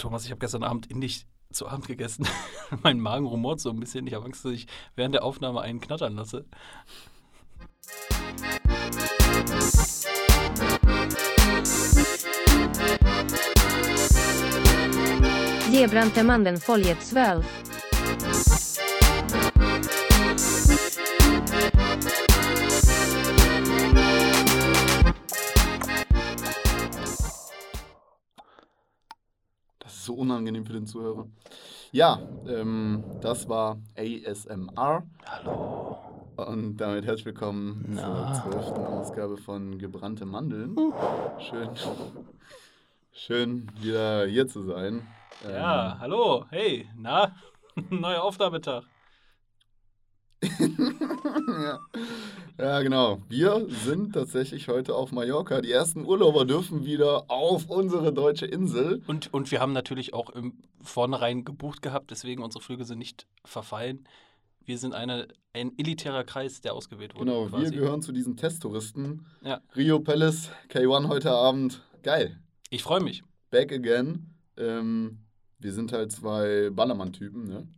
Thomas, 0.00 0.24
ich 0.24 0.30
habe 0.30 0.38
gestern 0.38 0.62
Abend 0.62 0.86
indisch 0.86 1.26
zu 1.52 1.68
Abend 1.68 1.86
gegessen. 1.86 2.26
mein 2.82 3.00
Magen 3.00 3.26
rumort 3.26 3.60
so 3.60 3.68
ein 3.68 3.78
bisschen. 3.78 4.06
Ich 4.06 4.14
habe 4.14 4.24
Angst, 4.24 4.44
dass 4.44 4.52
ich 4.52 4.66
während 4.96 5.14
der 5.14 5.22
Aufnahme 5.22 5.60
einen 5.60 5.80
knattern 5.80 6.16
lasse. 6.16 6.46
Ge 15.70 15.86
Brantemannen 15.86 16.56
foljet 16.56 17.02
12. 17.02 17.69
so 30.10 30.14
unangenehm 30.16 30.66
für 30.66 30.72
den 30.72 30.86
Zuhörer. 30.86 31.26
Ja, 31.92 32.18
ähm, 32.48 33.04
das 33.20 33.48
war 33.48 33.78
ASMR. 33.96 35.04
Hallo. 35.24 35.98
Und 36.36 36.78
damit 36.78 37.04
herzlich 37.04 37.26
willkommen 37.26 37.84
Na. 37.90 38.32
zur 38.32 38.50
zwölften 38.52 38.84
Ausgabe 38.86 39.36
von 39.36 39.78
Gebrannte 39.78 40.26
Mandeln. 40.26 40.74
Schön, 41.38 41.68
schön 43.12 43.70
wieder 43.80 44.26
hier 44.26 44.48
zu 44.48 44.62
sein. 44.62 45.06
Ähm, 45.44 45.54
Ja, 45.54 45.96
hallo. 46.00 46.44
Hey, 46.50 46.88
na? 46.96 47.36
Neuer 47.90 48.24
Aufnahmetag. 48.24 48.82
ja. 51.48 51.80
ja, 52.58 52.82
genau. 52.82 53.20
Wir 53.28 53.66
sind 53.84 54.14
tatsächlich 54.14 54.68
heute 54.68 54.94
auf 54.94 55.12
Mallorca. 55.12 55.60
Die 55.60 55.70
ersten 55.70 56.06
Urlauber 56.06 56.46
dürfen 56.46 56.84
wieder 56.84 57.30
auf 57.30 57.68
unsere 57.68 58.12
deutsche 58.12 58.46
Insel. 58.46 59.02
Und, 59.06 59.32
und 59.34 59.50
wir 59.50 59.60
haben 59.60 59.72
natürlich 59.72 60.14
auch 60.14 60.30
im 60.30 60.54
Vornherein 60.82 61.44
gebucht 61.44 61.82
gehabt, 61.82 62.10
deswegen 62.10 62.42
unsere 62.42 62.64
Flüge 62.64 62.84
sind 62.84 62.98
nicht 62.98 63.26
verfallen. 63.44 64.06
Wir 64.64 64.78
sind 64.78 64.94
eine, 64.94 65.28
ein 65.52 65.72
elitärer 65.78 66.24
Kreis, 66.24 66.60
der 66.60 66.74
ausgewählt 66.74 67.14
wurde. 67.14 67.26
Genau, 67.26 67.52
wir 67.52 67.58
quasi. 67.58 67.74
gehören 67.74 68.02
zu 68.02 68.12
diesen 68.12 68.36
Testtouristen. 68.36 69.26
Ja. 69.42 69.60
Rio 69.76 70.00
Palace, 70.00 70.50
K1 70.70 71.08
heute 71.08 71.32
Abend. 71.32 71.82
Geil. 72.02 72.38
Ich 72.70 72.82
freue 72.82 73.00
mich. 73.00 73.22
Back 73.50 73.72
again. 73.72 74.34
Ähm, 74.56 75.18
wir 75.58 75.72
sind 75.72 75.92
halt 75.92 76.12
zwei 76.12 76.70
Ballermann-Typen, 76.70 77.44
ne? 77.44 77.68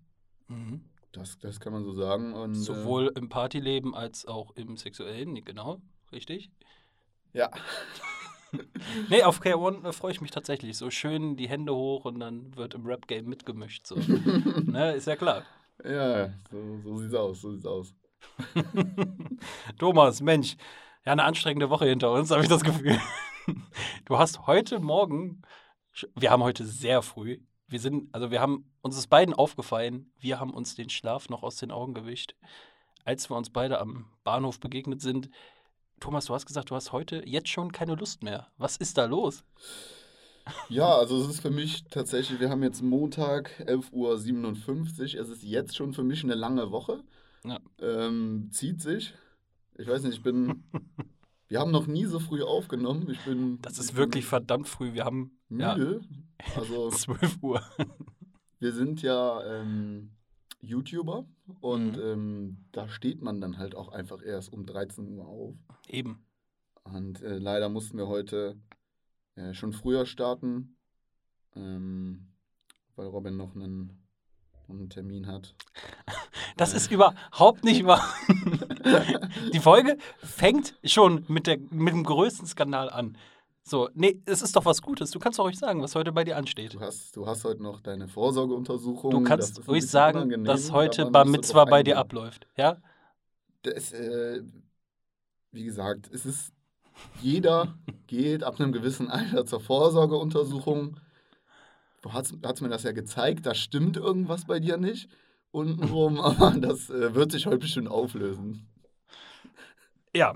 Mhm. 0.48 0.84
Das, 1.12 1.38
das 1.38 1.60
kann 1.60 1.72
man 1.72 1.84
so 1.84 1.92
sagen. 1.92 2.32
Und, 2.32 2.54
Sowohl 2.54 3.12
im 3.14 3.28
Partyleben 3.28 3.94
als 3.94 4.26
auch 4.26 4.52
im 4.56 4.76
sexuellen, 4.76 5.34
genau, 5.44 5.80
richtig. 6.10 6.50
Äh, 7.32 7.38
ja. 7.38 7.50
Nee, 9.08 9.22
auf 9.22 9.40
K1 9.40 9.82
äh, 9.88 9.92
freue 9.92 10.12
ich 10.12 10.20
mich 10.20 10.30
tatsächlich. 10.30 10.76
So 10.76 10.90
schön 10.90 11.36
die 11.36 11.48
Hände 11.48 11.74
hoch 11.74 12.04
und 12.04 12.20
dann 12.20 12.54
wird 12.54 12.74
im 12.74 12.84
Rap-Game 12.84 13.24
mitgemischt. 13.24 13.86
So. 13.86 13.94
ne, 14.66 14.92
ist 14.92 15.06
ja 15.06 15.16
klar. 15.16 15.44
Ja, 15.82 16.34
so, 16.50 16.78
so 16.84 16.98
sieht's 16.98 17.14
aus, 17.14 17.40
so 17.40 17.52
sieht's 17.52 17.64
aus. 17.64 17.94
Thomas, 19.78 20.20
Mensch, 20.20 20.56
ja, 21.06 21.12
eine 21.12 21.24
anstrengende 21.24 21.70
Woche 21.70 21.86
hinter 21.86 22.12
uns, 22.12 22.30
habe 22.30 22.42
ich 22.42 22.48
das 22.48 22.62
Gefühl. 22.62 23.00
Du 24.04 24.18
hast 24.18 24.46
heute 24.46 24.78
Morgen, 24.80 25.40
wir 26.14 26.30
haben 26.30 26.42
heute 26.42 26.66
sehr 26.66 27.00
früh, 27.00 27.38
wir 27.68 27.80
sind, 27.80 28.14
also 28.14 28.30
wir 28.30 28.40
haben, 28.40 28.70
uns 28.82 28.96
ist 28.96 29.08
beiden 29.08 29.34
aufgefallen, 29.34 30.12
wir 30.18 30.40
haben 30.40 30.52
uns 30.52 30.74
den 30.74 30.90
Schlaf 30.90 31.28
noch 31.28 31.42
aus 31.42 31.56
den 31.56 31.70
Augen 31.70 31.94
gewischt, 31.94 32.34
als 33.04 33.30
wir 33.30 33.36
uns 33.36 33.50
beide 33.50 33.80
am 33.80 34.06
Bahnhof 34.24 34.60
begegnet 34.60 35.00
sind. 35.00 35.30
Thomas, 36.00 36.26
du 36.26 36.34
hast 36.34 36.46
gesagt, 36.46 36.70
du 36.70 36.74
hast 36.74 36.92
heute 36.92 37.22
jetzt 37.26 37.48
schon 37.48 37.72
keine 37.72 37.94
Lust 37.94 38.22
mehr. 38.22 38.48
Was 38.58 38.76
ist 38.76 38.98
da 38.98 39.06
los? 39.06 39.44
Ja, 40.68 40.96
also 40.96 41.20
es 41.22 41.28
ist 41.28 41.40
für 41.40 41.50
mich 41.50 41.84
tatsächlich, 41.84 42.40
wir 42.40 42.50
haben 42.50 42.62
jetzt 42.62 42.82
Montag, 42.82 43.60
11.57 43.60 43.92
Uhr. 43.92 45.20
Es 45.20 45.28
ist 45.28 45.42
jetzt 45.42 45.76
schon 45.76 45.92
für 45.92 46.02
mich 46.02 46.24
eine 46.24 46.34
lange 46.34 46.72
Woche. 46.72 47.04
Ja. 47.44 47.60
Ähm, 47.80 48.48
zieht 48.50 48.80
sich. 48.80 49.14
Ich 49.78 49.86
weiß 49.86 50.02
nicht, 50.02 50.16
ich 50.16 50.22
bin. 50.22 50.64
wir 51.52 51.60
haben 51.60 51.70
noch 51.70 51.86
nie 51.86 52.06
so 52.06 52.18
früh 52.18 52.42
aufgenommen. 52.42 53.10
Ich 53.10 53.20
bin. 53.26 53.58
Das 53.60 53.78
ist 53.78 53.94
wirklich 53.94 54.24
verdammt 54.24 54.68
früh. 54.68 54.94
Wir 54.94 55.04
haben 55.04 55.38
ja, 55.50 55.76
müde. 55.76 56.00
Also 56.56 56.90
12 56.90 57.42
Uhr. 57.42 57.62
wir 58.58 58.72
sind 58.72 59.02
ja 59.02 59.44
ähm, 59.44 60.12
YouTuber 60.60 61.26
und 61.60 61.96
Mhm. 61.96 62.02
ähm, 62.02 62.64
da 62.72 62.88
steht 62.88 63.20
man 63.20 63.40
dann 63.40 63.58
halt 63.58 63.74
auch 63.74 63.88
einfach 63.90 64.22
erst 64.24 64.52
um 64.52 64.64
13 64.64 65.08
Uhr 65.08 65.26
auf. 65.26 65.54
Eben. 65.88 66.24
Und 66.84 67.20
äh, 67.22 67.36
leider 67.38 67.68
mussten 67.68 67.98
wir 67.98 68.08
heute 68.08 68.58
äh, 69.34 69.52
schon 69.52 69.72
früher 69.72 70.06
starten, 70.06 70.76
ähm, 71.54 72.32
weil 72.96 73.06
Robin 73.08 73.36
noch 73.36 73.54
einen, 73.54 74.01
noch 74.72 74.80
einen 74.80 74.90
Termin 74.90 75.26
hat. 75.26 75.54
Das 76.56 76.74
ist 76.74 76.90
überhaupt 76.90 77.64
nicht 77.64 77.84
wahr. 77.86 78.02
Die 79.52 79.60
Folge 79.60 79.96
fängt 80.18 80.74
schon 80.84 81.24
mit, 81.28 81.46
der, 81.46 81.58
mit 81.70 81.94
dem 81.94 82.04
größten 82.04 82.46
Skandal 82.46 82.90
an. 82.90 83.16
So, 83.64 83.88
nee, 83.94 84.20
es 84.26 84.42
ist 84.42 84.56
doch 84.56 84.64
was 84.64 84.82
Gutes. 84.82 85.12
Du 85.12 85.20
kannst 85.20 85.38
doch 85.38 85.44
ruhig 85.44 85.58
sagen, 85.58 85.82
was 85.82 85.94
heute 85.94 86.10
bei 86.10 86.24
dir 86.24 86.36
ansteht. 86.36 86.74
Du 86.74 86.80
hast, 86.80 87.16
du 87.16 87.26
hast 87.26 87.44
heute 87.44 87.62
noch 87.62 87.80
deine 87.80 88.08
Vorsorgeuntersuchung. 88.08 89.10
Du 89.10 89.22
kannst 89.22 89.66
ruhig 89.68 89.86
sagen, 89.86 90.44
dass 90.44 90.72
heute 90.72 91.06
Bar 91.06 91.24
Mitzwa 91.26 91.64
bei 91.64 91.82
dir 91.82 91.98
abläuft. 91.98 92.48
Ja? 92.56 92.78
Das, 93.62 93.92
äh, 93.92 94.42
wie 95.52 95.64
gesagt, 95.64 96.10
es 96.12 96.26
ist, 96.26 96.52
jeder 97.20 97.78
geht 98.08 98.42
ab 98.42 98.58
einem 98.58 98.72
gewissen 98.72 99.08
Alter 99.08 99.46
zur 99.46 99.60
Vorsorgeuntersuchung. 99.60 100.96
Du 102.02 102.12
hast, 102.12 102.34
hast 102.44 102.60
mir 102.60 102.68
das 102.68 102.82
ja 102.82 102.92
gezeigt, 102.92 103.46
da 103.46 103.54
stimmt 103.54 103.96
irgendwas 103.96 104.44
bei 104.44 104.60
dir 104.60 104.76
nicht 104.76 105.08
untenrum, 105.50 106.20
aber 106.20 106.50
das 106.58 106.90
äh, 106.90 107.14
wird 107.14 107.32
sich 107.32 107.46
heute 107.46 107.58
bestimmt 107.58 107.88
auflösen. 107.88 108.68
Ja. 110.14 110.34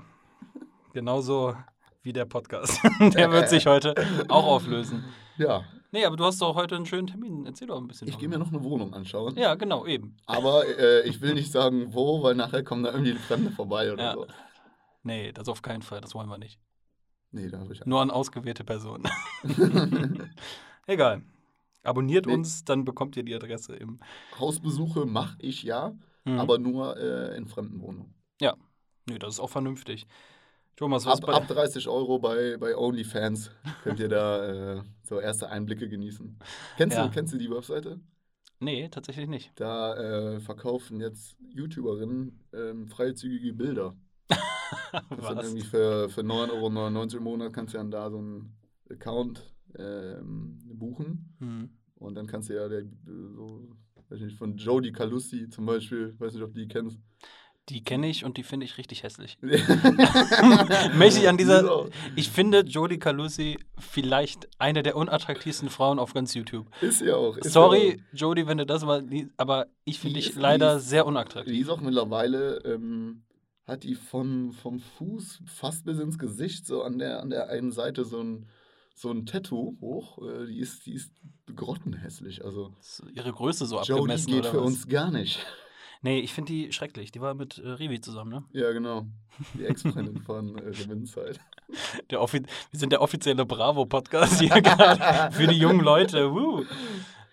Genauso 0.93 1.55
wie 2.01 2.13
der 2.13 2.25
Podcast. 2.25 2.81
der 2.99 3.31
wird 3.31 3.49
sich 3.49 3.67
heute 3.67 3.93
auch 4.29 4.45
auflösen. 4.45 5.03
Ja, 5.37 5.63
Nee, 5.91 6.03
aber 6.03 6.17
du 6.17 6.25
hast 6.25 6.41
doch 6.41 6.55
heute 6.55 6.75
einen 6.75 6.85
schönen 6.85 7.07
Termin. 7.07 7.45
Erzähl 7.45 7.67
doch 7.67 7.77
ein 7.79 7.87
bisschen. 7.87 8.09
ich 8.09 8.17
gehe 8.17 8.27
mir 8.27 8.37
noch 8.37 8.49
eine 8.49 8.61
Wohnung 8.61 8.93
anschauen. 8.93 9.37
Ja, 9.37 9.55
genau, 9.55 9.85
eben. 9.85 10.17
Aber 10.25 10.65
äh, 10.67 11.07
ich 11.07 11.21
will 11.21 11.33
nicht 11.33 11.49
sagen, 11.51 11.93
wo, 11.93 12.21
weil 12.23 12.35
nachher 12.35 12.61
kommen 12.61 12.83
da 12.83 12.91
irgendwie 12.91 13.13
Fremde 13.13 13.51
vorbei 13.51 13.93
oder 13.93 14.03
Ja. 14.03 14.13
so. 14.13 14.27
Nee, 15.03 15.31
das 15.31 15.47
auf 15.47 15.61
keinen 15.61 15.81
Fall. 15.81 16.01
Das 16.01 16.13
wollen 16.13 16.27
wir 16.27 16.37
nicht. 16.37 16.59
Nee, 17.31 17.47
da 17.49 17.59
habe 17.59 17.71
ich 17.73 17.85
Nur 17.85 18.01
an 18.01 18.11
ausgewählte 18.11 18.65
Personen. 18.65 19.07
Egal. 20.87 21.21
Abonniert 21.87 22.25
Nee. 22.25 22.33
uns, 22.33 22.63
dann 22.65 22.83
bekommt 22.85 23.15
ihr 23.17 23.23
die 23.23 23.33
Adresse 23.35 23.75
im. 23.75 23.99
Hausbesuche 24.39 25.05
mache 25.05 25.37
ich 25.39 25.63
ja, 25.63 25.95
Hm. 26.25 26.39
aber 26.39 26.57
nur 26.59 26.97
äh, 26.97 27.37
in 27.37 27.47
fremden 27.47 27.81
Wohnungen. 27.81 28.13
Nee, 29.09 29.19
das 29.19 29.35
ist 29.35 29.39
auch 29.39 29.49
vernünftig. 29.49 30.05
Thomas, 30.75 31.05
was 31.05 31.21
Ab, 31.21 31.27
bei 31.27 31.33
ab 31.33 31.47
30 31.47 31.87
Euro 31.87 32.19
bei, 32.19 32.57
bei 32.57 32.75
OnlyFans 32.75 33.51
könnt 33.83 34.01
ihr 34.01 34.09
da 34.09 34.75
äh, 34.79 34.83
so 35.03 35.21
erste 35.21 35.49
Einblicke 35.49 35.87
genießen. 35.87 36.37
Kennst, 36.75 36.97
Ja. 36.97 37.05
du, 37.07 37.11
kennst 37.13 37.33
du 37.33 37.37
die 37.37 37.49
Webseite? 37.49 38.01
Nee, 38.59 38.89
tatsächlich 38.89 39.27
nicht. 39.29 39.53
Da 39.55 39.95
äh, 39.95 40.39
verkaufen 40.41 40.99
jetzt 40.99 41.37
YouTuberinnen 41.55 42.43
ähm, 42.53 42.87
freizügige 42.89 43.53
Bilder. 43.53 43.95
Das 44.91 45.25
Was? 45.25 45.45
irgendwie 45.45 45.63
für, 45.65 46.09
für 46.09 46.21
9,99 46.21 46.51
Euro 46.51 47.17
im 47.17 47.23
Monat 47.23 47.53
kannst 47.53 47.73
du 47.73 47.77
dann 47.77 47.91
da 47.91 48.09
so 48.09 48.17
einen 48.17 48.57
Account 48.91 49.55
ähm, 49.77 50.59
buchen. 50.65 51.35
Hm. 51.39 51.69
Und 51.95 52.15
dann 52.15 52.27
kannst 52.27 52.49
du 52.49 52.53
ja 52.55 52.67
der, 52.67 52.83
so, 53.05 53.67
weiß 54.09 54.19
nicht, 54.21 54.37
von 54.37 54.55
Jodie 54.57 54.91
Calussi 54.91 55.49
zum 55.49 55.65
Beispiel, 55.65 56.15
weiß 56.19 56.33
nicht, 56.33 56.43
ob 56.43 56.53
du 56.53 56.59
die 56.61 56.67
kennst. 56.67 56.99
Die 57.69 57.83
kenne 57.83 58.07
ich 58.07 58.23
und 58.23 58.37
die 58.37 58.43
finde 58.43 58.65
ich 58.65 58.77
richtig 58.77 59.03
hässlich. 59.03 59.37
Möchte 60.95 61.19
ich 61.19 61.27
an 61.27 61.37
dieser- 61.37 61.87
Ich 62.15 62.29
finde 62.29 62.61
Jodie 62.61 62.97
Calusi 62.99 63.57
vielleicht 63.77 64.47
eine 64.59 64.83
der 64.83 64.95
unattraktivsten 64.95 65.69
Frauen 65.69 65.99
auf 65.99 66.13
ganz 66.13 66.33
YouTube. 66.33 66.67
Ist 66.81 67.01
ja 67.01 67.15
auch. 67.15 67.35
Ist 67.37 67.51
Sorry, 67.51 68.01
Jodie, 68.13 68.47
wenn 68.47 68.57
du 68.57 68.65
das 68.65 68.85
mal 68.85 69.03
liest, 69.05 69.31
aber 69.37 69.67
ich 69.85 69.99
finde 69.99 70.19
dich 70.19 70.35
leider 70.35 70.77
ist- 70.77 70.89
sehr 70.89 71.03
auch, 71.03 71.07
unattraktiv. 71.09 71.51
die 71.53 71.59
ist 71.59 71.69
auch 71.69 71.81
mittlerweile, 71.81 72.57
ähm, 72.63 73.23
hat 73.65 73.83
die 73.83 73.95
von, 73.95 74.53
vom 74.53 74.79
Fuß 74.79 75.41
fast 75.45 75.83
bis 75.83 75.99
ins 75.99 76.17
Gesicht, 76.17 76.65
so 76.65 76.83
an 76.83 76.99
der, 76.99 77.21
an 77.21 77.29
der 77.29 77.49
einen 77.49 77.71
Seite 77.73 78.05
so 78.05 78.21
ein, 78.21 78.45
so 78.97 79.11
ein 79.11 79.25
Tattoo 79.25 79.77
hoch. 79.79 80.17
Äh, 80.27 80.47
die, 80.47 80.59
ist, 80.59 80.85
die 80.85 80.93
ist 80.93 81.11
grottenhässlich. 81.55 82.43
Also, 82.43 82.73
ihre 83.13 83.31
Größe 83.31 83.65
so 83.65 83.77
Jodie 83.77 83.93
abgemessen 83.93 84.31
geht 84.31 84.39
oder 84.39 84.51
für 84.51 84.57
was? 84.57 84.65
uns 84.65 84.87
gar 84.87 85.11
nicht. 85.11 85.45
Nee, 86.01 86.19
ich 86.19 86.33
finde 86.33 86.51
die 86.51 86.71
schrecklich. 86.71 87.11
Die 87.11 87.21
war 87.21 87.33
mit 87.33 87.57
äh, 87.57 87.69
Rivi 87.69 88.01
zusammen, 88.01 88.31
ne? 88.31 88.43
Ja, 88.53 88.71
genau. 88.71 89.05
Die 89.53 89.65
Ex-Freundin 89.65 90.21
von 90.21 90.57
äh, 90.57 90.69
Revinzeit. 90.69 91.39
Der 92.11 92.21
offi 92.21 92.41
wir 92.41 92.79
sind 92.79 92.91
der 92.91 93.01
offizielle 93.01 93.45
Bravo-Podcast 93.45 94.39
hier 94.39 94.49
gerade 94.61 95.35
für 95.35 95.47
die 95.47 95.57
jungen 95.57 95.81
Leute. 95.81 96.31
Woo. 96.31 96.63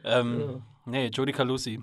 Ähm, 0.03 0.63
Nee, 0.87 1.07
Jodie 1.09 1.33
Calusi. 1.33 1.81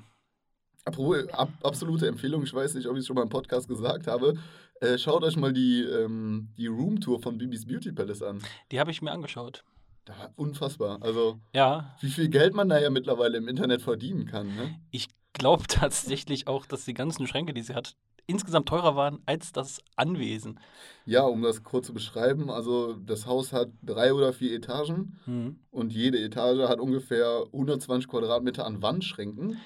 Apropos, 0.86 1.28
ab, 1.30 1.50
absolute 1.64 2.08
Empfehlung, 2.08 2.44
ich 2.44 2.54
weiß 2.54 2.76
nicht, 2.76 2.88
ob 2.88 2.96
ich 2.96 3.02
es 3.02 3.08
schon 3.08 3.16
mal 3.16 3.24
im 3.24 3.30
Podcast 3.30 3.68
gesagt 3.68 4.08
habe. 4.08 4.36
Äh, 4.82 4.98
schaut 4.98 5.24
euch 5.24 5.38
mal 5.38 5.54
die, 5.54 5.82
ähm, 5.84 6.50
die 6.58 6.66
Roomtour 6.68 7.22
von 7.22 7.38
Bibis 7.38 7.66
Beauty 7.68 7.92
Palace 7.92 8.24
an. 8.24 8.42
Die 8.72 8.80
habe 8.80 8.90
ich 8.90 9.02
mir 9.04 9.12
angeschaut. 9.12 9.64
Da, 10.06 10.32
unfassbar. 10.36 10.98
Also, 11.02 11.40
Ja, 11.54 11.96
wie 12.02 12.10
viel 12.10 12.30
Geld 12.30 12.56
man 12.56 12.68
da 12.68 12.80
ja 12.80 12.90
mittlerweile 12.90 13.38
im 13.38 13.48
Internet 13.48 13.84
verdienen 13.84 14.26
kann. 14.26 14.48
Ne? 14.56 14.76
ich 14.90 15.08
glaube 15.34 15.64
tatsächlich 15.68 16.48
auch, 16.48 16.66
dass 16.66 16.84
die 16.86 16.96
ganzen 16.96 17.28
Schränke, 17.28 17.54
die 17.54 17.62
sie 17.62 17.76
hat, 17.76 17.96
insgesamt 18.26 18.68
teurer 18.70 18.96
waren 18.96 19.20
als 19.28 19.52
das 19.52 19.82
Anwesen. 19.96 20.60
Ja, 21.06 21.24
um 21.24 21.44
das 21.44 21.64
kurz 21.64 21.86
zu 21.88 21.94
beschreiben, 21.94 22.50
also 22.50 22.94
das 22.94 23.28
Haus 23.28 23.54
hat 23.54 23.70
drei 23.84 24.14
oder 24.14 24.34
vier 24.34 24.56
Etagen 24.56 25.20
Mhm. 25.28 25.60
und 25.70 25.94
jede 25.94 26.18
Etage 26.20 26.68
hat 26.68 26.80
ungefähr 26.80 27.44
120 27.52 28.08
Quadratmeter 28.10 28.66
an 28.66 28.82
Wandschränken. 28.82 29.58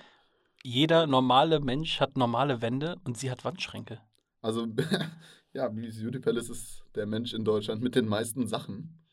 Jeder 0.64 1.08
normale 1.08 1.62
Mensch 1.62 2.02
hat 2.02 2.18
normale 2.18 2.62
Wände 2.62 2.98
und 3.06 3.18
sie 3.18 3.32
hat 3.32 3.46
Wandschränke. 3.46 4.00
Also, 4.46 4.68
ja, 5.54 5.68
Beauty 5.70 6.20
Palace 6.20 6.50
ist 6.50 6.84
der 6.94 7.08
Mensch 7.08 7.34
in 7.34 7.44
Deutschland 7.44 7.82
mit 7.82 7.96
den 7.96 8.06
meisten 8.06 8.46
Sachen. 8.46 9.04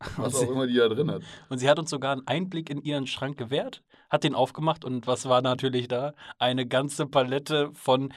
Was 0.16 0.34
auch 0.34 0.50
immer 0.50 0.66
die 0.66 0.74
da 0.74 0.88
drin 0.88 1.12
hat. 1.12 1.22
Und 1.48 1.58
sie 1.58 1.70
hat 1.70 1.78
uns 1.78 1.90
sogar 1.90 2.10
einen 2.10 2.26
Einblick 2.26 2.70
in 2.70 2.82
ihren 2.82 3.06
Schrank 3.06 3.38
gewährt, 3.38 3.84
hat 4.10 4.24
den 4.24 4.34
aufgemacht 4.34 4.84
und 4.84 5.06
was 5.06 5.28
war 5.28 5.40
natürlich 5.40 5.86
da? 5.86 6.12
Eine 6.38 6.66
ganze 6.66 7.06
Palette 7.06 7.70
von 7.72 8.12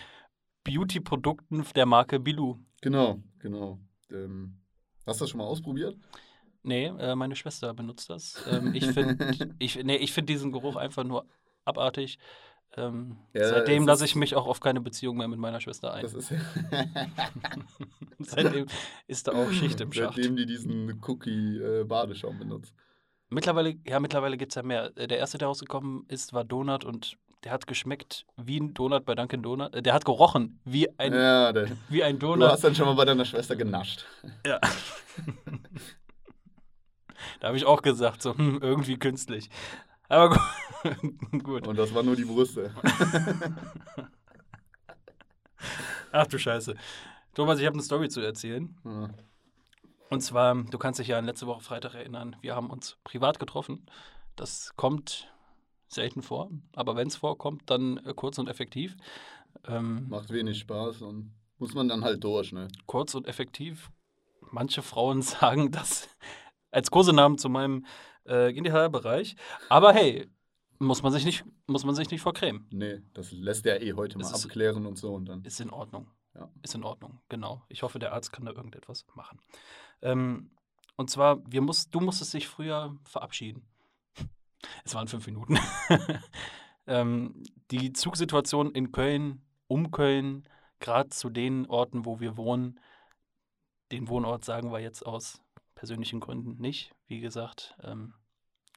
Beauty-Produkten 0.64 1.64
der 1.76 1.86
Marke 1.86 2.20
Bilou. 2.20 2.58
Genau, 2.82 3.22
genau. 3.38 3.80
Ähm, 4.12 4.58
hast 5.06 5.22
du 5.22 5.24
das 5.24 5.30
schon 5.30 5.38
mal 5.38 5.46
ausprobiert? 5.46 5.96
Nee, 6.64 6.88
äh, 6.88 7.16
meine 7.16 7.36
Schwester 7.36 7.74
benutzt 7.76 8.10
das. 8.10 8.44
Ähm, 8.50 8.74
ich 8.74 8.88
finde 8.88 9.54
ich, 9.60 9.82
nee, 9.84 9.98
ich 9.98 10.12
find 10.12 10.28
diesen 10.28 10.52
Geruch 10.52 10.76
einfach 10.76 11.04
nur 11.04 11.28
abartig. 11.64 12.18
Ähm, 12.76 13.18
Ja, 13.34 13.48
seitdem 13.50 13.88
lasse 13.88 14.06
ich 14.06 14.16
mich 14.16 14.36
auch 14.36 14.46
auf 14.48 14.60
keine 14.60 14.82
Beziehung 14.82 15.18
mehr 15.18 15.28
mit 15.28 15.40
meiner 15.40 15.60
Schwester 15.60 15.94
ein. 15.94 16.06
Ist 16.06 16.16
seitdem 18.20 18.68
ist 19.08 19.28
da 19.28 19.32
auch 19.34 19.52
Schicht 19.52 19.80
im 19.82 19.92
Schacht. 19.94 20.16
Seitdem 20.16 20.36
die 20.36 20.46
diesen 20.46 21.00
Cookie-Badeschaum 21.04 22.38
benutzen. 22.40 22.74
Mittlerweile, 23.30 23.76
ja, 23.86 24.00
mittlerweile 24.00 24.38
gibt 24.38 24.52
es 24.52 24.56
ja 24.56 24.64
mehr. 24.64 24.92
Äh, 24.98 25.08
Der 25.08 25.18
erste, 25.18 25.38
der 25.38 25.48
rausgekommen 25.48 26.06
ist, 26.08 26.34
war 26.34 26.44
Donut 26.44 26.86
und 26.86 27.18
der 27.44 27.52
hat 27.52 27.68
geschmeckt 27.68 28.26
wie 28.38 28.60
ein 28.60 28.74
Donut 28.74 29.06
bei 29.06 29.16
Dunkin' 29.16 29.44
Donut. 29.44 29.74
Äh, 29.76 29.82
Der 29.82 29.94
hat 29.94 30.06
gerochen 30.06 30.60
wie 30.66 30.88
ein, 31.00 31.14
Ja, 31.14 31.52
der, 31.54 31.70
wie 31.90 32.04
ein 32.04 32.20
du 32.20 32.28
Donut. 32.28 32.50
hast 32.50 32.64
dann 32.64 32.76
schon 32.76 32.86
mal 32.86 32.96
bei 32.96 33.06
deiner 33.06 33.26
Schwester 33.26 33.56
genascht. 33.56 34.06
Ja. 34.46 34.60
da 37.40 37.48
habe 37.48 37.58
ich 37.58 37.66
auch 37.66 37.82
gesagt, 37.82 38.22
so, 38.22 38.38
hm, 38.38 38.60
irgendwie 38.62 38.98
künstlich. 38.98 39.50
Aber 40.10 40.30
gu- 40.84 41.40
gut. 41.44 41.68
Und 41.68 41.78
das 41.78 41.94
waren 41.94 42.06
nur 42.06 42.16
die 42.16 42.26
Brüste. 42.26 42.74
Ach 46.12 46.28
du 46.28 46.38
Scheiße. 46.40 46.76
Thomas, 47.34 47.60
ich 47.60 47.66
habe 47.66 47.74
eine 47.76 47.84
Story 47.84 48.10
zu 48.10 48.22
erzählen. 48.22 48.76
Ja. 48.86 49.10
Und 50.10 50.22
zwar, 50.22 50.56
du 50.56 50.78
kannst 50.78 51.00
dich 51.00 51.10
ja 51.10 51.18
an 51.20 51.26
letzte 51.26 51.48
Woche 51.48 51.62
Freitag 51.62 51.94
erinnern, 51.94 52.36
wir 52.42 52.56
haben 52.56 52.70
uns 52.70 52.98
privat 53.04 53.40
getroffen. 53.40 53.86
Das 54.36 54.74
kommt 54.78 55.32
selten 55.90 56.22
vor, 56.22 56.50
aber 56.76 56.96
wenn 56.96 57.08
es 57.08 57.16
vorkommt, 57.18 57.64
dann 57.70 57.98
äh, 57.98 58.14
kurz 58.14 58.38
und 58.38 58.48
effektiv. 58.50 58.96
Ähm, 59.66 60.08
Macht 60.10 60.30
wenig 60.32 60.60
Spaß 60.60 61.02
und 61.02 61.34
muss 61.58 61.74
man 61.74 61.88
dann 61.88 62.04
halt 62.04 62.24
durch, 62.24 62.52
ne? 62.54 62.68
kurz 62.86 63.16
und 63.16 63.28
effektiv. 63.28 63.90
Manche 64.52 64.82
Frauen 64.82 65.22
sagen 65.24 65.72
das 65.72 66.08
als 66.72 66.92
Kosenamen 66.92 67.38
zu 67.38 67.50
meinem 67.50 67.86
äh, 68.28 68.54
Genitalbereich. 68.54 69.36
Aber 69.70 69.94
hey, 69.94 70.30
muss 70.80 71.02
man 71.02 71.12
sich 71.12 71.26
nicht, 71.26 71.44
muss 71.66 71.84
man 71.86 71.96
sich 71.96 72.10
nicht 72.12 72.22
vorcremen. 72.22 72.68
Nee, 72.72 73.02
das 73.14 73.32
lässt 73.32 73.66
er 73.66 73.82
eh 73.82 73.94
heute 73.94 74.18
mal 74.18 74.26
ist- 74.26 74.46
abklären 74.46 74.86
und 74.86 74.98
so 74.98 75.14
und 75.16 75.26
dann. 75.26 75.44
Ist 75.44 75.60
in 75.60 75.70
Ordnung. 75.72 76.12
Ja. 76.36 76.50
Ist 76.62 76.76
in 76.76 76.84
Ordnung, 76.84 77.20
genau. 77.30 77.64
Ich 77.68 77.82
hoffe, 77.82 77.98
der 77.98 78.14
Arzt 78.14 78.32
kann 78.32 78.46
da 78.46 78.52
irgendetwas 78.52 79.06
machen. 79.16 79.40
Ähm, 80.04 80.52
und 80.96 81.10
zwar, 81.10 81.40
wir 81.52 81.62
muss, 81.62 81.90
du 81.90 82.00
musstest 82.00 82.34
dich 82.34 82.48
früher 82.48 82.96
verabschieden. 83.04 83.68
Es 84.84 84.94
waren 84.96 85.08
fünf 85.08 85.26
Minuten. 85.28 85.58
ähm, 86.88 87.44
die 87.72 87.94
Zugsituation 87.94 88.72
in 88.72 88.92
Köln, 88.92 89.42
um 89.68 89.92
Köln, 89.92 90.48
gerade 90.80 91.10
zu 91.10 91.30
den 91.30 91.66
Orten, 91.68 92.06
wo 92.06 92.20
wir 92.20 92.38
wohnen, 92.38 92.80
den 93.92 94.08
Wohnort 94.10 94.46
sagen 94.46 94.72
wir 94.72 94.80
jetzt 94.80 95.06
aus 95.06 95.42
persönlichen 95.76 96.20
Gründen 96.20 96.60
nicht. 96.62 96.94
Wie 97.08 97.20
gesagt, 97.20 97.76
ähm, 97.84 98.14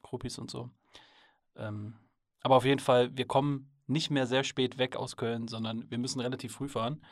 Gruppis 0.01 0.37
und 0.39 0.49
so. 0.49 0.69
Ähm, 1.55 1.95
aber 2.41 2.55
auf 2.55 2.65
jeden 2.65 2.79
Fall, 2.79 3.15
wir 3.15 3.25
kommen 3.25 3.71
nicht 3.87 4.09
mehr 4.09 4.25
sehr 4.25 4.43
spät 4.43 4.77
weg 4.77 4.95
aus 4.95 5.17
Köln, 5.17 5.47
sondern 5.47 5.89
wir 5.89 5.97
müssen 5.97 6.19
relativ 6.21 6.53
früh 6.53 6.69
fahren. 6.69 7.03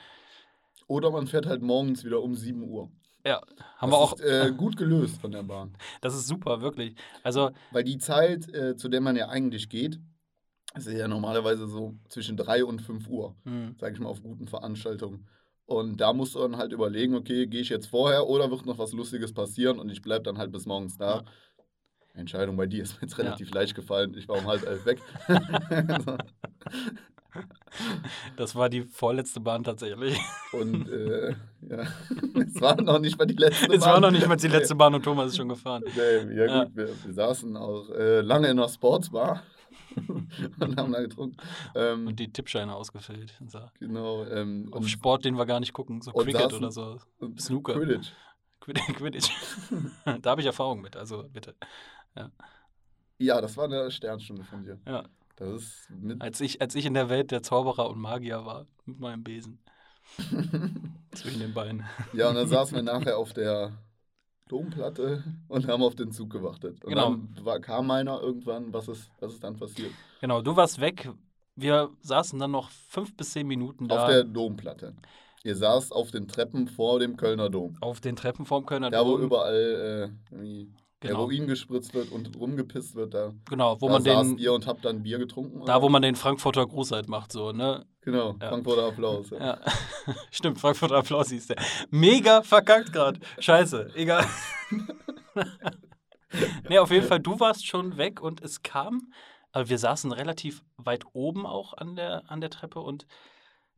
Oder 0.87 1.11
man 1.11 1.27
fährt 1.27 1.45
halt 1.45 1.61
morgens 1.61 2.03
wieder 2.03 2.21
um 2.21 2.35
7 2.35 2.63
Uhr. 2.63 2.89
Ja, 3.25 3.41
haben 3.77 3.91
das 3.91 3.99
wir 3.99 4.03
auch. 4.03 4.13
Ist, 4.13 4.21
äh, 4.21 4.51
gut 4.57 4.77
gelöst 4.77 5.19
von 5.19 5.31
der 5.31 5.43
Bahn. 5.43 5.77
das 6.01 6.15
ist 6.15 6.27
super, 6.27 6.61
wirklich. 6.61 6.95
Also, 7.21 7.51
Weil 7.71 7.83
die 7.83 7.97
Zeit, 7.97 8.51
äh, 8.53 8.75
zu 8.75 8.89
der 8.89 9.01
man 9.01 9.15
ja 9.15 9.27
eigentlich 9.27 9.69
geht, 9.69 9.99
ist 10.75 10.87
ja 10.87 11.07
normalerweise 11.07 11.67
so 11.67 11.95
zwischen 12.07 12.37
3 12.37 12.63
und 12.63 12.81
5 12.81 13.07
Uhr, 13.07 13.35
mh, 13.43 13.73
sag 13.79 13.93
ich 13.93 13.99
mal, 13.99 14.09
auf 14.09 14.21
guten 14.21 14.47
Veranstaltungen. 14.47 15.27
Und 15.69 15.97
da 16.01 16.13
musst 16.13 16.33
du 16.33 16.39
dann 16.39 16.57
halt 16.57 16.71
überlegen, 16.73 17.13
okay, 17.13 17.45
gehe 17.45 17.61
ich 17.61 17.69
jetzt 17.69 17.85
vorher 17.87 18.25
oder 18.27 18.49
wird 18.49 18.65
noch 18.65 18.79
was 18.79 18.91
Lustiges 18.91 19.31
passieren 19.33 19.77
und 19.77 19.89
ich 19.91 20.01
bleibe 20.01 20.23
dann 20.23 20.39
halt 20.39 20.51
bis 20.51 20.65
morgens 20.65 20.97
da. 20.97 21.17
Ja. 21.17 21.23
Entscheidung 22.15 22.57
bei 22.57 22.65
dir 22.65 22.81
ist 22.81 22.95
mir 22.95 23.01
jetzt 23.07 23.17
Ja. 23.19 23.23
relativ 23.25 23.51
leicht 23.53 23.75
gefallen. 23.75 24.15
Ich 24.17 24.27
war 24.27 24.37
um 24.39 24.47
halb 24.47 24.65
elf 24.65 24.83
weg. 24.87 24.99
das 28.35 28.55
war 28.55 28.69
die 28.69 28.81
vorletzte 28.81 29.39
Bahn 29.39 29.63
tatsächlich. 29.63 30.19
und 30.51 30.89
äh, 30.89 31.35
ja, 31.61 31.83
es 32.47 32.59
war 32.59 32.81
noch 32.81 32.99
nicht 32.99 33.17
mal 33.19 33.25
die 33.25 33.35
letzte 33.35 33.71
Es 33.71 33.81
war 33.81 33.93
Bahn. 33.93 34.01
noch 34.01 34.11
nicht 34.11 34.27
mal 34.27 34.35
die 34.37 34.47
letzte 34.47 34.73
Bahn 34.75 34.95
und 34.95 35.03
Thomas 35.03 35.27
ist 35.27 35.37
schon 35.37 35.49
gefahren. 35.49 35.83
Nee, 35.85 36.35
ja, 36.35 36.45
Ja. 36.45 36.63
gut, 36.63 36.75
wir, 36.75 36.89
wir 37.05 37.13
saßen 37.13 37.55
auch 37.57 37.89
äh, 37.91 38.21
lange 38.21 38.47
in 38.47 38.57
einer 38.57 38.67
Sportsbar 38.69 39.43
und 40.07 40.77
haben 40.77 40.91
da 40.91 41.01
getrunken. 41.01 41.37
Ähm, 41.75 42.07
Und 42.07 42.19
die 42.19 42.31
Tippscheine 42.31 42.75
ausgefüllt. 42.75 43.33
Und 43.39 43.51
so. 43.51 43.59
genau. 43.79 44.25
Ähm, 44.25 44.69
Auf 44.71 44.87
Sport, 44.87 45.25
den 45.25 45.35
wir 45.37 45.45
gar 45.45 45.59
nicht 45.59 45.73
gucken. 45.73 46.01
So 46.01 46.11
Cricket 46.11 46.53
oder 46.53 46.71
so. 46.71 46.99
Snooker. 47.37 47.73
Quidditch. 47.73 48.11
Quid- 48.61 48.79
Quidditch. 48.95 49.29
da 50.21 50.31
habe 50.31 50.41
ich 50.41 50.47
Erfahrung 50.47 50.81
mit, 50.81 50.95
also 50.95 51.23
bitte. 51.31 51.55
Ja, 53.17 53.41
das 53.41 53.55
war 53.57 53.65
eine 53.65 53.89
Sternstunde 53.91 54.43
von 54.43 54.63
dir. 54.63 54.79
Ja. 54.85 55.03
Das 55.35 55.49
ist 55.61 55.89
mit. 55.89 56.21
Als 56.21 56.41
ich, 56.41 56.61
als 56.61 56.75
ich 56.75 56.85
in 56.85 56.93
der 56.93 57.09
Welt 57.09 57.31
der 57.31 57.41
Zauberer 57.41 57.89
und 57.89 57.97
Magier 57.99 58.45
war, 58.45 58.65
mit 58.85 58.99
meinem 58.99 59.23
Besen. 59.23 59.59
Zwischen 61.13 61.39
den 61.39 61.53
Beinen. 61.53 61.85
ja, 62.13 62.29
und 62.29 62.35
dann 62.35 62.47
saßen 62.47 62.75
wir 62.75 62.83
nachher 62.83 63.17
auf 63.17 63.31
der 63.33 63.71
Domplatte 64.49 65.23
und 65.47 65.67
haben 65.67 65.81
auf 65.83 65.95
den 65.95 66.11
Zug 66.11 66.29
gewartet. 66.31 66.83
Und 66.83 66.89
Genau. 66.89 67.11
dann 67.11 67.29
war, 67.45 67.59
kam 67.61 67.89
einer 67.91 68.19
irgendwann, 68.21 68.73
was 68.73 68.89
ist, 68.89 69.09
was 69.21 69.33
ist 69.33 69.43
dann 69.43 69.55
passiert? 69.55 69.91
Genau, 70.19 70.41
du 70.41 70.55
warst 70.57 70.81
weg. 70.81 71.09
Wir 71.55 71.89
saßen 72.01 72.37
dann 72.39 72.51
noch 72.51 72.69
fünf 72.69 73.15
bis 73.15 73.31
zehn 73.31 73.47
Minuten 73.47 73.87
da 73.87 74.03
Auf 74.03 74.09
der 74.09 74.23
Domplatte. 74.25 74.93
Ihr 75.43 75.55
saßt 75.55 75.93
auf 75.93 76.11
den 76.11 76.27
Treppen 76.27 76.67
vor 76.67 76.99
dem 76.99 77.15
Kölner 77.15 77.49
Dom. 77.49 77.77
auf 77.79 78.01
den 78.01 78.15
Treppen 78.17 78.45
vorm 78.45 78.65
Kölner 78.65 78.89
Da, 78.89 79.05
wo 79.05 79.11
Dom. 79.17 79.21
überall 79.25 80.11
äh, 80.33 80.65
genau, 80.99 81.19
Heroin 81.19 81.47
gespritzt 81.47 81.93
wird 81.93 82.11
und 82.11 82.35
rumgepisst 82.37 82.95
wird, 82.95 83.13
da, 83.13 83.33
genau, 83.49 83.79
wo 83.81 83.87
da 83.87 83.93
man 83.93 84.03
den, 84.03 84.37
ihr 84.37 84.53
und 84.53 84.67
habt 84.67 84.83
dann 84.85 85.03
Bier 85.03 85.17
getrunken. 85.19 85.65
da 85.65 85.75
oder? 85.75 85.81
wo 85.83 85.89
man 85.89 86.01
den 86.01 86.15
Frankfurter 86.15 86.65
Gruß 86.65 86.91
halt 86.91 87.07
macht, 87.07 87.31
so, 87.31 87.51
ne? 87.51 87.85
Genau, 88.01 88.35
Ja. 88.41 88.49
Frankfurter 88.49 88.87
Applaus. 88.87 89.29
Ja. 89.29 89.37
Ja, 89.39 89.59
stimmt, 90.31 90.59
Frankfurter 90.59 90.95
Applaus 90.97 91.29
hieß 91.29 91.47
der. 91.47 91.57
Mega 91.89 92.41
verkackt 92.41 92.91
gerade. 92.93 93.19
Scheiße, 93.39 93.91
egal. 93.95 94.25
nee, 96.69 96.77
auf 96.79 96.91
jeden 96.91 97.07
Fall, 97.07 97.19
du 97.19 97.39
warst 97.39 97.65
schon 97.65 97.97
weg 97.97 98.21
und 98.21 98.41
es 98.41 98.61
kam, 98.61 99.11
aber 99.51 99.69
wir 99.69 99.77
saßen 99.77 100.11
relativ 100.11 100.63
weit 100.77 101.03
oben 101.13 101.45
auch 101.45 101.73
an 101.73 101.95
der, 101.95 102.23
an 102.29 102.41
der 102.41 102.49
Treppe 102.49 102.79
und 102.79 103.05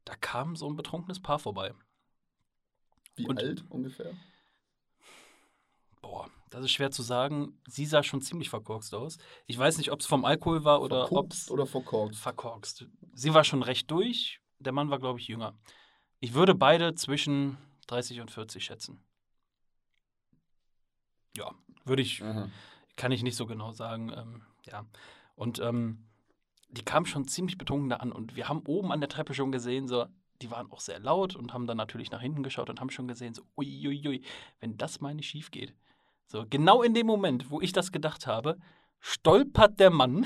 da 0.05 0.15
kam 0.15 0.55
so 0.55 0.67
ein 0.67 0.75
betrunkenes 0.75 1.21
Paar 1.21 1.39
vorbei. 1.39 1.73
Wie 3.15 3.27
Und- 3.27 3.39
alt 3.39 3.63
ungefähr? 3.69 4.11
Boah, 6.01 6.29
das 6.49 6.65
ist 6.65 6.71
schwer 6.71 6.91
zu 6.91 7.03
sagen. 7.03 7.59
Sie 7.67 7.85
sah 7.85 8.03
schon 8.03 8.21
ziemlich 8.21 8.49
verkorkst 8.49 8.93
aus. 8.93 9.17
Ich 9.45 9.57
weiß 9.57 9.77
nicht, 9.77 9.91
ob 9.91 9.99
es 9.99 10.05
vom 10.07 10.25
Alkohol 10.25 10.63
war 10.63 10.81
oder 10.81 11.11
ob 11.11 11.31
es 11.31 11.49
oder 11.49 11.65
verkorkst? 11.65 12.19
verkorkst. 12.19 12.85
Sie 13.13 13.33
war 13.33 13.43
schon 13.43 13.63
recht 13.63 13.89
durch. 13.91 14.41
Der 14.59 14.73
Mann 14.73 14.89
war, 14.89 14.99
glaube 14.99 15.19
ich, 15.19 15.27
jünger. 15.27 15.57
Ich 16.19 16.33
würde 16.33 16.53
beide 16.55 16.93
zwischen 16.95 17.57
30 17.87 18.21
und 18.21 18.31
40 18.31 18.63
schätzen. 18.63 19.03
Ja, 21.35 21.51
würde 21.85 22.01
ich, 22.01 22.21
Aha. 22.21 22.49
kann 22.95 23.11
ich 23.11 23.23
nicht 23.23 23.35
so 23.35 23.45
genau 23.45 23.71
sagen. 23.71 24.11
Ähm, 24.15 24.43
ja. 24.65 24.85
Und 25.35 25.59
ähm, 25.59 26.07
die 26.69 26.83
kam 26.83 27.05
schon 27.05 27.27
ziemlich 27.27 27.57
betrunken 27.57 27.89
da 27.89 27.97
an. 27.97 28.11
Und 28.11 28.35
wir 28.35 28.49
haben 28.49 28.61
oben 28.65 28.91
an 28.91 29.01
der 29.01 29.09
Treppe 29.09 29.33
schon 29.33 29.51
gesehen, 29.51 29.87
so, 29.87 30.05
die 30.41 30.51
waren 30.51 30.71
auch 30.71 30.79
sehr 30.79 30.99
laut 30.99 31.35
und 31.35 31.53
haben 31.53 31.67
dann 31.67 31.77
natürlich 31.77 32.11
nach 32.11 32.21
hinten 32.21 32.43
geschaut 32.43 32.69
und 32.69 32.79
haben 32.79 32.89
schon 32.89 33.07
gesehen, 33.07 33.33
so, 33.33 33.43
uiuiui, 33.57 34.23
wenn 34.59 34.77
das 34.77 35.01
mal 35.01 35.13
nicht 35.13 35.29
schief 35.29 35.51
geht. 35.51 35.73
So, 36.31 36.45
genau 36.49 36.81
in 36.81 36.93
dem 36.93 37.07
Moment, 37.07 37.51
wo 37.51 37.59
ich 37.59 37.73
das 37.73 37.91
gedacht 37.91 38.25
habe, 38.25 38.57
stolpert 39.01 39.81
der 39.81 39.89
Mann, 39.89 40.25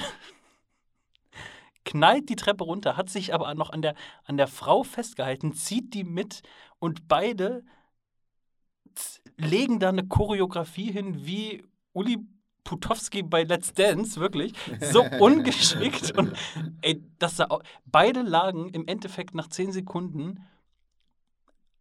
knallt 1.83 2.29
die 2.29 2.35
Treppe 2.35 2.63
runter, 2.63 2.95
hat 2.95 3.09
sich 3.09 3.33
aber 3.33 3.51
noch 3.55 3.71
an 3.71 3.81
der, 3.81 3.95
an 4.23 4.37
der 4.37 4.45
Frau 4.45 4.83
festgehalten, 4.83 5.53
zieht 5.53 5.95
die 5.95 6.03
mit 6.03 6.43
und 6.77 7.07
beide 7.07 7.63
legen 9.37 9.79
da 9.79 9.89
eine 9.89 10.07
Choreografie 10.07 10.91
hin 10.91 11.25
wie 11.25 11.63
Uli 11.93 12.19
Putowski 12.63 13.23
bei 13.23 13.41
Let's 13.41 13.73
Dance, 13.73 14.19
wirklich. 14.19 14.53
So 14.79 15.03
ungeschickt. 15.19 16.15
Und 16.15 16.33
ey, 16.83 17.03
das 17.17 17.41
beide 17.87 18.21
lagen 18.21 18.69
im 18.69 18.87
Endeffekt 18.87 19.33
nach 19.33 19.47
10 19.47 19.71
Sekunden 19.71 20.45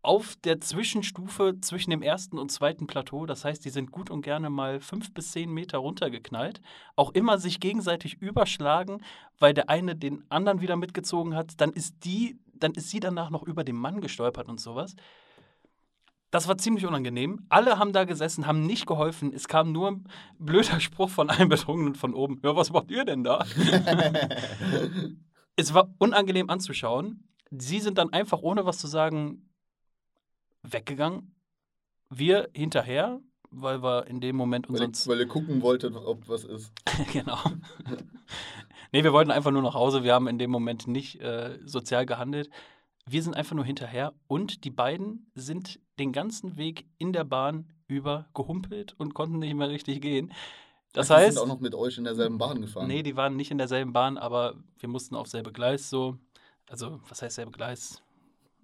auf 0.04 0.36
der 0.44 0.60
Zwischenstufe 0.60 1.58
zwischen 1.60 1.90
dem 1.90 2.02
ersten 2.02 2.38
und 2.38 2.52
zweiten 2.52 2.86
Plateau. 2.86 3.26
Das 3.26 3.44
heißt, 3.44 3.64
die 3.64 3.70
sind 3.70 3.90
gut 3.90 4.10
und 4.10 4.22
gerne 4.22 4.50
mal 4.50 4.80
fünf 4.80 5.12
bis 5.14 5.32
zehn 5.32 5.50
Meter 5.50 5.78
runtergeknallt. 5.78 6.60
Auch 6.96 7.12
immer 7.12 7.38
sich 7.38 7.60
gegenseitig 7.60 8.20
überschlagen, 8.20 9.02
weil 9.38 9.54
der 9.54 9.70
eine 9.70 9.96
den 9.96 10.24
anderen 10.30 10.60
wieder 10.60 10.76
mitgezogen 10.76 11.34
hat. 11.34 11.60
Dann 11.60 11.72
ist 11.72 12.04
die, 12.04 12.38
dann 12.52 12.72
ist 12.72 12.90
sie 12.90 13.00
danach 13.00 13.30
noch 13.30 13.42
über 13.42 13.64
den 13.64 13.76
Mann 13.76 14.00
gestolpert 14.00 14.48
und 14.48 14.60
sowas. 14.60 14.94
Das 16.30 16.48
war 16.48 16.58
ziemlich 16.58 16.84
unangenehm. 16.84 17.46
Alle 17.48 17.78
haben 17.78 17.92
da 17.92 18.04
gesessen, 18.04 18.46
haben 18.46 18.66
nicht 18.66 18.86
geholfen. 18.86 19.32
Es 19.32 19.46
kam 19.46 19.70
nur 19.70 19.92
ein 19.92 20.04
blöder 20.38 20.80
Spruch 20.80 21.08
von 21.08 21.30
einem 21.30 21.48
Betrunkenen 21.48 21.94
von 21.94 22.12
oben. 22.12 22.40
Ja, 22.42 22.56
was 22.56 22.72
macht 22.72 22.90
ihr 22.90 23.04
denn 23.04 23.22
da? 23.22 23.46
es 25.56 25.72
war 25.72 25.94
unangenehm 25.98 26.50
anzuschauen. 26.50 27.28
Sie 27.50 27.78
sind 27.78 27.98
dann 27.98 28.12
einfach, 28.12 28.40
ohne 28.40 28.66
was 28.66 28.78
zu 28.78 28.88
sagen, 28.88 29.48
weggegangen. 30.64 31.34
Wir 32.10 32.48
hinterher, 32.52 33.20
weil 33.50 33.82
wir 33.82 34.06
in 34.06 34.20
dem 34.20 34.36
Moment 34.36 34.68
Weil, 34.68 34.82
unseren. 34.82 34.92
ihr, 34.92 35.06
weil 35.12 35.20
ihr 35.20 35.28
gucken 35.28 35.62
wolltet, 35.62 35.94
ob 35.94 36.28
was 36.28 36.44
ist. 36.44 36.72
genau. 37.12 37.38
nee, 38.92 39.04
wir 39.04 39.12
wollten 39.12 39.30
einfach 39.30 39.50
nur 39.50 39.62
nach 39.62 39.74
Hause. 39.74 40.02
Wir 40.04 40.14
haben 40.14 40.26
in 40.28 40.38
dem 40.38 40.50
Moment 40.50 40.86
nicht 40.86 41.20
äh, 41.20 41.58
sozial 41.64 42.06
gehandelt. 42.06 42.50
Wir 43.06 43.22
sind 43.22 43.36
einfach 43.36 43.54
nur 43.54 43.64
hinterher 43.64 44.14
und 44.28 44.64
die 44.64 44.70
beiden 44.70 45.30
sind 45.34 45.78
den 45.98 46.12
ganzen 46.12 46.56
Weg 46.56 46.86
in 46.98 47.12
der 47.12 47.24
Bahn 47.24 47.70
über 47.86 48.26
gehumpelt 48.34 48.94
und 48.98 49.12
konnten 49.14 49.38
nicht 49.38 49.54
mehr 49.54 49.68
richtig 49.68 50.00
gehen. 50.00 50.32
Das 50.94 51.10
Ach, 51.10 51.16
die 51.18 51.24
heißt, 51.24 51.34
sind 51.34 51.42
auch 51.42 51.48
noch 51.48 51.60
mit 51.60 51.74
euch 51.74 51.98
in 51.98 52.04
derselben 52.04 52.38
Bahn 52.38 52.62
gefahren. 52.62 52.86
nee, 52.86 53.02
die 53.02 53.16
waren 53.16 53.36
nicht 53.36 53.50
in 53.50 53.58
derselben 53.58 53.92
Bahn, 53.92 54.16
aber 54.16 54.54
wir 54.78 54.88
mussten 54.88 55.16
auf 55.16 55.26
selbe 55.26 55.52
Gleis 55.52 55.90
so. 55.90 56.16
Also, 56.68 57.00
was 57.08 57.20
heißt 57.20 57.34
selbe 57.34 57.50
Gleis? 57.50 58.00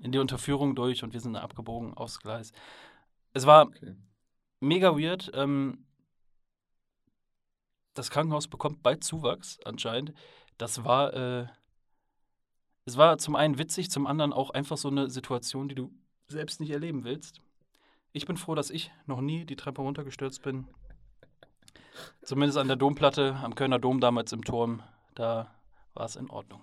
In 0.02 0.12
die 0.12 0.19
Unterführung 0.19 0.75
durch 0.75 1.02
und 1.02 1.12
wir 1.12 1.21
sind 1.21 1.37
abgebogen 1.37 1.95
aufs 1.95 2.21
Gleis. 2.21 2.52
Es 3.33 3.47
war 3.47 3.66
Okay. 3.69 3.95
mega 4.61 4.97
weird. 4.99 5.30
Ähm, 5.35 5.87
das 7.95 8.11
Krankenhaus 8.11 8.49
bekommt 8.49 8.83
bald 8.83 9.04
Zuwachs 9.04 9.59
anscheinend. 9.64 10.14
Das 10.59 10.85
war, 10.85 11.12
äh, 11.14 11.47
es 12.87 12.97
war 12.97 13.19
zum 13.19 13.37
einen 13.37 13.59
witzig, 13.59 13.90
zum 13.90 14.07
anderen 14.07 14.33
auch 14.33 14.50
einfach 14.50 14.76
so 14.76 14.88
eine 14.88 15.11
Situation, 15.11 15.69
die 15.69 15.75
du 15.75 15.92
selbst 16.28 16.61
nicht 16.61 16.71
erleben 16.71 17.04
willst. 17.04 17.40
Ich 18.12 18.26
bin 18.26 18.37
froh, 18.37 18.54
dass 18.54 18.71
ich 18.71 18.90
noch 19.07 19.21
nie 19.21 19.45
die 19.45 19.57
Treppe 19.57 19.83
runtergestürzt 19.83 20.42
bin. 20.42 20.66
Zumindest 22.23 22.59
an 22.59 22.69
der 22.69 22.76
Domplatte, 22.76 23.35
am 23.37 23.54
Kölner 23.54 23.78
Dom 23.78 24.00
damals 24.00 24.33
im 24.33 24.45
Turm, 24.45 24.83
da 25.14 25.54
war 25.95 26.07
es 26.07 26.16
in 26.16 26.30
Ordnung. 26.30 26.62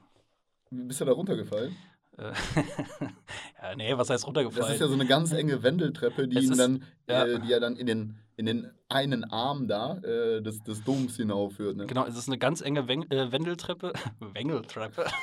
Bist 0.72 1.02
du 1.02 1.06
da 1.06 1.12
runtergefallen? 1.14 1.76
Äh, 2.18 2.32
ja, 3.62 3.76
nee, 3.76 3.98
was 3.98 4.10
heißt 4.10 4.26
runtergefallen? 4.26 4.66
Das 4.66 4.74
ist 4.76 4.82
ja 4.82 4.88
so 4.88 4.94
eine 4.94 5.06
ganz 5.06 5.32
enge 5.32 5.62
Wendeltreppe, 5.64 6.28
die 6.28 6.38
Es 6.38 6.46
ihn 6.46 6.52
ist- 6.52 6.58
dann, 6.60 6.84
ja. 7.08 7.26
äh, 7.26 7.40
die 7.40 7.48
ja 7.50 7.60
dann 7.60 7.76
in 7.76 7.86
den, 7.88 8.20
in 8.36 8.46
den 8.46 8.72
einen 8.90 9.24
Arm 9.26 9.68
da 9.68 9.98
äh, 9.98 10.42
des, 10.42 10.60
des 10.64 10.84
Doms 10.84 11.16
hinaufführt. 11.18 11.78
Ne? 11.78 11.86
Genau, 11.88 12.06
es 12.06 12.18
ist 12.18 12.28
eine 12.28 12.38
ganz 12.38 12.62
enge 12.62 12.88
Wen 12.88 13.10
äh, 13.12 13.32
Wendeltreppe. 13.32 13.94
Wendeltreppe. 14.20 15.06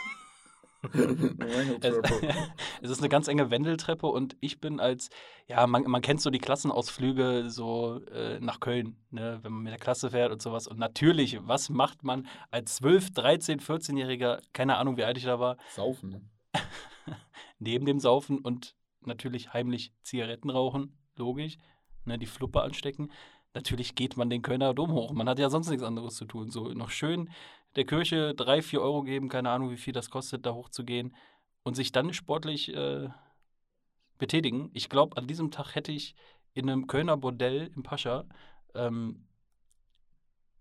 Es, 0.93 1.95
es 2.83 2.91
ist 2.91 2.99
eine 2.99 3.09
ganz 3.09 3.27
enge 3.27 3.51
Wendeltreppe 3.51 4.07
und 4.07 4.37
ich 4.41 4.61
bin 4.61 4.81
als, 4.81 5.09
ja, 5.49 5.67
man, 5.67 5.85
man 5.85 6.03
kennt 6.03 6.21
so 6.21 6.29
die 6.29 6.39
Klassenausflüge 6.39 7.45
so 7.49 8.03
äh, 8.13 8.39
nach 8.41 8.61
Köln, 8.61 8.95
ne, 9.11 9.39
wenn 9.41 9.51
man 9.51 9.63
mit 9.63 9.73
der 9.73 9.81
Klasse 9.81 10.11
fährt 10.11 10.31
und 10.31 10.43
sowas. 10.43 10.67
Und 10.67 10.79
natürlich, 10.79 11.39
was 11.47 11.71
macht 11.71 12.05
man 12.05 12.27
als 12.51 12.77
12, 12.77 13.13
13, 13.13 13.61
14-Jähriger, 13.61 14.41
keine 14.53 14.77
Ahnung, 14.77 14.99
wie 14.99 15.05
alt 15.05 15.17
ich 15.17 15.25
da 15.25 15.41
war, 15.41 15.57
Saufen. 15.75 16.29
Ne? 16.55 17.17
neben 17.59 17.87
dem 17.87 18.01
Saufen 18.01 18.39
und 18.39 18.77
natürlich 19.01 19.53
heimlich 19.53 19.93
Zigaretten 20.03 20.51
rauchen, 20.51 20.97
logisch, 21.17 21.59
ne, 22.05 22.19
die 22.19 22.27
Fluppe 22.27 22.63
anstecken. 22.63 23.11
Natürlich 23.55 23.95
geht 23.95 24.17
man 24.17 24.31
den 24.31 24.43
Kölner 24.43 24.75
Dom 24.75 24.93
hoch. 24.93 25.13
Man 25.13 25.29
hat 25.29 25.39
ja 25.39 25.49
sonst 25.49 25.69
nichts 25.69 25.85
anderes 25.85 26.17
zu 26.17 26.25
tun. 26.25 26.51
So 26.51 26.69
noch 26.73 26.91
schön 26.91 27.31
der 27.77 27.85
Kirche 27.85 28.35
drei, 28.35 28.63
vier 28.63 28.81
Euro 28.81 29.03
geben, 29.03 29.29
keine 29.29 29.51
Ahnung, 29.51 29.71
wie 29.71 29.77
viel 29.77 29.93
das 29.93 30.11
kostet, 30.11 30.47
da 30.47 30.55
hochzugehen 30.55 31.15
und 31.63 31.75
sich 31.75 31.93
dann 31.93 32.13
sportlich 32.13 32.75
äh, 32.75 33.09
betätigen. 34.19 34.71
Ich 34.75 34.89
glaube, 34.89 35.17
an 35.17 35.27
diesem 35.27 35.51
Tag 35.51 35.75
hätte 35.75 35.93
ich 35.93 36.15
in 36.53 36.71
einem 36.71 36.87
Kölner 36.87 37.17
Bordell 37.17 37.71
im 37.75 37.83
Pascha 37.83 38.25
ähm, 38.75 39.27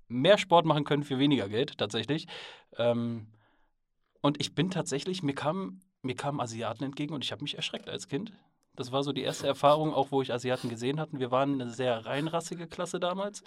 mehr 0.08 0.38
Sport 0.38 0.66
machen 0.66 0.86
können 0.86 1.04
für 1.04 1.20
weniger 1.20 1.50
Geld, 1.50 1.78
tatsächlich. 1.78 2.28
Ähm, 2.78 3.28
und 4.24 4.42
ich 4.42 4.56
bin 4.56 4.72
tatsächlich, 4.72 5.22
mir 5.22 5.36
kamen 5.36 5.84
mir 6.04 6.16
kamen 6.16 6.42
Asiaten 6.42 6.84
entgegen 6.84 7.14
und 7.14 7.24
ich 7.24 7.32
habe 7.32 7.42
mich 7.42 7.56
erschreckt 7.56 7.90
als 7.90 8.08
Kind. 8.08 8.34
Das 8.76 8.92
war 8.92 9.04
so 9.04 9.14
die 9.14 9.22
erste 9.22 9.48
Erfahrung, 9.48 9.94
auch 9.94 10.12
wo 10.12 10.22
ich 10.22 10.34
Asiaten 10.34 10.70
gesehen 10.70 11.00
hatten. 11.00 11.20
Wir 11.20 11.32
waren 11.32 11.62
eine 11.62 11.70
sehr 11.70 12.06
reinrassige 12.06 12.68
Klasse 12.68 13.00
damals. 13.00 13.44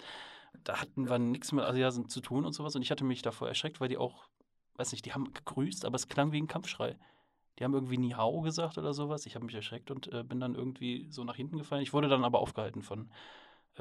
Da 0.63 0.81
hatten 0.81 1.09
wir 1.09 1.19
nichts 1.19 1.51
mit 1.51 1.63
Asiaten 1.63 2.09
zu 2.09 2.21
tun 2.21 2.45
und 2.45 2.53
sowas. 2.53 2.75
Und 2.75 2.81
ich 2.81 2.91
hatte 2.91 3.03
mich 3.03 3.21
davor 3.21 3.47
erschreckt, 3.47 3.79
weil 3.79 3.89
die 3.89 3.97
auch, 3.97 4.27
weiß 4.75 4.91
nicht, 4.91 5.05
die 5.05 5.13
haben 5.13 5.33
gegrüßt, 5.33 5.85
aber 5.85 5.95
es 5.95 6.07
klang 6.07 6.31
wie 6.31 6.41
ein 6.41 6.47
Kampfschrei. 6.47 6.97
Die 7.59 7.63
haben 7.63 7.73
irgendwie 7.73 7.97
Ni 7.97 8.11
Hao 8.11 8.41
gesagt 8.41 8.77
oder 8.77 8.93
sowas. 8.93 9.25
Ich 9.25 9.35
habe 9.35 9.45
mich 9.45 9.55
erschreckt 9.55 9.91
und 9.91 10.11
äh, 10.11 10.23
bin 10.23 10.39
dann 10.39 10.55
irgendwie 10.55 11.07
so 11.09 11.23
nach 11.23 11.35
hinten 11.35 11.57
gefallen. 11.57 11.83
Ich 11.83 11.93
wurde 11.93 12.07
dann 12.07 12.23
aber 12.23 12.39
aufgehalten 12.39 12.81
von, 12.81 13.09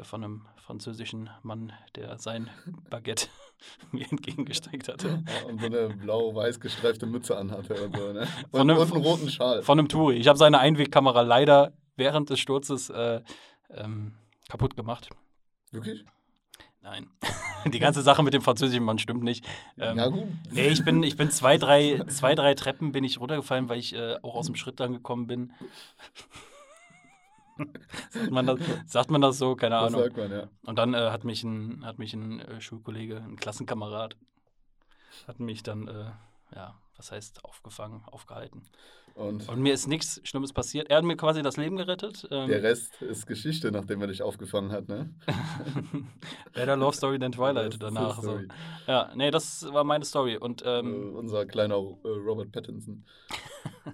von 0.04 0.22
einem 0.24 0.46
französischen 0.56 1.30
Mann, 1.42 1.72
der 1.94 2.18
sein 2.18 2.50
Baguette 2.90 3.28
mir 3.92 4.06
entgegengestreckt 4.10 4.88
hatte. 4.88 5.22
Ja, 5.26 5.48
und 5.48 5.60
so 5.60 5.66
eine 5.66 5.88
blau-weiß 5.88 6.60
gestreifte 6.60 7.06
Mütze 7.06 7.36
anhatte 7.36 7.74
und 7.84 7.96
so. 7.96 8.12
Ne? 8.12 8.26
Von 8.50 8.60
Und, 8.60 8.70
einem- 8.70 8.78
und 8.80 8.92
einen 8.92 9.02
roten 9.04 9.30
Schal. 9.30 9.62
Von 9.62 9.78
einem 9.78 9.88
Touri. 9.88 10.16
Ich 10.16 10.28
habe 10.28 10.38
seine 10.38 10.58
Einwegkamera 10.58 11.22
leider 11.22 11.72
während 11.96 12.30
des 12.30 12.40
Sturzes 12.40 12.90
äh, 12.90 13.22
ähm, 13.70 14.14
kaputt 14.48 14.76
gemacht. 14.76 15.08
Wirklich? 15.72 16.04
Nein. 16.82 17.08
Die 17.72 17.78
ganze 17.80 18.02
Sache 18.02 18.22
mit 18.22 18.32
dem 18.34 18.42
französischen 18.42 18.84
Mann 18.84 18.98
stimmt 18.98 19.24
nicht. 19.24 19.44
Ähm, 19.78 19.98
ja, 19.98 20.06
gut. 20.08 20.24
Nee, 20.52 20.68
ich 20.68 20.84
bin, 20.84 21.02
ich 21.02 21.16
bin 21.16 21.30
zwei, 21.30 21.58
drei, 21.58 22.00
zwei, 22.06 22.34
drei 22.36 22.54
Treppen 22.54 22.92
bin 22.92 23.02
ich 23.02 23.18
runtergefallen, 23.18 23.68
weil 23.68 23.78
ich 23.78 23.92
äh, 23.94 24.16
auch 24.22 24.36
aus 24.36 24.46
dem 24.46 24.54
Schritt 24.54 24.78
dann 24.78 24.92
gekommen 24.92 25.26
bin. 25.26 25.52
sagt, 28.10 28.30
man 28.30 28.46
das, 28.46 28.58
sagt 28.86 29.10
man 29.10 29.20
das 29.20 29.38
so? 29.38 29.56
Keine 29.56 29.76
Das 29.76 29.84
Ahnung. 29.88 30.00
sagt 30.02 30.16
man, 30.16 30.30
ja. 30.30 30.48
Und 30.64 30.78
dann 30.78 30.94
äh, 30.94 31.10
hat 31.10 31.24
mich 31.24 31.42
ein, 31.44 31.84
hat 31.84 31.98
mich 31.98 32.14
ein 32.14 32.40
äh, 32.40 32.60
Schulkollege, 32.60 33.16
ein 33.18 33.36
Klassenkamerad, 33.36 34.16
hat 35.26 35.40
mich 35.40 35.62
dann, 35.62 35.88
äh, 35.88 36.10
ja, 36.54 36.74
was 36.96 37.12
heißt 37.12 37.44
aufgefangen, 37.44 38.02
aufgehalten. 38.06 38.62
Und 39.14 39.48
Und 39.48 39.60
mir 39.62 39.72
ist 39.72 39.86
nichts 39.86 40.20
Schlimmes 40.24 40.52
passiert. 40.52 40.90
Er 40.90 40.98
hat 40.98 41.04
mir 41.04 41.16
quasi 41.16 41.40
das 41.42 41.56
Leben 41.56 41.76
gerettet. 41.76 42.28
Ähm, 42.30 42.48
der 42.48 42.62
Rest 42.62 43.00
ist 43.00 43.26
Geschichte, 43.26 43.72
nachdem 43.72 44.02
er 44.02 44.08
dich 44.08 44.20
aufgefangen 44.22 44.72
hat, 44.72 44.88
ne? 44.88 45.14
Better 46.52 46.76
Love 46.76 46.94
Story 46.94 47.18
than 47.18 47.32
Twilight 47.32 47.82
danach. 47.82 48.20
So. 48.22 48.40
Ja, 48.86 49.10
nee, 49.14 49.30
das 49.30 49.72
war 49.72 49.84
meine 49.84 50.04
Story. 50.04 50.36
Und 50.36 50.60
Äh, 50.62 50.80
ähm, 50.80 51.14
unser 51.16 51.46
kleiner 51.46 51.76
äh, 51.76 52.08
Robert 52.08 52.52
Pattinson. 52.52 53.06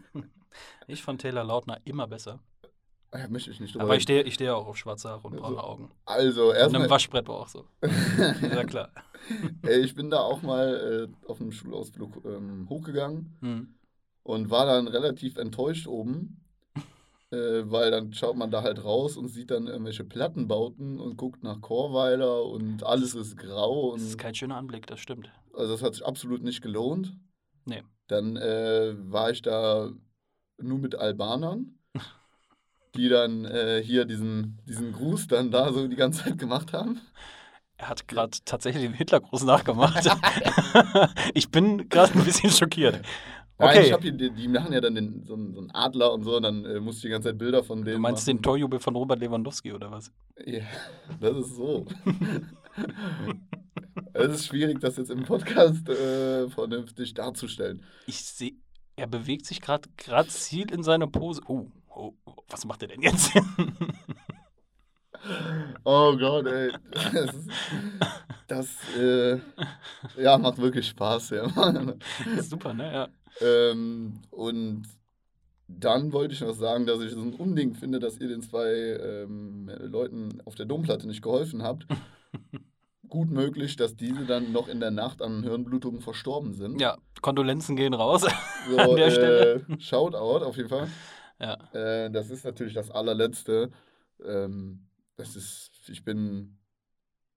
ich 0.88 1.02
fand 1.02 1.20
Taylor 1.20 1.44
Lautner 1.44 1.80
immer 1.84 2.08
besser. 2.08 2.40
Ah, 3.14 3.28
möchte 3.28 3.50
ich 3.50 3.60
nicht 3.60 3.74
drüber 3.74 3.84
Aber 3.84 3.96
ich 3.96 4.02
stehe 4.04 4.22
ich 4.22 4.34
stehe 4.34 4.54
auch 4.56 4.66
auf 4.66 4.76
schwarze 4.78 5.10
Haare 5.10 5.26
und 5.26 5.36
braune 5.36 5.56
Also, 5.58 5.60
Augen. 5.60 5.90
Also, 6.06 6.42
Und 6.48 6.50
einem 6.56 6.62
erstmal, 6.62 6.90
Waschbrett 6.90 7.28
war 7.28 7.40
auch 7.40 7.48
so. 7.48 7.66
ja, 7.82 8.64
klar. 8.64 8.90
ey, 9.62 9.80
ich 9.80 9.94
bin 9.94 10.08
da 10.10 10.20
auch 10.20 10.40
mal 10.42 11.08
äh, 11.12 11.28
auf 11.28 11.40
einem 11.40 11.52
Schulausflug 11.52 12.24
ähm, 12.24 12.66
hochgegangen 12.70 13.36
Hm. 13.40 13.74
und 14.22 14.50
war 14.50 14.64
dann 14.66 14.88
relativ 14.88 15.36
enttäuscht 15.36 15.86
oben, 15.86 16.40
äh, 17.30 17.62
weil 17.64 17.90
dann 17.90 18.14
schaut 18.14 18.36
man 18.36 18.50
da 18.50 18.62
halt 18.62 18.82
raus 18.82 19.18
und 19.18 19.28
sieht 19.28 19.50
dann 19.50 19.66
irgendwelche 19.66 20.04
Plattenbauten 20.04 20.98
und 20.98 21.16
guckt 21.18 21.42
nach 21.42 21.60
Chorweiler 21.60 22.44
und 22.46 22.82
alles 22.82 23.14
ist 23.14 23.36
grau. 23.36 23.92
Das 23.92 24.02
ist 24.04 24.18
kein 24.18 24.34
schöner 24.34 24.56
Anblick, 24.56 24.86
das 24.86 25.00
stimmt. 25.00 25.30
also, 25.54 25.72
das 25.72 25.82
hat 25.82 25.92
sich 25.94 26.04
absolut 26.06 26.42
nicht 26.42 26.62
gelohnt. 26.62 27.14
Nee. 27.66 27.82
Dann 28.08 28.36
äh, 28.36 28.94
war 29.12 29.30
ich 29.30 29.42
da 29.42 29.90
nur 30.58 30.78
mit 30.78 30.94
Albanern, 30.94 31.78
die 32.94 33.08
dann 33.08 33.44
äh, 33.44 33.82
hier 33.82 34.04
diesen, 34.04 34.60
diesen 34.66 34.92
Gruß 34.92 35.26
dann 35.28 35.50
da 35.50 35.72
so 35.72 35.86
die 35.88 35.96
ganze 35.96 36.24
Zeit 36.24 36.38
gemacht 36.38 36.72
haben. 36.72 37.00
Er 37.76 37.88
hat 37.88 38.06
gerade 38.06 38.36
tatsächlich 38.44 38.84
den 38.84 38.92
Hitlergruß 38.92 39.44
nachgemacht. 39.44 40.06
ich 41.34 41.50
bin 41.50 41.88
gerade 41.88 42.16
ein 42.18 42.24
bisschen 42.24 42.50
schockiert. 42.50 43.00
Nein, 43.58 43.70
ich 43.74 43.78
Okay. 43.80 43.92
hab 43.92 44.02
hier, 44.02 44.12
die, 44.12 44.30
die 44.30 44.48
machen 44.48 44.72
ja 44.72 44.80
dann 44.80 44.94
den, 44.94 45.24
so, 45.24 45.34
einen, 45.34 45.54
so 45.54 45.60
einen 45.60 45.70
Adler 45.72 46.12
und 46.12 46.24
so, 46.24 46.36
und 46.36 46.42
dann 46.42 46.64
äh, 46.64 46.80
musste 46.80 46.98
ich 46.98 47.02
die 47.02 47.08
ganze 47.10 47.28
Zeit 47.28 47.38
Bilder 47.38 47.62
von 47.62 47.84
denen 47.84 47.96
Du 47.96 48.00
meinst 48.00 48.26
machen. 48.26 48.38
den 48.38 48.42
Torjubel 48.42 48.80
von 48.80 48.96
Robert 48.96 49.20
Lewandowski 49.20 49.72
oder 49.72 49.90
was? 49.90 50.10
Ja, 50.44 50.62
das 51.20 51.36
ist 51.36 51.56
so. 51.56 51.86
es 54.14 54.34
ist 54.34 54.46
schwierig, 54.46 54.80
das 54.80 54.96
jetzt 54.96 55.10
im 55.10 55.24
Podcast 55.24 55.88
äh, 55.88 56.48
vernünftig 56.50 57.14
darzustellen. 57.14 57.82
Ich 58.06 58.24
sehe, 58.24 58.52
er 58.96 59.06
bewegt 59.06 59.46
sich 59.46 59.60
gerade 59.60 59.88
grazil 59.96 60.70
in 60.70 60.82
seiner 60.82 61.06
Pose. 61.06 61.40
Oh, 61.46 61.66
oh, 61.94 62.14
was 62.48 62.64
macht 62.64 62.82
er 62.82 62.88
denn 62.88 63.02
jetzt? 63.02 63.32
Oh 65.84 66.16
Gott, 66.16 66.46
ey. 66.46 66.72
Das, 66.92 67.30
Das 68.48 68.68
äh, 68.98 69.38
ja, 70.20 70.36
macht 70.38 70.58
wirklich 70.58 70.88
Spaß, 70.88 71.30
ja. 71.30 71.48
Super, 72.40 72.74
ne? 72.74 72.92
Ja. 72.92 73.08
ähm, 73.40 74.14
und 74.30 74.82
dann 75.68 76.12
wollte 76.12 76.34
ich 76.34 76.40
noch 76.40 76.54
sagen, 76.54 76.86
dass 76.86 77.00
ich 77.00 77.12
es 77.12 77.16
ein 77.16 77.34
Unding 77.34 77.74
finde, 77.74 77.98
dass 77.98 78.18
ihr 78.18 78.28
den 78.28 78.42
zwei 78.42 78.68
ähm, 78.68 79.70
Leuten 79.80 80.42
auf 80.44 80.54
der 80.54 80.66
Domplatte 80.66 81.06
nicht 81.06 81.22
geholfen 81.22 81.62
habt. 81.62 81.86
Gut 83.08 83.30
möglich, 83.30 83.76
dass 83.76 83.94
diese 83.96 84.24
dann 84.24 84.52
noch 84.52 84.68
in 84.68 84.80
der 84.80 84.90
Nacht 84.90 85.22
an 85.22 85.42
Hirnblutungen 85.42 86.00
verstorben 86.00 86.54
sind. 86.54 86.80
ja, 86.80 86.96
Kondolenzen 87.20 87.76
gehen 87.76 87.94
raus. 87.94 88.26
so, 88.68 88.76
an 88.78 88.96
der 88.96 89.06
äh, 89.06 89.10
Stelle. 89.10 89.66
Shoutout 89.78 90.44
auf 90.44 90.56
jeden 90.56 90.68
Fall. 90.68 90.88
Ja. 91.42 91.54
Äh, 91.74 92.10
das 92.10 92.30
ist 92.30 92.44
natürlich 92.44 92.74
das 92.74 92.90
allerletzte. 92.90 93.70
Ähm, 94.24 94.88
das 95.16 95.36
ist, 95.36 95.88
ich 95.88 96.04
bin 96.04 96.58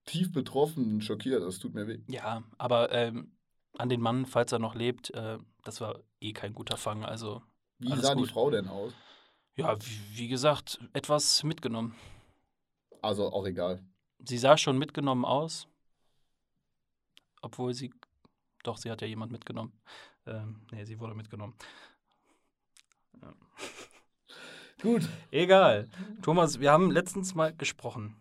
tief 0.05 0.31
betroffen 0.31 0.95
und 0.95 1.01
schockiert. 1.03 1.43
Das 1.43 1.59
tut 1.59 1.73
mir 1.73 1.87
weh. 1.87 1.99
ja, 2.07 2.43
aber 2.57 2.91
ähm, 2.91 3.31
an 3.77 3.89
den 3.89 4.01
Mann, 4.01 4.25
falls 4.25 4.51
er 4.51 4.59
noch 4.59 4.75
lebt, 4.75 5.09
äh, 5.11 5.37
das 5.63 5.81
war 5.81 5.99
eh 6.21 6.33
kein 6.33 6.53
guter 6.53 6.77
Fang. 6.77 7.03
Also, 7.03 7.41
Wie 7.79 7.95
sah 7.97 8.13
gut. 8.13 8.27
die 8.27 8.31
Frau 8.31 8.49
denn 8.51 8.67
aus? 8.67 8.93
ja, 9.55 9.75
wie, 9.81 10.17
wie 10.19 10.27
gesagt, 10.27 10.79
etwas 10.93 11.43
mitgenommen. 11.43 11.95
Also 13.01 13.31
auch 13.31 13.45
egal. 13.45 13.83
Sie 14.19 14.37
sah 14.37 14.57
schon 14.57 14.77
mitgenommen 14.77 15.25
aus. 15.25 15.67
Obwohl 17.41 17.73
sie. 17.73 17.93
Doch, 18.63 18.77
sie 18.77 18.89
hat 18.89 19.01
ja 19.01 19.07
jemand 19.07 19.31
mitgenommen. 19.31 19.73
Ähm, 20.25 20.65
nee, 20.71 20.83
sie 20.85 20.99
wurde 20.99 21.13
mitgenommen. 21.13 21.55
Ja. 23.21 23.33
Gut. 24.85 25.09
Egal. 25.31 25.89
Thomas, 26.21 26.59
wir 26.59 26.71
haben 26.71 26.91
letztens 26.91 27.33
mal 27.33 27.51
gesprochen. 27.55 28.15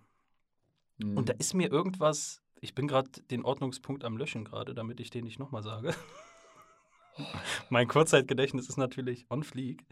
Hm. 0.99 1.15
Und 1.15 1.29
da 1.29 1.35
ist 1.35 1.53
mir 1.53 1.71
irgendwas. 1.71 2.41
Ich 2.63 2.75
bin 2.75 2.89
gerade 2.89 3.11
den 3.31 3.45
Ordnungspunkt 3.45 4.03
am 4.03 4.17
Löschen 4.17 4.47
gerade, 4.47 4.75
damit 4.75 4.99
ich 4.99 5.11
den 5.11 5.25
nicht 5.25 5.39
nochmal 5.39 5.63
sage. 5.63 5.95
mein 7.69 7.87
Kurzzeitgedächtnis 7.87 8.71
ist 8.71 8.79
natürlich 8.79 9.27
on 9.29 9.43
fleek. 9.43 9.85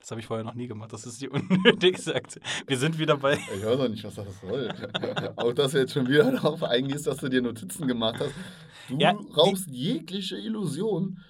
Das 0.00 0.10
habe 0.10 0.20
ich 0.20 0.26
vorher 0.26 0.44
noch 0.44 0.54
nie 0.54 0.66
gemacht. 0.66 0.92
Das 0.92 1.06
ist 1.06 1.20
die 1.20 1.28
unnötigste 1.28 2.16
Aktion. 2.16 2.42
Wir 2.66 2.78
sind 2.78 2.98
wieder 2.98 3.16
bei. 3.16 3.34
Ich 3.34 3.64
weiß 3.64 3.78
auch 3.78 3.88
nicht, 3.88 4.02
was 4.02 4.16
das 4.16 4.40
soll. 4.40 4.74
auch 5.36 5.52
dass 5.52 5.70
du 5.70 5.78
jetzt 5.78 5.92
schon 5.92 6.08
wieder 6.08 6.32
darauf 6.32 6.64
eingehst, 6.64 7.06
dass 7.06 7.18
du 7.18 7.28
dir 7.28 7.42
Notizen 7.42 7.86
gemacht 7.86 8.16
hast. 8.18 8.34
Du 8.88 8.96
Ja, 8.96 9.12
raubst 9.36 9.68
jegliche 9.68 10.36
Illusion. 10.36 11.22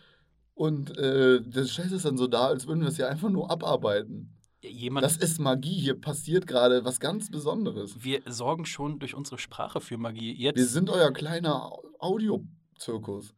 Und 0.59 0.99
äh, 0.99 1.41
das 1.41 1.71
stellt 1.71 1.93
es 1.93 2.03
dann 2.03 2.17
so 2.17 2.27
dar, 2.27 2.49
als 2.49 2.67
würden 2.67 2.81
wir 2.81 2.89
es 2.89 2.99
ja 2.99 3.07
einfach 3.07 3.31
nur 3.31 3.49
abarbeiten. 3.49 4.37
Jemand, 4.61 5.05
Das 5.05 5.17
ist 5.17 5.39
Magie. 5.39 5.79
Hier 5.79 5.95
passiert 5.95 6.49
gerade 6.49 6.85
was 6.85 6.99
ganz 6.99 7.31
Besonderes. 7.31 8.03
wir 8.03 8.23
sorgen 8.27 8.67
schon 8.67 8.99
durch 8.99 9.15
unsere 9.15 9.39
Sprache 9.39 9.81
für 9.81 9.97
Magie. 9.99 10.35
Jetzt 10.35 10.57
Wir 10.57 10.67
sind 10.67 10.91
euer 10.91 11.13
kleiner 11.13 11.71
Audiozirkus. 12.01 13.37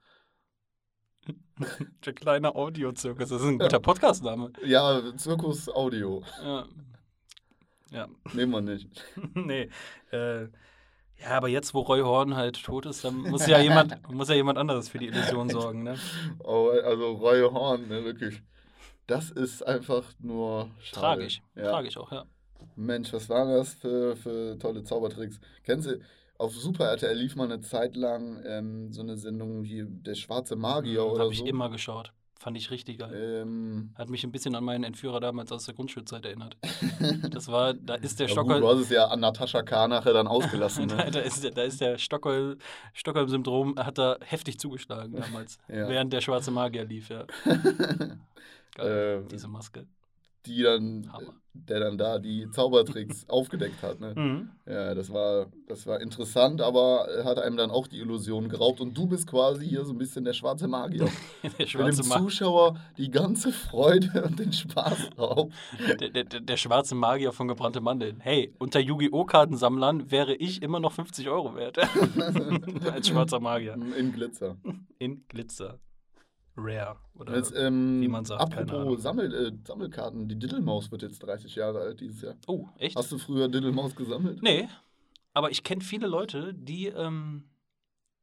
der 2.06 2.14
kleine 2.14 2.54
Audiozirkus. 2.54 3.28
Das 3.28 3.42
ist 3.42 3.46
ein 3.46 3.58
guter 3.58 3.80
Podcastname. 3.80 4.54
Ja, 4.64 5.02
Zirkus 5.18 5.68
Audio. 5.68 6.22
Ja. 6.42 6.64
ja. 7.90 8.08
Nehmen 8.32 8.52
wir 8.52 8.62
nicht. 8.62 8.88
nee. 9.34 9.68
Äh, 10.10 10.48
ja, 11.22 11.36
aber 11.36 11.48
jetzt, 11.48 11.74
wo 11.74 11.80
Roy 11.80 12.00
Horn 12.00 12.36
halt 12.36 12.62
tot 12.62 12.86
ist, 12.86 13.04
dann 13.04 13.16
muss 13.16 13.46
ja 13.46 13.60
jemand, 13.60 13.96
muss 14.12 14.28
ja 14.28 14.34
jemand 14.34 14.58
anderes 14.58 14.88
für 14.88 14.98
die 14.98 15.06
Illusion 15.06 15.48
sorgen, 15.50 15.82
ne? 15.82 15.96
Aber, 16.40 16.82
also 16.84 17.12
Roy 17.12 17.40
Horn, 17.42 17.88
ne, 17.88 18.04
wirklich. 18.04 18.42
Das 19.06 19.30
ist 19.30 19.66
einfach 19.66 20.04
nur 20.20 20.70
schade. 20.80 21.00
Tragisch. 21.00 21.42
Ja. 21.56 21.70
Tragisch 21.70 21.96
auch, 21.96 22.12
ja. 22.12 22.24
Mensch, 22.76 23.12
was 23.12 23.28
waren 23.28 23.48
das 23.48 23.74
für, 23.74 24.16
für 24.16 24.58
tolle 24.58 24.84
Zaubertricks? 24.84 25.40
Kennst 25.64 25.88
du, 25.88 26.00
auf 26.38 26.54
Super 26.54 26.86
RTL 26.86 27.16
lief 27.16 27.36
mal 27.36 27.44
eine 27.44 27.60
Zeit 27.60 27.96
lang 27.96 28.42
ähm, 28.46 28.92
so 28.92 29.02
eine 29.02 29.16
Sendung 29.16 29.64
wie 29.64 29.84
Der 29.86 30.14
schwarze 30.14 30.56
Magier 30.56 31.04
oder 31.04 31.24
Habe 31.24 31.32
ich 31.32 31.40
so. 31.40 31.44
immer 31.44 31.68
geschaut. 31.68 32.12
Fand 32.42 32.56
ich 32.56 32.70
richtig 32.70 32.98
geil. 32.98 33.42
Ähm, 33.42 33.90
Hat 33.96 34.08
mich 34.08 34.24
ein 34.24 34.32
bisschen 34.32 34.54
an 34.54 34.64
meinen 34.64 34.82
Entführer 34.82 35.20
damals 35.20 35.52
aus 35.52 35.66
der 35.66 35.74
Grundschulzeit 35.74 36.24
erinnert. 36.24 36.56
Das 37.30 37.48
war, 37.48 37.74
da 37.74 37.94
ist 37.96 38.18
der 38.18 38.28
ja 38.28 38.34
gut, 38.34 38.44
Stockholm. 38.44 38.60
du 38.62 38.68
hast 38.68 38.78
es 38.78 38.90
ja 38.90 39.06
an 39.08 39.20
Natascha 39.20 39.62
K. 39.62 39.88
nachher 39.88 40.12
dann 40.14 40.26
ausgelassen. 40.26 40.88
da, 40.88 40.96
Ne? 41.04 41.10
da, 41.10 41.20
ist, 41.20 41.44
der- 41.44 41.50
da 41.50 41.62
ist 41.62 41.80
der 41.82 41.98
Stockholm, 41.98 42.56
Stockholm-Syndrom, 42.94 43.76
hat 43.78 43.98
da 43.98 44.16
heftig 44.22 44.58
zugeschlagen 44.58 45.12
damals, 45.20 45.58
Ja. 45.68 45.86
während 45.88 46.12
der 46.14 46.20
schwarze 46.22 46.50
Magier 46.50 46.84
lief, 46.86 47.10
ja. 47.10 47.24
Geil, 48.74 49.22
Äh, 49.24 49.28
diese 49.30 49.48
Maske. 49.48 49.86
Die 50.46 50.62
dann, 50.62 51.12
Hammer. 51.12 51.34
der 51.52 51.80
dann 51.80 51.98
da 51.98 52.18
die 52.18 52.48
Zaubertricks 52.50 53.24
aufgedeckt 53.28 53.82
hat. 53.82 54.00
Ne? 54.00 54.14
Mhm. 54.16 54.50
Ja, 54.66 54.94
das 54.94 55.12
war, 55.12 55.46
das 55.68 55.86
war 55.86 56.00
interessant, 56.00 56.60
aber 56.62 57.06
hat 57.24 57.38
einem 57.38 57.56
dann 57.56 57.70
auch 57.70 57.86
die 57.86 57.98
Illusion 57.98 58.48
geraubt. 58.48 58.80
Und 58.80 58.96
du 58.96 59.06
bist 59.06 59.26
quasi 59.26 59.68
hier 59.68 59.84
so 59.84 59.92
ein 59.92 59.98
bisschen 59.98 60.24
der 60.24 60.32
schwarze 60.32 60.66
Magier. 60.68 61.08
Der 61.58 61.66
schwarze, 61.66 62.02
Ma 62.08 62.18
Zuschauer 62.18 62.76
die 62.96 63.10
ganze 63.10 63.52
Freude 63.52 64.24
und 64.24 64.38
den 64.38 64.52
Spaß 64.52 65.10
raubt. 65.18 65.52
der, 66.00 66.08
der, 66.10 66.24
der 66.24 66.40
der 66.40 66.56
schwarze 66.56 66.94
Magier 66.94 67.32
von 67.32 67.48
gebrannte 67.48 67.80
Mandeln. 67.80 68.20
Hey, 68.20 68.54
unter 68.58 68.80
Yu-Gi-Oh! 68.80 69.24
Kartensammlern 69.24 70.10
wäre 70.10 70.34
ich 70.34 70.62
immer 70.62 70.80
noch 70.80 70.92
50 70.92 71.28
Euro 71.28 71.54
wert. 71.54 71.78
Als 72.92 73.08
schwarzer 73.08 73.40
Magier. 73.40 73.74
In 73.74 74.12
Glitzer. 74.12 74.56
In 74.98 75.24
Glitzer. 75.28 75.78
Rare. 76.60 76.96
Oder 77.18 77.36
Jetzt, 77.36 77.52
ähm, 77.56 78.00
wie 78.00 78.08
man 78.08 78.24
sagt, 78.24 78.40
apropos 78.40 79.02
Sammel, 79.02 79.34
äh, 79.34 79.52
Sammelkarten, 79.66 80.28
die 80.28 80.38
Diddlemaus 80.38 80.90
wird 80.90 81.02
jetzt 81.02 81.18
30 81.22 81.54
Jahre 81.56 81.80
alt 81.80 82.00
dieses 82.00 82.22
Jahr. 82.22 82.34
oh, 82.46 82.66
echt? 82.78 82.96
Hast 82.96 83.10
du 83.12 83.18
früher 83.18 83.48
Diddlemaus 83.48 83.94
gesammelt? 83.96 84.42
Nee, 84.42 84.68
aber 85.34 85.50
ich 85.50 85.62
kenne 85.62 85.80
viele 85.82 86.06
Leute, 86.06 86.52
die 86.54 86.86
ähm, 86.86 87.44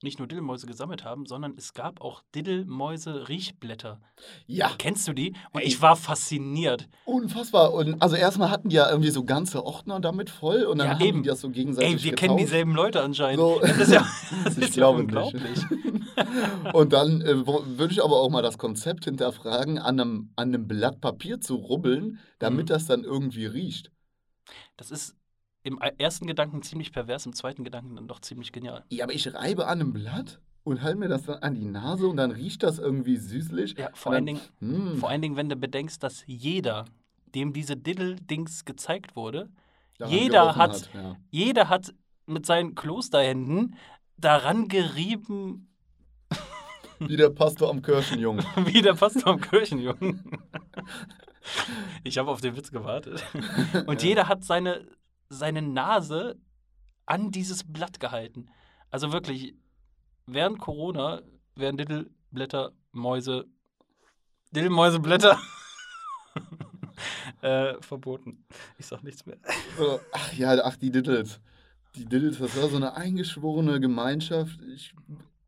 nicht 0.03 0.19
nur 0.19 0.27
Diddelmäuse 0.27 0.67
gesammelt 0.67 1.03
haben, 1.03 1.25
sondern 1.25 1.55
es 1.57 1.73
gab 1.73 2.01
auch 2.01 2.21
Diddelmäuse-Riechblätter. 2.35 3.99
Ja, 4.45 4.71
Kennst 4.77 5.07
du 5.07 5.13
die? 5.13 5.33
Und 5.53 5.63
ich 5.63 5.81
war 5.81 5.95
fasziniert. 5.95 6.87
unfassbar. 7.05 7.73
Und 7.73 8.01
also 8.01 8.15
erstmal 8.15 8.51
hatten 8.51 8.69
die 8.69 8.75
ja 8.75 8.89
irgendwie 8.89 9.09
so 9.09 9.23
ganze 9.23 9.65
Ordner 9.65 9.99
damit 9.99 10.29
voll 10.29 10.63
und 10.63 10.77
dann 10.79 10.87
Ja, 10.87 10.93
haben 10.95 11.01
eben. 11.05 11.23
die 11.23 11.29
das 11.29 11.41
so 11.41 11.49
gegenseitig 11.49 11.89
Ey, 11.91 12.03
wir 12.03 12.11
getauscht. 12.11 12.19
kennen 12.27 12.37
dieselben 12.37 12.75
Leute 12.75 13.01
anscheinend. 13.01 13.39
So. 13.39 13.59
Das 13.61 13.77
ist 13.77 13.91
ja, 13.91 14.07
das 14.43 14.57
Ich 14.57 14.63
ist 14.65 14.75
ja 14.75 14.81
glaube 14.91 15.03
nicht. 15.03 15.65
Und 16.73 16.93
dann 16.93 17.21
äh, 17.21 17.45
würde 17.45 17.93
ich 17.93 18.03
aber 18.03 18.17
auch 18.19 18.29
mal 18.29 18.41
das 18.41 18.57
Konzept 18.57 19.05
hinterfragen, 19.05 19.77
an 19.79 19.99
einem, 19.99 20.29
an 20.35 20.49
einem 20.49 20.67
Blatt 20.67 21.01
Papier 21.01 21.39
zu 21.41 21.55
rubbeln, 21.55 22.19
damit 22.39 22.65
Mhm. 22.65 22.67
das 22.67 22.85
dann 22.87 23.03
irgendwie 23.03 23.45
riecht. 23.45 23.91
Das 24.77 24.91
ist 24.91 25.15
im 25.63 25.79
ersten 25.97 26.27
Gedanken 26.27 26.61
ziemlich 26.61 26.91
pervers, 26.91 27.25
im 27.25 27.33
zweiten 27.33 27.63
Gedanken 27.63 27.95
dann 27.95 28.07
doch 28.07 28.19
ziemlich 28.21 28.51
genial. 28.51 28.83
Ja, 28.89 29.03
aber 29.05 29.13
ich 29.13 29.33
reibe 29.33 29.67
an 29.67 29.81
einem 29.81 29.93
Blatt 29.93 30.39
und 30.63 30.81
halte 30.81 30.97
mir 30.99 31.09
das 31.09 31.23
dann 31.23 31.41
an 31.43 31.55
die 31.55 31.65
Nase 31.65 32.07
und 32.07 32.17
dann 32.17 32.31
riecht 32.31 32.63
das 32.63 32.79
irgendwie 32.79 33.17
süßlich. 33.17 33.75
Ja, 33.77 33.89
vor 33.93 34.11
Und 34.11 34.15
allen, 34.15 34.25
dann- 34.27 34.39
Dingen, 34.61 34.89
Hm, 34.91 34.97
vor 34.97 35.09
allen 35.09 35.21
Dingen, 35.21 35.35
wenn 35.35 35.49
du 35.49 35.55
bedenkst, 35.55 36.01
dass 36.03 36.23
jeder, 36.25 36.85
dem 37.35 37.51
diese 37.53 37.75
Diddle-Dings 37.75 38.63
gezeigt 38.65 39.15
wurde, 39.15 39.49
daran 39.97 40.13
jeder 40.13 40.41
gerochen 40.43 40.61
hat- 40.61 40.89
ja. 40.93 41.15
jeder 41.31 41.69
hat 41.69 41.93
mit 42.25 42.45
seinen 42.45 42.75
Klosterhänden 42.75 43.75
daran 44.17 44.67
gerieben, 44.67 45.67
Wie 46.99 47.17
der 47.17 47.29
Pastor 47.29 47.69
am 47.69 47.81
Kirchenjungen. 47.81 48.45
wie 48.65 48.81
der 48.81 48.93
Pastor 48.93 49.33
am 49.33 49.41
Kirchenjungen. 49.41 50.39
Ich 52.03 52.17
habe 52.17 52.29
auf 52.29 52.41
den 52.41 52.55
Witz 52.55 52.71
gewartet. 52.71 53.23
Und 53.85 54.03
jeder 54.03 54.27
hat 54.27 54.43
seine, 54.43 54.87
seine 55.29 55.61
Nase 55.61 56.39
an 57.05 57.31
dieses 57.31 57.63
Blatt 57.63 57.99
gehalten. 57.99 58.49
Also 58.91 59.11
wirklich, 59.11 59.55
während 60.25 60.59
Corona 60.59 61.21
werden 61.55 61.77
Diddleblätter, 61.77 62.71
Mäuse, 62.91 63.45
Diddlemäuseblätter 64.51 65.39
äh, 67.41 67.81
verboten. 67.81 68.45
Ich 68.77 68.87
sag 68.87 69.03
nichts 69.03 69.25
mehr. 69.25 69.37
Ach 70.11 70.33
ja, 70.33 70.63
ach, 70.63 70.77
die 70.77 70.91
Diddles. 70.91 71.39
Die 71.95 72.05
Diddles, 72.05 72.39
das 72.39 72.55
war 72.61 72.69
so 72.69 72.75
eine 72.75 72.95
eingeschworene 72.95 73.79
Gemeinschaft. 73.79 74.59
Ich, 74.73 74.93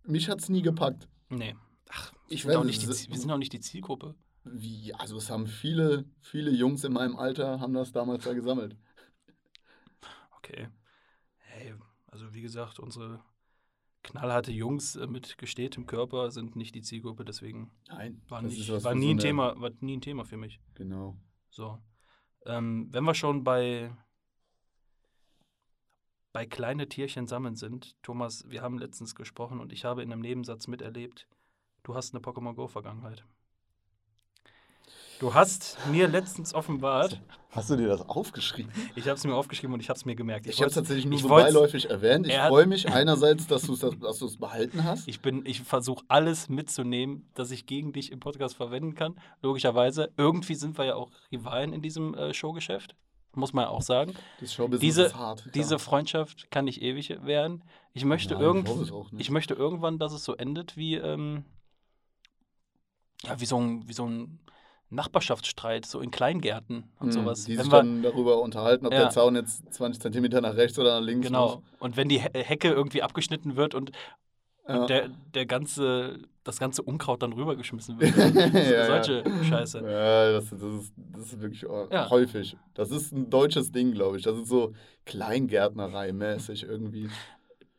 mich 0.03 0.29
hat 0.29 0.39
es 0.39 0.49
nie 0.49 0.61
gepackt. 0.61 1.07
Nee. 1.29 1.55
Ach, 1.89 2.13
wir, 2.27 2.35
Ich 2.35 2.43
sind 2.43 2.51
auch 2.55 2.59
weiß 2.59 2.65
nicht 2.67 2.81
die, 2.83 2.87
wir 2.87 3.17
sind 3.17 3.31
auch 3.31 3.37
nicht 3.37 3.53
die 3.53 3.59
Zielgruppe. 3.59 4.15
Wie, 4.43 4.93
also 4.93 5.17
es 5.17 5.29
haben 5.29 5.47
viele, 5.47 6.05
viele 6.21 6.51
Jungs 6.51 6.83
in 6.83 6.93
meinem 6.93 7.15
Alter 7.17 7.59
haben 7.59 7.73
das 7.73 7.91
damals 7.91 8.23
da 8.23 8.33
gesammelt. 8.33 8.75
Okay. 10.37 10.69
Hey, 11.37 11.75
also 12.07 12.33
wie 12.33 12.41
gesagt, 12.41 12.79
unsere 12.79 13.23
knallharte 14.03 14.51
Jungs 14.51 14.95
äh, 14.95 15.07
mit 15.07 15.37
gestähltem 15.37 15.85
Körper 15.85 16.31
sind 16.31 16.55
nicht 16.55 16.73
die 16.75 16.81
Zielgruppe, 16.81 17.25
deswegen 17.25 17.71
Nein, 17.89 18.21
war, 18.27 18.41
nicht, 18.41 18.69
war 18.83 18.95
nie 18.95 19.13
ein 19.13 19.19
Thema, 19.19 19.59
war 19.59 19.71
nie 19.81 19.97
ein 19.97 20.01
Thema 20.01 20.25
für 20.25 20.37
mich. 20.37 20.59
Genau. 20.75 21.17
So. 21.49 21.79
Ähm, 22.45 22.87
wenn 22.91 23.03
wir 23.03 23.13
schon 23.13 23.43
bei, 23.43 23.95
bei 26.31 26.45
kleine 26.45 26.87
Tierchen 26.87 27.27
sammeln 27.27 27.55
sind, 27.55 27.95
Thomas, 28.03 28.45
wir 28.47 28.61
haben 28.61 28.77
letztens 28.77 29.15
gesprochen 29.15 29.59
und 29.59 29.73
ich 29.73 29.85
habe 29.85 30.03
in 30.03 30.11
einem 30.11 30.21
Nebensatz 30.21 30.67
miterlebt, 30.67 31.27
du 31.83 31.95
hast 31.95 32.13
eine 32.13 32.23
Pokémon 32.23 32.53
Go-Vergangenheit. 32.53 33.23
Du 35.19 35.33
hast 35.33 35.77
mir 35.91 36.07
letztens 36.07 36.53
offenbart, 36.53 37.19
Hast 37.51 37.71
du 37.71 37.75
dir 37.75 37.87
das 37.87 38.07
aufgeschrieben? 38.07 38.71
ich 38.95 39.07
habe 39.07 39.15
es 39.15 39.23
mir 39.25 39.33
aufgeschrieben 39.33 39.73
und 39.73 39.79
ich 39.79 39.89
habe 39.89 39.97
es 39.97 40.05
mir 40.05 40.15
gemerkt. 40.15 40.45
Ich 40.45 40.59
habe 40.59 40.67
es 40.67 40.75
tatsächlich 40.75 41.05
nur 41.05 41.15
ich 41.15 41.23
so 41.23 41.29
beiläufig 41.29 41.89
erwähnt. 41.89 42.27
Ich 42.27 42.33
Er 42.33 42.47
freue 42.47 42.67
mich 42.67 42.87
einerseits, 42.87 43.47
dass 43.47 43.63
du 43.63 43.73
es 43.73 44.37
behalten 44.37 44.83
hast. 44.83 45.07
Ich 45.07 45.19
bin, 45.19 45.45
ich 45.47 45.61
versuche 45.61 46.05
alles 46.07 46.47
mitzunehmen, 46.47 47.27
das 47.33 47.49
ich 47.49 47.65
gegen 47.65 47.91
dich 47.91 48.11
im 48.11 48.19
Podcast 48.19 48.55
verwenden 48.55 48.93
kann. 48.93 49.19
Logischerweise. 49.41 50.11
Irgendwie 50.15 50.53
sind 50.53 50.77
wir 50.77 50.85
ja 50.85 50.95
auch 50.95 51.09
Rivalen 51.31 51.73
in 51.73 51.81
diesem 51.81 52.13
äh, 52.13 52.35
Showgeschäft. 52.35 52.95
Muss 53.35 53.53
man 53.53 53.65
auch 53.65 53.81
sagen. 53.83 54.13
Diese, 54.81 55.13
hart. 55.17 55.43
diese 55.53 55.77
Freundschaft 55.79 56.49
kann 56.49 56.65
nicht 56.65 56.81
ewig 56.81 57.09
werden. 57.23 57.63
Ich 57.93 58.03
möchte, 58.03 58.33
Nein, 58.33 58.43
irgend, 58.43 58.69
ich 58.69 59.19
ich 59.19 59.29
möchte 59.29 59.53
irgendwann, 59.53 59.99
dass 59.99 60.13
es 60.13 60.23
so 60.23 60.35
endet 60.35 60.77
wie, 60.77 60.95
ähm, 60.95 61.45
ja, 63.23 63.39
wie 63.39 63.45
so 63.45 63.57
ein, 63.59 63.87
wie 63.87 63.93
so 63.93 64.05
ein 64.07 64.39
Nachbarschaftsstreit, 64.89 65.85
so 65.85 65.99
in 65.99 66.09
Kleingärten 66.09 66.89
und 66.99 67.07
Hm, 67.07 67.11
sowas. 67.11 67.45
Die 67.45 67.55
Wenn 67.57 67.65
sich 67.65 67.71
wir- 67.71 67.77
dann 67.77 68.01
darüber 68.01 68.41
unterhalten, 68.41 68.87
ob 68.87 68.93
Ja. 68.93 68.99
der 69.01 69.09
Zaun 69.11 69.35
jetzt 69.35 69.71
20 69.73 70.01
Zentimeter 70.01 70.41
nach 70.41 70.55
rechts 70.55 70.79
oder 70.79 70.99
nach 70.99 71.05
links 71.05 71.27
Genau. 71.27 71.61
Und 71.79 71.95
wenn 71.97 72.09
die 72.09 72.19
He- 72.19 72.29
Hecke 72.43 72.69
irgendwie 72.69 73.03
abgeschnitten 73.03 73.55
wird 73.55 73.75
und, 73.75 73.91
muss. 73.91 73.99
Ja. 74.69 74.81
und 74.81 74.89
der, 74.89 75.09
der 75.33 75.45
ganze, 75.45 76.19
das 76.43 76.59
ganze 76.59 76.81
Unkraut 76.83 77.21
dann 77.23 77.33
rübergeschmissen 77.33 77.99
wird. 77.99 78.15
Ja, 78.53 78.85
Solche 78.85 79.23
ja. 79.27 79.43
Scheiße. 79.43 79.79
Ja, 79.79 80.31
das, 80.33 80.49
das, 80.49 80.61
ist, 80.61 80.93
das 81.11 81.21
ist 81.23 81.41
wirklich 81.41 81.61
Ja. 81.63 82.09
häufig. 82.09 82.55
Das 82.75 82.91
ist 82.91 83.11
ein 83.11 83.29
deutsches 83.29 83.71
Ding, 83.71 83.91
glaube 83.93 84.17
ich. 84.17 84.23
Das 84.23 84.37
ist 84.37 84.47
so 84.47 84.73
Kleingärtnerei-mäßig 85.53 86.63
irgendwie. 86.67 87.09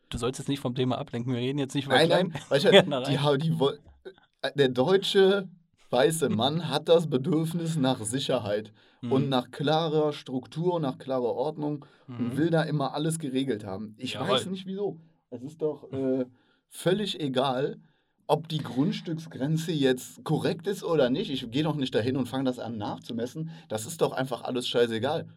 Du 0.09 0.17
sollst 0.17 0.39
jetzt 0.39 0.47
nicht 0.49 0.59
vom 0.59 0.75
Thema 0.75 0.97
ablenken. 0.97 1.33
Wir 1.33 1.39
reden 1.39 1.59
jetzt 1.59 1.73
nicht 1.75 1.85
über 1.85 1.95
Nein, 1.95 2.07
Klein. 2.07 2.27
nein, 2.33 2.41
weißt 2.49 2.65
du, 2.65 2.71
Gärtnerei. 2.71 3.37
die, 3.37 3.49
die, 3.51 4.51
der 4.55 4.69
deutsche 4.69 5.47
weiße 5.89 6.29
Mann 6.29 6.69
hat 6.69 6.89
das 6.89 7.09
Bedürfnis 7.09 7.77
nach 7.77 8.01
Sicherheit 8.03 8.71
Mhm. 9.03 9.11
und 9.13 9.29
nach 9.29 9.49
klarer 9.49 10.13
Struktur, 10.13 10.79
nach 10.79 10.99
klarer 10.99 11.33
Ordnung 11.33 11.85
und 12.07 12.33
Mhm. 12.33 12.37
will 12.37 12.49
da 12.51 12.61
immer 12.61 12.93
alles 12.93 13.17
geregelt 13.17 13.65
haben. 13.65 13.95
Ich 13.97 14.13
Jawohl. 14.13 14.29
weiß 14.35 14.45
nicht 14.45 14.67
wieso. 14.67 14.99
Es 15.31 15.41
ist 15.41 15.59
doch 15.61 15.91
äh, 15.91 16.25
völlig 16.71 17.19
egal, 17.19 17.79
ob 18.25 18.47
die 18.47 18.59
Grundstücksgrenze 18.59 19.71
jetzt 19.73 20.23
korrekt 20.23 20.65
ist 20.65 20.83
oder 20.83 21.09
nicht. 21.09 21.29
Ich 21.29 21.51
gehe 21.51 21.63
doch 21.63 21.75
nicht 21.75 21.93
dahin 21.93 22.15
und 22.17 22.27
fange 22.27 22.45
das 22.45 22.59
an 22.59 22.77
nachzumessen. 22.77 23.51
Das 23.67 23.85
ist 23.85 24.01
doch 24.01 24.13
einfach 24.13 24.43
alles 24.43 24.67
scheißegal. 24.67 25.27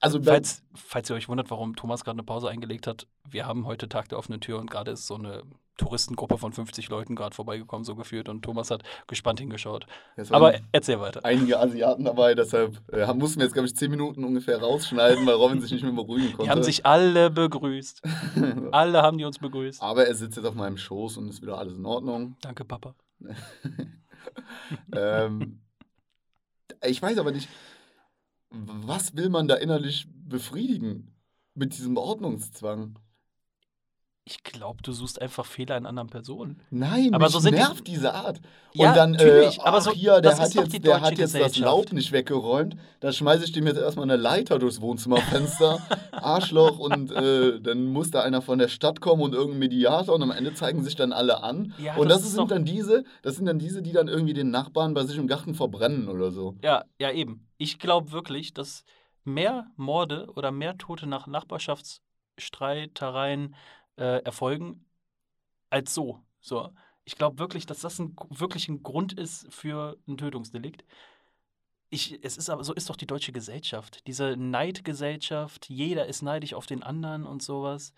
Also 0.00 0.20
bei, 0.20 0.32
Falls, 0.32 0.62
falls 0.74 1.10
ihr 1.10 1.16
euch 1.16 1.28
wundert, 1.28 1.50
warum 1.50 1.74
Thomas 1.74 2.04
gerade 2.04 2.16
eine 2.16 2.22
Pause 2.22 2.48
eingelegt 2.48 2.86
hat, 2.86 3.06
wir 3.28 3.46
haben 3.46 3.66
heute 3.66 3.88
Tag 3.88 4.08
der 4.08 4.18
offenen 4.18 4.40
Tür 4.40 4.58
und 4.60 4.70
gerade 4.70 4.92
ist 4.92 5.06
so 5.06 5.16
eine 5.16 5.42
Touristengruppe 5.76 6.38
von 6.38 6.52
50 6.52 6.88
Leuten 6.88 7.16
gerade 7.16 7.34
vorbeigekommen, 7.34 7.84
so 7.84 7.94
gefühlt. 7.94 8.28
Und 8.28 8.42
Thomas 8.42 8.70
hat 8.70 8.82
gespannt 9.06 9.40
hingeschaut. 9.40 9.86
Aber 10.30 10.54
erzähl 10.72 11.00
weiter. 11.00 11.24
einige 11.24 11.58
Asiaten 11.58 12.04
dabei, 12.04 12.34
deshalb 12.34 12.80
äh, 12.92 13.12
mussten 13.14 13.38
wir 13.40 13.44
jetzt, 13.44 13.54
glaube 13.54 13.66
ich, 13.66 13.76
zehn 13.76 13.90
Minuten 13.90 14.24
ungefähr 14.24 14.60
rausschneiden, 14.60 15.24
weil 15.24 15.34
Robin 15.34 15.60
sich 15.60 15.70
nicht 15.70 15.84
mehr 15.84 15.92
beruhigen 15.92 16.32
konnte. 16.32 16.44
Die 16.44 16.50
haben 16.50 16.62
sich 16.62 16.84
alle 16.84 17.30
begrüßt. 17.30 18.02
alle 18.72 19.02
haben 19.02 19.18
die 19.18 19.24
uns 19.24 19.38
begrüßt. 19.38 19.82
Aber 19.82 20.06
er 20.06 20.14
sitzt 20.14 20.36
jetzt 20.36 20.46
auf 20.46 20.54
meinem 20.54 20.76
Schoß 20.76 21.16
und 21.16 21.28
ist 21.28 21.42
wieder 21.42 21.58
alles 21.58 21.76
in 21.76 21.86
Ordnung. 21.86 22.36
Danke, 22.40 22.64
Papa. 22.64 22.94
ähm, 24.92 25.60
ich 26.84 27.00
weiß 27.00 27.18
aber 27.18 27.30
nicht, 27.30 27.48
was 28.50 29.14
will 29.16 29.30
man 29.30 29.48
da 29.48 29.56
innerlich 29.56 30.08
befriedigen 30.10 31.14
mit 31.54 31.76
diesem 31.76 31.96
Ordnungszwang? 31.96 32.98
Ich 34.30 34.42
glaube, 34.42 34.82
du 34.82 34.92
suchst 34.92 35.22
einfach 35.22 35.46
Fehler 35.46 35.78
in 35.78 35.86
anderen 35.86 36.10
Personen. 36.10 36.60
Nein, 36.68 37.14
Aber 37.14 37.30
so 37.30 37.38
sind 37.38 37.52
die- 37.54 37.60
nervt 37.60 37.86
diese 37.86 38.12
Art. 38.12 38.38
Ja, 38.74 38.90
und 38.90 38.96
dann, 38.98 39.12
natürlich, 39.12 39.56
äh, 39.56 39.62
aber 39.62 39.80
so- 39.80 39.90
hier, 39.90 40.20
der 40.20 40.36
hat 40.38 40.52
jetzt, 40.52 40.84
der 40.84 41.00
hat 41.00 41.16
jetzt 41.16 41.34
das. 41.34 41.56
Laub 41.56 41.90
nicht 41.94 42.12
weggeräumt. 42.12 42.76
Da 43.00 43.10
schmeiße 43.10 43.44
ich 43.44 43.52
dem 43.52 43.66
jetzt 43.66 43.78
erstmal 43.78 44.02
eine 44.04 44.16
Leiter 44.16 44.58
durchs 44.58 44.82
Wohnzimmerfenster. 44.82 45.78
Arschloch 46.12 46.78
und 46.78 47.10
äh, 47.10 47.58
dann 47.58 47.86
muss 47.86 48.10
da 48.10 48.20
einer 48.20 48.42
von 48.42 48.58
der 48.58 48.68
Stadt 48.68 49.00
kommen 49.00 49.22
und 49.22 49.32
irgendein 49.32 49.60
Mediator 49.60 50.14
und 50.14 50.22
am 50.22 50.30
Ende 50.30 50.52
zeigen 50.52 50.84
sich 50.84 50.94
dann 50.94 51.14
alle 51.14 51.42
an. 51.42 51.72
Ja, 51.78 51.96
und 51.96 52.10
das 52.10 52.20
das, 52.20 52.32
sind 52.34 52.50
dann 52.50 52.66
diese, 52.66 53.04
das 53.22 53.36
sind 53.36 53.46
dann 53.46 53.58
diese, 53.58 53.80
die 53.80 53.92
dann 53.92 54.08
irgendwie 54.08 54.34
den 54.34 54.50
Nachbarn 54.50 54.92
bei 54.92 55.04
sich 55.04 55.16
im 55.16 55.26
Garten 55.26 55.54
verbrennen 55.54 56.06
oder 56.10 56.32
so. 56.32 56.54
Ja, 56.62 56.84
ja, 56.98 57.10
eben. 57.12 57.48
Ich 57.56 57.78
glaube 57.78 58.12
wirklich, 58.12 58.52
dass 58.52 58.84
mehr 59.24 59.68
Morde 59.76 60.26
oder 60.36 60.50
mehr 60.50 60.76
Tote 60.76 61.06
nach 61.06 61.26
Nachbarschaftsstreitereien 61.26 63.54
äh, 63.98 64.22
erfolgen 64.24 64.86
als 65.70 65.94
so. 65.94 66.22
So. 66.40 66.70
Ich 67.04 67.16
glaube 67.16 67.38
wirklich, 67.38 67.66
dass 67.66 67.80
das 67.80 67.98
ein, 67.98 68.16
wirklich 68.30 68.68
ein 68.68 68.82
Grund 68.82 69.12
ist 69.14 69.52
für 69.52 69.96
ein 70.06 70.16
Tötungsdelikt. 70.16 70.84
Ich, 71.90 72.22
es 72.22 72.36
ist 72.36 72.50
aber 72.50 72.64
so 72.64 72.74
ist 72.74 72.90
doch 72.90 72.96
die 72.96 73.06
deutsche 73.06 73.32
Gesellschaft. 73.32 74.06
Diese 74.06 74.36
Neidgesellschaft, 74.36 75.68
jeder 75.70 76.06
ist 76.06 76.22
neidisch 76.22 76.54
auf 76.54 76.66
den 76.66 76.82
anderen 76.82 77.26
und 77.26 77.42
sowas. 77.42 77.94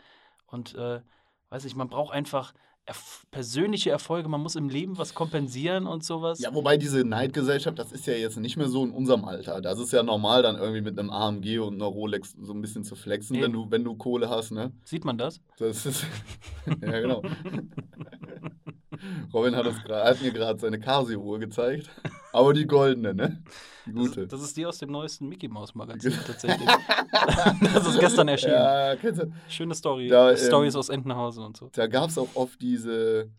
Und 0.47 0.75
äh, 0.75 1.03
weiß 1.49 1.65
ich, 1.65 1.75
man 1.75 1.89
braucht 1.89 2.13
einfach 2.15 2.55
erf 2.91 3.25
persönliche 3.31 3.91
Erfolge, 3.91 4.29
man 4.29 4.41
muss 4.41 4.57
im 4.57 4.69
Leben 4.69 4.99
was 4.99 5.15
kompensieren 5.15 5.87
und 5.87 6.03
sowas. 6.05 6.41
Ja, 6.41 6.53
wobei 6.53 6.77
diese 6.77 7.05
Neidgesellschaft, 7.05 7.79
das 7.79 7.93
ist 7.93 8.05
ja 8.09 8.15
jetzt 8.15 8.37
nicht 8.39 8.57
mehr 8.57 8.69
so 8.69 8.85
in 8.85 8.91
unserem 8.91 9.25
Alter. 9.25 9.61
Das 9.61 9.79
ist 9.79 9.93
ja 9.93 10.03
normal, 10.03 10.43
dann 10.43 10.57
irgendwie 10.57 10.81
mit 10.81 10.99
einem 10.99 11.11
AMG 11.11 11.61
und 11.61 11.75
einer 11.75 11.85
Rolex 11.85 12.35
so 12.41 12.53
ein 12.53 12.61
bisschen 12.61 12.83
zu 12.83 12.97
flexen, 12.97 13.41
wenn 13.41 13.53
du, 13.53 13.71
wenn 13.71 13.85
du 13.85 13.95
Kohle 13.95 14.29
hast, 14.29 14.51
ne? 14.51 14.73
Sieht 14.85 15.05
man 15.05 15.17
das? 15.17 15.41
Das 15.59 15.87
ist. 15.87 16.05
ja, 16.67 17.01
genau. 17.01 17.23
Robin 19.33 19.55
hat, 19.55 19.67
uns 19.67 19.79
gra- 19.79 20.05
hat 20.05 20.21
mir 20.21 20.33
gerade 20.33 20.59
seine 20.59 20.81
Casio-Uhr 20.81 21.39
gezeigt. 21.39 21.89
Aber 22.33 22.53
die 22.53 22.67
goldene, 22.67 23.15
ne? 23.15 23.43
Die 23.87 23.93
gute. 23.93 24.23
Das, 24.27 24.41
das 24.41 24.49
ist 24.49 24.57
die 24.57 24.67
aus 24.67 24.79
dem 24.79 24.91
neuesten 24.91 25.29
Mickey 25.29 25.49
Mouse 25.49 25.75
Magazin 25.75 26.13
tatsächlich. 26.27 26.69
das 27.75 27.87
ist 27.87 27.99
gestern 27.99 28.29
erschienen. 28.29 28.55
ja, 28.55 28.97
kennst 28.97 29.23
du? 29.23 29.33
Schöne 29.49 29.75
Story. 29.75 30.09
Da, 30.09 30.31
ähm, 30.31 30.37
Stories 30.37 30.77
aus 30.77 30.89
Entenhausen 30.89 31.45
und 31.45 31.57
so. 31.57 31.71
Da 31.73 31.87
gab 31.87 32.11
es 32.11 32.19
auch 32.19 32.29
oft 32.35 32.61
diese, 32.63 33.31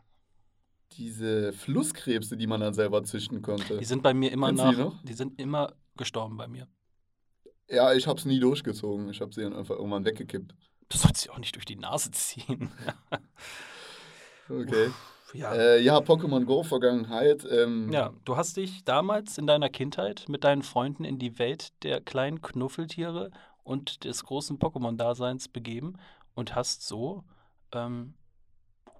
diese 0.94 1.54
Flusskrebse, 1.54 2.36
die 2.36 2.48
man 2.48 2.60
dann 2.60 2.74
selber 2.74 3.04
züchten 3.04 3.42
konnte. 3.42 3.78
Die 3.78 3.86
sind 3.86 4.04
bei 4.04 4.14
mir 4.14 4.32
immer 4.32 4.48
Kennst 4.48 4.64
nach. 4.64 4.72
die 4.72 4.78
noch? 4.78 5.04
Die 5.04 5.14
sind 5.14 5.40
immer 5.40 5.74
gestorben 5.96 6.38
bei 6.38 6.48
mir. 6.48 6.68
Ja, 7.70 7.94
ich 7.94 8.08
hab's 8.08 8.26
nie 8.26 8.40
durchgezogen. 8.40 9.10
Ich 9.10 9.22
hab 9.22 9.34
sie 9.34 9.44
dann 9.44 9.54
einfach 9.54 9.76
irgendwann 9.76 10.04
weggekippt. 10.04 10.54
Du 10.90 10.98
sollst 10.98 11.22
sie 11.22 11.30
auch 11.30 11.38
nicht 11.40 11.56
durch 11.56 11.66
die 11.66 11.78
Nase 11.78 12.12
ziehen. 12.12 12.70
Okay. 14.50 14.90
Ja. 15.34 15.54
Äh, 15.54 15.82
ja, 15.82 15.98
Pokémon 15.98 16.46
Go 16.46 16.64
Vergangenheit. 16.64 17.46
Ähm, 17.50 17.92
ja, 17.92 18.14
du 18.26 18.38
hast 18.38 18.58
dich 18.58 18.84
damals 18.84 19.38
in 19.38 19.48
deiner 19.48 19.70
Kindheit 19.70 20.26
mit 20.28 20.44
deinen 20.44 20.64
Freunden 20.64 21.04
in 21.04 21.20
die 21.20 21.40
Welt 21.40 21.72
der 21.84 22.02
kleinen 22.02 22.42
Knuffeltiere 22.42 23.32
und 23.64 24.04
des 24.04 24.24
großen 24.24 24.60
Pokémon-Daseins 24.60 25.48
begeben 25.48 25.98
und 26.34 26.56
hast 26.56 26.88
so 26.88 27.24
ähm, 27.74 28.14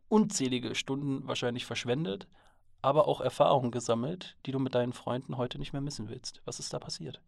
unzählige 0.08 0.76
Stunden 0.76 1.28
wahrscheinlich 1.28 1.66
verschwendet, 1.66 2.28
aber 2.82 3.08
auch 3.08 3.22
Erfahrungen 3.22 3.72
gesammelt, 3.72 4.36
die 4.46 4.52
du 4.52 4.60
mit 4.60 4.76
deinen 4.76 4.94
Freunden 4.94 5.38
heute 5.38 5.60
nicht 5.60 5.74
mehr 5.74 5.82
missen 5.82 6.10
willst. 6.10 6.42
Was 6.46 6.60
ist 6.60 6.74
da 6.74 6.80
passiert? 6.80 7.22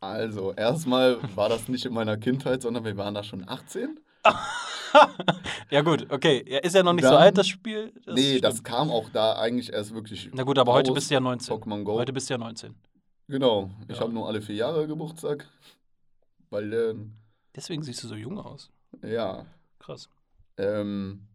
Also, 0.00 0.52
erstmal 0.52 1.18
war 1.34 1.48
das 1.48 1.68
nicht 1.68 1.86
in 1.86 1.94
meiner 1.94 2.18
Kindheit, 2.18 2.62
sondern 2.62 2.84
wir 2.84 2.96
waren 2.96 3.14
da 3.14 3.22
schon 3.22 3.48
18. 3.48 3.98
ja, 5.70 5.82
gut, 5.82 6.10
okay. 6.10 6.44
Ja, 6.48 6.58
ist 6.60 6.74
ja 6.74 6.82
noch 6.82 6.92
nicht 6.92 7.04
so 7.04 7.10
Dann- 7.10 7.22
alt, 7.22 7.38
das 7.38 7.46
Spiel. 7.48 7.92
Das 8.04 8.14
nee, 8.14 8.40
das 8.40 8.54
stimmt. 8.54 8.64
kam 8.68 8.90
auch 8.90 9.08
da 9.10 9.34
eigentlich 9.38 9.72
erst 9.72 9.94
wirklich. 9.94 10.30
Na 10.32 10.42
gut, 10.44 10.58
aber 10.58 10.72
heute 10.72 10.92
bist 10.92 11.10
du 11.10 11.14
ja 11.14 11.20
19. 11.20 11.54
Pokémon 11.56 11.82
Go. 11.84 11.94
Heute 11.98 12.12
bist 12.12 12.28
du 12.30 12.34
ja 12.34 12.38
19. 12.38 12.74
Genau. 13.28 13.70
Ich 13.88 13.96
Ja. 13.96 14.02
habe 14.02 14.12
nur 14.12 14.26
alle 14.28 14.40
vier 14.42 14.54
Jahre 14.56 14.86
Geburtstag. 14.86 15.48
Weil, 16.50 16.72
ähm, 16.72 17.14
Deswegen 17.56 17.82
siehst 17.82 18.02
du 18.04 18.08
so 18.08 18.14
jung 18.14 18.38
aus. 18.38 18.70
ja. 19.02 19.46
Krass. 19.78 20.08
Ähm, 20.56 21.26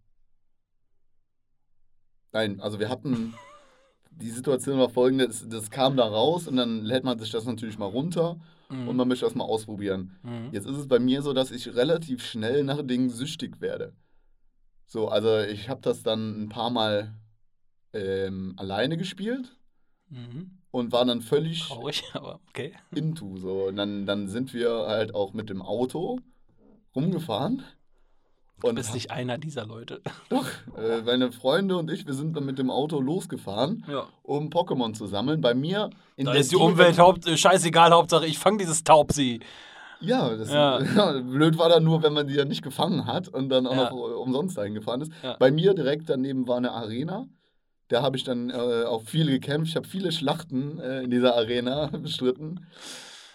nein, 2.32 2.60
also 2.62 2.80
wir 2.80 2.90
hatten. 2.90 3.34
Die 4.12 4.32
Situation 4.32 4.80
war 4.80 4.90
folgende: 4.90 5.28
das, 5.28 5.48
das 5.48 5.70
kam 5.70 5.96
da 5.96 6.06
raus 6.06 6.48
und 6.48 6.56
dann 6.58 6.84
lädt 6.84 7.04
man 7.04 7.20
sich 7.20 7.30
das 7.32 7.46
natürlich 7.46 7.78
mal 7.78 7.86
runter 7.86 8.38
Mhm. 8.70 8.88
und 8.88 8.96
man 8.96 9.08
möchte 9.08 9.26
das 9.26 9.36
mal 9.36 9.44
ausprobieren. 9.44 10.18
Mhm. 10.24 10.50
Jetzt 10.52 10.68
ist 10.68 10.78
es 10.78 10.88
bei 10.88 11.00
mir 11.00 11.22
so, 11.22 11.34
dass 11.34 11.52
ich 11.52 11.76
relativ 11.76 12.24
schnell 12.24 12.64
nach 12.64 12.82
Dingen 12.84 13.10
süchtig 13.10 13.62
werde. 13.62 13.94
So, 14.86 15.08
also 15.10 15.40
ich 15.40 15.70
habe 15.70 15.82
das 15.82 16.04
dann 16.04 16.44
ein 16.44 16.50
paar 16.50 16.70
Mal 16.70 17.16
ähm, 17.94 18.54
alleine 18.58 18.98
gespielt 18.98 19.56
Mhm. 20.12 20.58
und 20.72 20.92
war 20.92 21.06
dann 21.06 21.22
völlig 21.22 21.68
Traurig, 21.68 22.04
aber 22.14 22.40
okay. 22.50 22.74
into. 22.96 23.38
So. 23.38 23.68
Und 23.68 23.76
dann, 23.76 24.08
dann 24.08 24.28
sind 24.28 24.54
wir 24.56 24.72
halt 24.88 25.14
auch 25.14 25.34
mit 25.34 25.50
dem 25.52 25.62
Auto 25.62 26.20
rumgefahren. 26.96 27.64
Du 28.62 28.68
Und 28.68 28.76
bist 28.76 28.94
nicht 28.94 29.12
einer 29.12 29.38
dieser 29.38 29.66
Leute. 29.66 30.02
doch, 30.30 30.46
äh, 30.78 31.02
meine 31.06 31.32
Freunde 31.32 31.78
und 31.78 31.90
ich, 31.90 32.06
wir 32.06 32.14
sind 32.14 32.36
dann 32.36 32.46
mit 32.46 32.60
dem 32.60 32.70
Auto 32.70 33.00
losgefahren, 33.00 33.86
Ja. 33.90 34.08
um 34.24 34.50
Pokémon 34.50 34.94
zu 34.94 35.08
sammeln. 35.08 35.42
Bei 35.42 35.54
mir 35.54 35.90
in 36.18 36.26
Da 36.26 36.32
der 36.34 36.42
ist 36.42 36.52
die 36.52 36.56
Umwelt 36.58 37.00
haupt, 37.00 37.28
scheißegal, 37.30 37.92
Hauptsache 37.92 38.26
ich 38.26 38.38
fange 38.38 38.58
dieses 38.58 38.84
Taubsi. 38.84 39.40
Ja, 40.02 40.30
das 40.36 40.50
Ja. 40.52 40.80
ja, 40.96 41.20
blöd 41.22 41.58
war 41.58 41.70
dann 41.70 41.84
nur, 41.84 42.04
wenn 42.04 42.14
man 42.14 42.28
die 42.28 42.34
ja 42.36 42.46
nicht 42.46 42.62
gefangen 42.62 43.06
hat 43.06 43.28
und 43.28 43.50
dann 43.50 43.68
auch 43.68 43.76
Ja. 43.76 43.90
noch 43.90 43.92
äh, 44.10 44.14
umsonst 44.14 44.58
eingefahren 44.60 45.02
ist. 45.02 45.12
Bei 45.40 45.52
mir 45.52 45.74
direkt 45.74 46.10
daneben 46.10 46.48
war 46.48 46.58
eine 46.58 46.72
Arena. 46.72 47.28
Da 47.90 48.02
habe 48.04 48.18
ich 48.18 48.24
dann 48.24 48.50
äh, 48.50 48.84
auch 48.84 49.04
viel 49.04 49.26
gekämpft. 49.28 49.70
Ich 49.72 49.76
habe 49.76 49.88
viele 49.88 50.12
Schlachten 50.12 50.80
äh, 50.80 51.02
in 51.04 51.10
dieser 51.12 51.36
Arena 51.36 51.88
bestritten. 51.92 52.68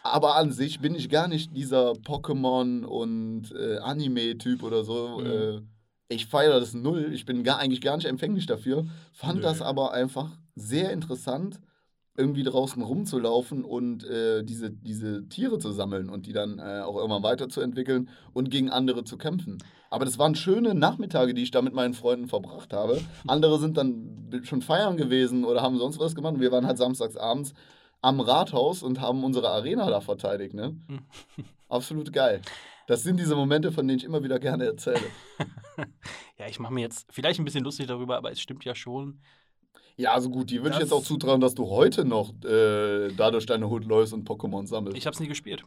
Aber 0.04 0.36
an 0.36 0.52
sich 0.52 0.80
bin 0.80 0.94
ich 0.94 1.08
gar 1.08 1.28
nicht 1.28 1.56
dieser 1.56 1.92
Pokémon- 1.92 2.84
und 2.84 3.52
äh, 3.52 3.78
Anime-Typ 3.78 4.62
oder 4.62 4.84
so. 4.84 5.18
Mhm. 5.18 5.26
Äh, 5.26 5.60
ich 6.08 6.26
feiere 6.26 6.60
das 6.60 6.74
null. 6.74 7.10
Ich 7.14 7.24
bin 7.24 7.42
gar, 7.42 7.58
eigentlich 7.58 7.80
gar 7.80 7.96
nicht 7.96 8.06
empfänglich 8.06 8.44
dafür. 8.44 8.84
Fand 9.12 9.36
Nö. 9.36 9.42
das 9.42 9.62
aber 9.62 9.92
einfach 9.94 10.30
sehr 10.54 10.92
interessant, 10.92 11.58
irgendwie 12.16 12.42
draußen 12.42 12.82
rumzulaufen 12.82 13.64
und 13.64 14.04
äh, 14.04 14.44
diese, 14.44 14.70
diese 14.70 15.26
Tiere 15.30 15.58
zu 15.58 15.72
sammeln 15.72 16.10
und 16.10 16.26
die 16.26 16.34
dann 16.34 16.58
äh, 16.58 16.82
auch 16.82 16.96
irgendwann 16.96 17.22
weiterzuentwickeln 17.22 18.10
und 18.34 18.50
gegen 18.50 18.68
andere 18.68 19.04
zu 19.04 19.16
kämpfen. 19.16 19.58
Aber 19.88 20.04
das 20.04 20.18
waren 20.18 20.34
schöne 20.34 20.74
Nachmittage, 20.74 21.32
die 21.32 21.42
ich 21.42 21.50
da 21.50 21.62
mit 21.62 21.72
meinen 21.72 21.94
Freunden 21.94 22.28
verbracht 22.28 22.74
habe. 22.74 23.00
Andere 23.26 23.58
sind 23.58 23.78
dann 23.78 24.28
schon 24.42 24.60
feiern 24.60 24.98
gewesen 24.98 25.44
oder 25.44 25.62
haben 25.62 25.78
sonst 25.78 25.98
was 25.98 26.14
gemacht. 26.14 26.34
Und 26.34 26.40
wir 26.40 26.52
waren 26.52 26.66
halt 26.66 26.78
samstags 26.78 27.16
abends 27.16 27.54
am 28.04 28.20
Rathaus 28.20 28.82
und 28.82 29.00
haben 29.00 29.24
unsere 29.24 29.50
Arena 29.50 29.88
da 29.90 30.00
verteidigt. 30.00 30.54
Ne? 30.54 30.76
Absolut 31.68 32.12
geil. 32.12 32.42
Das 32.86 33.02
sind 33.02 33.18
diese 33.18 33.34
Momente, 33.34 33.72
von 33.72 33.88
denen 33.88 33.98
ich 33.98 34.04
immer 34.04 34.22
wieder 34.22 34.38
gerne 34.38 34.64
erzähle. 34.66 35.00
Ja, 36.36 36.46
ich 36.48 36.58
mache 36.58 36.72
mir 36.72 36.80
jetzt 36.82 37.06
vielleicht 37.10 37.38
ein 37.40 37.44
bisschen 37.44 37.64
lustig 37.64 37.86
darüber, 37.86 38.16
aber 38.16 38.30
es 38.30 38.40
stimmt 38.40 38.64
ja 38.64 38.74
schon. 38.74 39.20
Ja, 39.96 40.12
also 40.14 40.30
gut, 40.30 40.50
die 40.50 40.62
würde 40.62 40.74
ich 40.76 40.80
jetzt 40.80 40.92
auch 40.92 41.02
zutrauen, 41.02 41.40
dass 41.40 41.54
du 41.54 41.68
heute 41.70 42.04
noch 42.04 42.30
äh, 42.44 43.08
dadurch 43.16 43.46
deine 43.46 43.68
Hood 43.68 43.84
läufst 43.84 44.12
und 44.12 44.28
Pokémon 44.28 44.66
sammelst. 44.66 44.96
Ich 44.96 45.06
habe 45.06 45.14
es 45.14 45.20
nie 45.20 45.28
gespielt. 45.28 45.64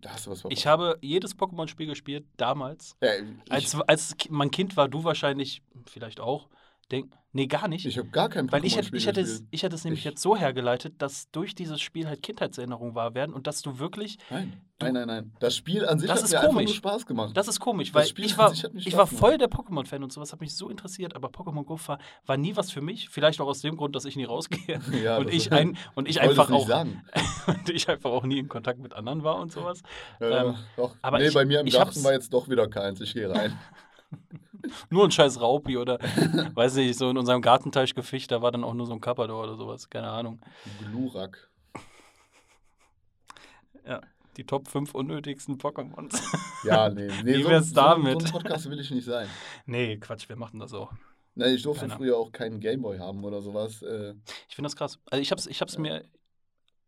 da 0.00 0.10
hast 0.10 0.26
du 0.26 0.30
was 0.30 0.40
verpasst. 0.40 0.58
Ich 0.58 0.66
habe 0.66 0.96
jedes 1.00 1.36
Pokémon-Spiel 1.36 1.86
gespielt, 1.88 2.24
damals. 2.36 2.96
ja, 3.02 3.10
Als, 3.50 3.74
als 3.82 4.14
man 4.30 4.50
Kind 4.52 4.76
war, 4.76 4.88
du 4.88 5.02
wahrscheinlich 5.04 5.62
vielleicht 5.86 6.20
auch. 6.20 6.48
Denk, 6.90 7.12
nee, 7.38 7.46
gar 7.46 7.68
nicht. 7.68 7.86
ich 7.86 7.96
habe 7.98 8.08
gar 8.08 8.28
kein 8.28 8.50
Weil 8.52 8.64
ich 8.64 8.76
hätte, 8.76 8.96
ich, 8.96 9.06
hätte 9.06 9.20
es, 9.20 9.44
ich 9.50 9.62
hätte 9.62 9.74
es 9.76 9.84
nämlich 9.84 10.00
Ich- 10.00 10.04
jetzt 10.04 10.20
so 10.22 10.36
hergeleitet, 10.36 10.94
dass 11.00 11.30
durch 11.30 11.54
dieses 11.54 11.80
Spiel 11.80 12.06
halt 12.08 12.22
Kindheitserinnerungen 12.22 12.94
wahr 12.94 13.14
werden 13.14 13.32
und 13.34 13.46
dass 13.46 13.62
du 13.62 13.78
wirklich. 13.78 14.18
Nein, 14.30 14.60
nein, 14.80 14.92
nein, 14.94 15.06
nein. 15.06 15.32
Das 15.40 15.56
Spiel 15.56 15.86
an 15.86 15.98
sich 15.98 16.08
Das 16.08 16.18
hat 16.18 16.24
ist 16.26 16.30
mir 16.32 16.38
einfach 16.40 16.52
nur 16.52 16.62
komisch. 16.62 16.76
Spaß 16.76 17.06
gemacht. 17.06 17.36
Das 17.36 17.48
ist 17.48 17.60
komisch, 17.60 17.94
weil 17.94 18.06
ich 18.06 18.36
war, 18.38 18.52
ich 18.52 18.96
war 18.96 19.06
voll 19.06 19.38
der 19.38 19.48
Pokémon-Fan 19.48 20.02
und 20.02 20.12
sowas 20.12 20.32
hat 20.32 20.40
mich 20.40 20.54
so 20.54 20.68
interessiert, 20.68 21.14
aber 21.16 21.28
Pokémon 21.28 21.64
Go 21.64 21.78
war, 21.86 21.98
war 22.26 22.36
nie 22.36 22.56
was 22.56 22.70
für 22.70 22.80
mich. 22.80 23.08
Vielleicht 23.08 23.40
auch 23.40 23.46
aus 23.46 23.60
dem 23.60 23.76
Grund, 23.76 23.94
dass 23.96 24.04
ich 24.04 24.16
nie 24.16 24.24
rausgehe. 24.24 24.80
Ja, 25.02 25.18
und 25.18 25.32
ich, 25.32 25.52
ein, 25.52 25.76
und 25.94 26.08
ich 26.08 26.16
es 26.16 26.22
einfach 26.22 26.50
auch 26.50 26.66
sagen. 26.66 27.02
und 27.46 27.70
ich 27.70 27.88
einfach 27.88 28.10
auch 28.10 28.24
nie 28.24 28.38
in 28.38 28.48
Kontakt 28.48 28.80
mit 28.80 28.92
anderen 28.94 29.22
war 29.22 29.36
und 29.38 29.52
sowas. 29.52 29.80
Ja, 30.20 30.44
Ähm, 30.48 30.54
doch. 30.76 30.94
aber 31.02 31.18
nee, 31.18 31.28
ich- 31.28 31.34
bei 31.34 31.44
mir 31.44 31.60
im 31.60 31.66
ich 31.66 31.74
Garten 31.74 32.02
war 32.02 32.12
jetzt 32.12 32.32
doch 32.32 32.48
wieder 32.48 32.66
keins. 32.68 33.00
Ich 33.00 33.14
gehe 33.14 33.30
rein. 33.30 33.56
Nur 34.90 35.04
ein 35.04 35.10
scheiß 35.10 35.40
Raupi 35.40 35.76
oder, 35.76 35.98
weiß 36.54 36.76
nicht, 36.76 36.98
so 36.98 37.10
in 37.10 37.16
unserem 37.18 37.42
Gartenteich 37.42 37.94
gefischt, 37.94 38.30
da 38.30 38.42
war 38.42 38.50
dann 38.52 38.64
auch 38.64 38.74
nur 38.74 38.86
so 38.86 38.92
ein 38.92 39.00
Kappador 39.00 39.42
oder 39.44 39.56
sowas, 39.56 39.88
keine 39.88 40.08
Ahnung. 40.08 40.40
Glurak. 40.90 41.50
Ja, 43.86 44.00
die 44.36 44.44
Top 44.44 44.68
5 44.68 44.94
unnötigsten 44.94 45.58
Pokémons. 45.58 46.20
Ja, 46.64 46.88
nee. 46.94 47.08
nee 47.24 47.36
Wie 47.38 47.42
so, 47.42 47.48
wär's 47.48 47.68
so, 47.70 47.74
damit? 47.74 48.20
So 48.22 48.26
ein 48.26 48.32
Podcast 48.32 48.68
will 48.70 48.78
ich 48.80 48.90
nicht 48.90 49.04
sein. 49.04 49.28
nee, 49.66 49.96
Quatsch, 49.96 50.28
wer 50.28 50.36
macht 50.36 50.52
denn 50.52 50.60
das 50.60 50.74
auch? 50.74 50.92
Nein, 51.34 51.54
ich 51.54 51.62
durfte 51.62 51.82
Keiner. 51.86 51.96
früher 51.96 52.16
auch 52.16 52.32
keinen 52.32 52.58
Gameboy 52.60 52.98
haben 52.98 53.22
oder 53.24 53.40
sowas. 53.40 53.80
Äh, 53.82 54.14
Ich 54.48 54.56
finde 54.56 54.66
das 54.66 54.76
krass. 54.76 54.98
Also 55.08 55.22
ich 55.22 55.30
hab's, 55.30 55.46
ich 55.46 55.60
hab's 55.60 55.78
mir, 55.78 56.04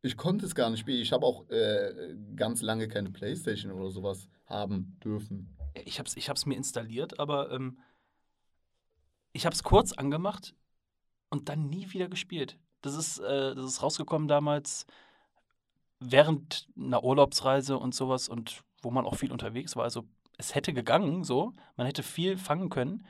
ich 0.02 0.16
konnte 0.16 0.44
es 0.46 0.54
gar 0.54 0.70
nicht 0.70 0.80
spielen. 0.80 1.00
Ich 1.02 1.12
habe 1.12 1.24
auch 1.24 1.48
äh, 1.50 2.14
ganz 2.34 2.60
lange 2.62 2.88
keine 2.88 3.10
Playstation 3.10 3.70
oder 3.72 3.90
sowas 3.90 4.28
haben 4.46 4.98
dürfen. 5.04 5.56
Ich 5.74 5.98
hab's, 5.98 6.16
ich 6.16 6.28
hab's 6.28 6.46
mir 6.46 6.56
installiert, 6.56 7.18
aber 7.18 7.50
ähm, 7.50 7.78
ich 9.32 9.46
hab's 9.46 9.62
kurz 9.62 9.92
angemacht 9.92 10.54
und 11.28 11.48
dann 11.48 11.68
nie 11.68 11.90
wieder 11.92 12.08
gespielt. 12.08 12.58
Das 12.82 12.94
ist, 12.94 13.18
äh, 13.18 13.54
das 13.54 13.64
ist 13.64 13.82
rausgekommen 13.82 14.28
damals 14.28 14.86
während 16.00 16.66
einer 16.76 17.04
Urlaubsreise 17.04 17.78
und 17.78 17.94
sowas 17.94 18.28
und 18.28 18.62
wo 18.82 18.90
man 18.90 19.04
auch 19.04 19.16
viel 19.16 19.32
unterwegs 19.32 19.76
war. 19.76 19.84
Also 19.84 20.04
es 20.38 20.54
hätte 20.54 20.72
gegangen, 20.72 21.22
so, 21.24 21.52
man 21.76 21.86
hätte 21.86 22.02
viel 22.02 22.38
fangen 22.38 22.70
können, 22.70 23.06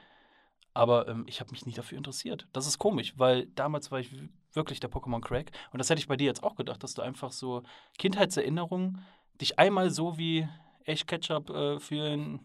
aber 0.75 1.09
ähm, 1.09 1.25
ich 1.29 1.41
habe 1.41 1.53
mich 1.53 1.67
nie 1.67 1.73
dafür 1.73 1.99
interessiert. 1.99 2.49
Das 2.53 2.67
ist 2.67 2.79
komisch, 2.79 3.15
weil 3.17 3.47
damals 3.47 3.91
war 3.91 4.01
ich 4.01 4.11
wirklich 4.53 4.81
der 4.81 4.91
Pokémon-Crack 4.91 5.53
und 5.73 5.79
das 5.79 5.89
hätte 5.89 6.01
ich 6.01 6.09
bei 6.09 6.17
dir 6.17 6.27
jetzt 6.27 6.43
auch 6.43 6.57
gedacht, 6.57 6.83
dass 6.83 6.95
du 6.95 7.03
einfach 7.03 7.31
so 7.31 7.63
Kindheitserinnerungen 7.99 9.05
dich 9.41 9.59
einmal 9.59 9.91
so 9.91 10.19
wie 10.19 10.49
echt 10.85 11.07
Ketchup 11.07 11.51
äh, 11.51 11.79
fühlen. 11.79 12.41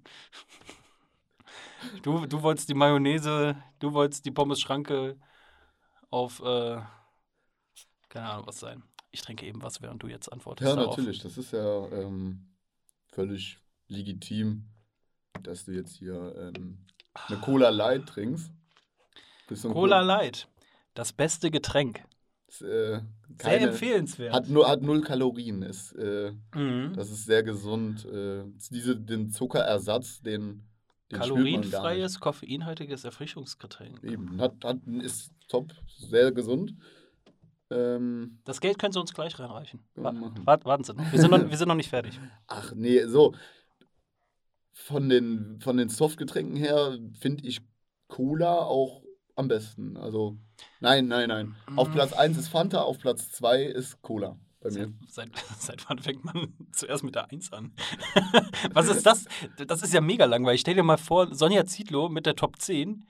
Du, 2.03 2.25
du 2.25 2.41
wolltest 2.41 2.69
die 2.69 2.73
Mayonnaise, 2.73 3.55
du 3.79 3.93
wolltest 3.93 4.25
die 4.25 4.31
Pommes-Schranke 4.31 5.17
auf, 6.09 6.41
äh, 6.41 6.81
keine 8.09 8.29
Ahnung 8.29 8.47
was 8.47 8.59
sein. 8.59 8.83
Ich 9.11 9.21
trinke 9.21 9.45
eben 9.45 9.61
was, 9.61 9.81
während 9.81 10.01
du 10.03 10.07
jetzt 10.07 10.31
antwortest. 10.31 10.67
Ja, 10.67 10.75
darauf. 10.75 10.97
natürlich. 10.97 11.19
Das 11.19 11.37
ist 11.37 11.51
ja 11.51 11.87
ähm, 11.89 12.47
völlig 13.07 13.59
legitim, 13.87 14.65
dass 15.43 15.65
du 15.65 15.71
jetzt 15.71 15.95
hier 15.97 16.35
ähm, 16.37 16.85
eine 17.27 17.39
Cola 17.39 17.69
Light 17.69 18.07
trinkst. 18.07 18.51
Cola 19.61 20.01
Light, 20.01 20.47
das 20.95 21.13
beste 21.13 21.51
Getränk. 21.51 22.03
Ist, 22.55 22.61
äh, 22.61 22.65
Sehr 22.67 23.01
keine, 23.37 23.67
empfehlenswert. 23.69 24.33
hat, 24.33 24.49
nur, 24.49 24.67
hat 24.67 24.81
null 24.81 25.01
Kalorien. 25.01 25.61
Ist, 25.61 25.91
äh, 25.93 26.31
mhm. 26.53 26.93
das 26.95 27.11
ist 27.11 27.25
sehr 27.25 27.43
gesund. 27.43 28.05
Äh, 28.05 28.43
diese, 28.71 28.95
den 28.95 29.29
Zuckerersatz, 29.29 30.21
den, 30.21 30.63
den. 31.11 31.19
Kalorienfreies, 31.19 32.19
koffeinhaltiges 32.19 33.03
Erfrischungsgetränk. 33.03 34.03
Eben, 34.03 34.39
hat, 34.39 34.53
hat, 34.63 34.77
ist 35.01 35.31
top, 35.47 35.73
sehr 35.97 36.31
gesund. 36.31 36.73
Ähm, 37.71 38.39
Das 38.45 38.61
Geld 38.61 38.79
können 38.79 38.93
Sie 38.93 38.99
uns 38.99 39.13
gleich 39.13 39.37
reinreichen. 39.37 39.81
Wa 39.95 40.09
Können 40.11 40.21
wir 40.21 40.29
machen. 40.29 40.45
wart, 40.45 40.65
warten 40.65 40.83
Sie 40.83 40.93
noch. 40.93 41.11
Wir 41.11 41.19
sind 41.19 41.31
noch, 41.31 41.49
wir 41.49 41.57
sind 41.57 41.67
noch 41.67 41.75
nicht 41.75 41.89
fertig. 41.89 42.17
ach 42.47 42.73
nee, 42.75 43.03
so. 43.05 43.33
Von 44.71 45.09
den, 45.09 45.59
von 45.61 45.77
den 45.77 45.89
Softgetränken 45.89 46.55
her 46.57 46.97
finde 47.19 47.47
ich 47.47 47.61
Cola 48.07 48.59
auch 48.59 49.04
am 49.35 49.47
besten. 49.47 49.97
Also, 49.97 50.37
nein, 50.79 51.07
nein, 51.07 51.27
nein. 51.29 51.55
Auf 51.75 51.89
Mm. 51.89 51.93
Platz 51.93 52.13
1 52.13 52.37
ist 52.37 52.47
Fanta, 52.47 52.81
auf 52.81 52.99
Platz 52.99 53.31
2 53.31 53.63
ist 53.63 54.01
Cola 54.01 54.37
bei 54.61 54.69
Seit, 54.69 54.87
mir. 54.89 54.93
seit, 55.07 55.29
seit 55.59 55.89
wann 55.89 55.99
fängt 55.99 56.23
man 56.25 56.53
zuerst 56.71 57.03
mit 57.03 57.15
der 57.15 57.29
1 57.31 57.51
an? 57.53 57.73
Was 58.73 58.87
ist 58.87 59.05
das? 59.05 59.25
Das 59.67 59.81
ist 59.83 59.93
ja 59.93 60.01
mega 60.01 60.25
langweilig. 60.25 60.61
Stell 60.61 60.75
dir 60.75 60.83
mal 60.83 60.97
vor, 60.97 61.33
Sonja 61.35 61.65
Zietlow 61.65 62.09
mit 62.09 62.25
der 62.25 62.35
Top 62.35 62.59
10, 62.61 63.05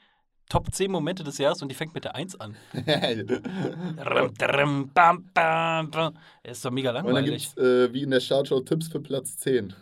Top 0.49 0.71
10 0.73 0.91
Momente 0.91 1.23
des 1.23 1.37
Jahres 1.39 1.61
und 1.63 1.69
die 1.69 1.75
fängt 1.75 1.93
mit 1.95 2.03
der 2.03 2.15
1 2.15 2.39
an. 2.39 2.55
Rum, 2.73 4.33
drum, 4.37 4.91
bam, 4.93 5.29
bam, 5.33 5.89
bam. 5.91 6.17
Ist 6.43 6.63
doch 6.65 6.71
mega 6.71 6.89
Und 6.91 6.95
dann 6.97 7.05
langweilig. 7.13 7.49
gibt 7.55 7.57
es, 7.57 7.63
äh, 7.89 7.93
wie 7.93 8.03
in 8.03 8.11
der 8.11 8.19
Chartshow, 8.21 8.59
Tipps 8.61 8.87
für 8.87 8.99
Platz 8.99 9.37
10. 9.37 9.73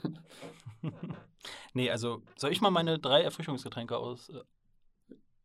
Nee, 1.73 1.89
also 1.89 2.21
soll 2.38 2.51
ich 2.51 2.62
mal 2.62 2.69
meine 2.71 2.99
drei 2.99 3.21
Erfrischungsgetränke 3.23 3.97
aus 3.97 4.29
äh, 4.29 4.41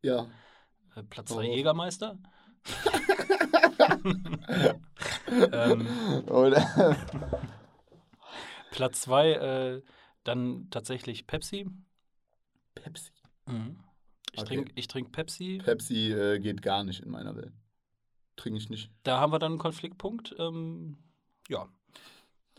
ja. 0.02 0.26
Äh, 0.98 1.02
Platz 1.04 1.30
Hau 1.30 1.36
3 1.36 1.46
raus. 1.46 1.56
Jägermeister? 1.56 2.18
ähm, 5.52 5.86
Oder? 6.26 6.96
Platz 8.70 9.02
2 9.02 9.32
äh, 9.32 9.82
dann 10.24 10.68
tatsächlich 10.70 11.26
Pepsi. 11.26 11.66
Pepsi. 12.74 13.12
Mhm. 13.46 13.80
Ich 14.32 14.42
Okay. 14.42 14.64
trinke 14.64 14.86
trink 14.86 15.12
Pepsi. 15.12 15.60
Pepsi 15.64 16.12
äh, 16.12 16.38
geht 16.38 16.62
gar 16.62 16.84
nicht 16.84 17.00
in 17.00 17.10
meiner 17.10 17.34
Welt. 17.36 17.52
Trinke 18.36 18.58
ich 18.58 18.68
nicht. 18.68 18.90
Da 19.02 19.18
haben 19.18 19.32
wir 19.32 19.38
dann 19.38 19.52
einen 19.52 19.58
Konfliktpunkt. 19.58 20.34
Ähm, 20.38 20.98
ja, 21.48 21.68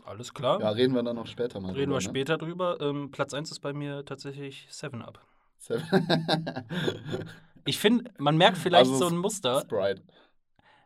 alles 0.04 0.34
klar. 0.34 0.60
Ja, 0.60 0.70
reden 0.70 0.94
wir 0.94 1.02
dann 1.02 1.16
noch 1.16 1.26
später 1.26 1.60
mal 1.60 1.68
Reden 1.68 1.90
drüber, 1.90 1.96
wir 1.96 2.00
später 2.00 2.38
drüber. 2.38 2.80
Ähm, 2.80 3.10
Platz 3.10 3.32
1 3.32 3.50
ist 3.50 3.60
bei 3.60 3.72
mir 3.72 4.04
tatsächlich 4.04 4.68
7-Up. 4.70 5.24
Ne? 5.68 5.80
Ich 7.66 7.78
finde, 7.78 8.10
man 8.18 8.36
merkt 8.36 8.58
vielleicht 8.58 8.90
Also 8.90 8.96
so 8.96 9.06
ein 9.08 9.16
Muster. 9.16 9.60
Sprite. 9.60 10.02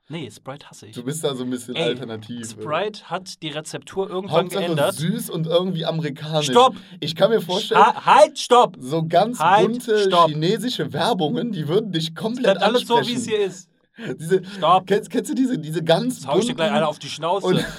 Nee, 0.09 0.31
Sprite 0.31 0.69
hasse 0.69 0.87
ich. 0.89 0.95
Du 0.95 1.03
bist 1.03 1.25
da 1.25 1.35
so 1.35 1.45
ein 1.45 1.51
bisschen 1.51 1.77
Ey, 1.77 1.85
alternativ. 1.85 2.51
Sprite 2.51 3.09
hat 3.09 3.43
die 3.43 3.49
Rezeptur 3.49 4.11
irgendwann 4.11 4.43
Hauptsache 4.45 4.65
geändert. 4.65 4.95
süß 4.97 5.31
und 5.31 5.47
irgendwie 5.47 5.87
amerikanisch. 5.87 6.47
Stopp! 6.51 6.77
Ich 7.01 7.17
kann 7.17 7.31
mir 7.31 7.41
vorstellen, 7.41 7.81
Ha 7.81 8.05
halt, 8.05 8.39
stopp! 8.39 8.77
so 8.79 9.03
ganz 9.07 9.39
Halt, 9.41 9.67
bunte 9.67 9.99
stopp. 10.05 10.29
chinesische 10.29 10.93
Werbungen, 10.93 11.53
die 11.53 11.69
würden 11.69 11.91
dich 11.91 12.15
komplett 12.15 12.59
Bleibt 12.59 12.63
alles 12.63 12.87
so, 12.87 13.01
wie 13.01 13.15
es 13.15 13.27
hier 13.27 13.47
ist. 13.47 13.71
Diese, 14.19 14.43
Stopp! 14.45 14.87
kennst, 14.89 15.09
kennst 15.09 15.31
du 15.31 15.35
diese, 15.35 15.59
diese 15.59 15.83
ganz 15.83 16.17
Jetzt 16.17 16.27
hau 16.27 16.39
ich 16.39 16.47
dir 16.49 16.55
gleich 16.55 16.71
einer 16.73 16.89
auf 16.89 16.99
die 16.99 17.09
Schnauze. 17.09 17.65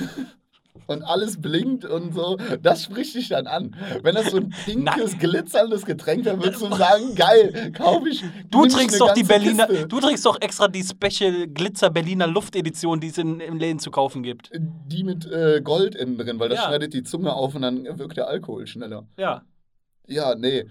und, 0.87 1.03
alles 1.03 1.41
blinkt 1.41 1.85
und 1.85 2.13
so, 2.13 2.37
das 2.61 2.83
spricht 2.83 3.15
dich 3.15 3.29
dann 3.29 3.47
an. 3.47 3.75
Wenn 4.03 4.15
das 4.15 4.31
so 4.31 4.37
ein 4.37 4.49
pinkes, 4.65 5.17
glitzerndes 5.17 5.85
Getränk 5.85 6.25
wäre, 6.25 6.41
würdest 6.41 6.61
du 6.61 6.67
sagen, 6.75 7.15
geil, 7.15 7.71
kaufe 7.73 8.09
ich. 8.09 8.23
Du 8.49 8.65
ich 8.65 8.73
trinkst 8.73 8.99
doch 8.99 9.13
die 9.13 9.23
Berliner, 9.23 9.67
Kiste. 9.67 9.87
du 9.87 9.99
trinkst 9.99 10.25
doch 10.25 10.39
extra 10.41 10.67
die 10.67 10.83
Special 10.83 11.47
Glitzer 11.47 11.89
Berliner 11.89 12.27
Luftedition, 12.27 12.99
die 12.99 13.07
es 13.07 13.17
in, 13.17 13.39
im 13.39 13.57
Läden 13.57 13.79
zu 13.79 13.91
kaufen 13.91 14.23
gibt. 14.23 14.51
Die 14.53 15.03
mit 15.03 15.25
äh, 15.31 15.61
Gold 15.63 15.95
innen 15.95 16.17
drin, 16.17 16.39
weil 16.39 16.49
das 16.49 16.59
Ja. 16.59 16.67
schneidet 16.67 16.93
die 16.93 17.03
Zunge 17.03 17.33
auf 17.33 17.55
und 17.55 17.61
dann 17.61 17.85
wirkt 17.99 18.17
der 18.17 18.27
Alkohol 18.27 18.67
schneller. 18.67 19.05
Ja. 19.17 19.43
Ja, 20.07 20.35
nee. 20.35 20.65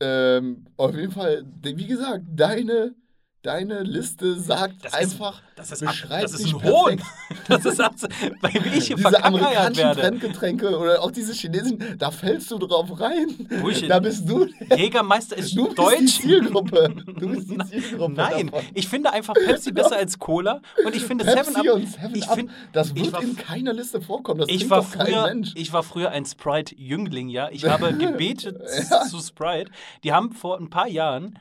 Ähm, 0.00 0.64
auf 0.78 0.94
jeden 0.96 1.12
Fall, 1.12 1.44
wie 1.62 1.86
gesagt, 1.86 2.24
deine 2.34 2.94
Deine 3.42 3.82
Liste 3.84 4.38
sagt 4.38 4.84
Das 4.84 4.92
ist- 4.92 4.98
einfach, 4.98 5.40
Das 5.56 5.72
ist, 5.72 5.80
beschreibt 5.80 6.24
das 6.24 6.34
ist 6.34 6.46
ein 6.54 6.62
Hohn. 6.62 7.00
Das 7.48 7.64
ist 7.64 7.78
weil 7.78 8.52
wie 8.64 8.76
ich 8.78 8.88
hier 8.88 8.96
Diese 8.96 9.24
amerikanischen 9.24 9.76
werde. 9.82 10.00
Trendgetränke 10.02 10.76
oder 10.78 11.02
auch 11.02 11.10
diese 11.10 11.32
chinesischen, 11.32 11.96
da 11.98 12.10
fällst 12.10 12.50
du 12.50 12.58
drauf 12.58 13.00
rein. 13.00 13.48
Bullshit. 13.62 13.88
Da 13.88 13.98
bist 13.98 14.28
du, 14.28 14.46
Jägermeister 14.76 15.36
ist 15.38 15.56
du 15.56 15.64
bist 15.64 15.78
die 15.78 15.82
deutsch. 15.82 16.20
Zielgruppe. 16.20 16.94
Du 17.18 17.28
bist 17.30 17.50
die 17.50 17.58
Zielgruppe. 17.70 18.12
Nein, 18.12 18.48
davon. 18.50 18.66
ich 18.74 18.86
finde 18.88 19.10
einfach 19.12 19.32
Pepsi 19.34 19.72
besser 19.72 19.96
als 19.96 20.18
Cola 20.18 20.60
und 20.84 20.94
ich 20.94 21.02
finde 21.04 21.24
Pepsi 21.24 21.54
7 21.54 21.68
Up. 21.68 21.74
und 21.76 21.86
7 21.88 22.14
ich 22.14 22.28
Up, 22.28 22.34
find, 22.36 22.50
das 22.72 22.88
ich 22.90 22.94
wird 22.96 23.12
war- 23.14 23.22
in 23.22 23.36
keiner 23.36 23.72
Liste 23.72 24.00
vorkommen. 24.02 24.40
Das 24.40 24.48
ich 24.50 24.68
war, 24.68 24.82
doch 24.82 24.90
kein 24.92 25.06
früher, 25.06 25.26
Mensch. 25.26 25.52
ich 25.54 25.72
war 25.72 25.82
früher 25.82 26.10
ein 26.10 26.26
Sprite-Jüngling, 26.26 27.30
ja. 27.30 27.48
Ich 27.50 27.64
habe 27.68 27.94
gebetet 27.94 28.60
Ja. 28.90 29.00
zu 29.06 29.18
Sprite. 29.20 29.70
Die 30.04 30.12
haben 30.12 30.32
vor 30.32 30.58
ein 30.58 30.68
paar 30.68 30.88
Jahren 30.88 31.38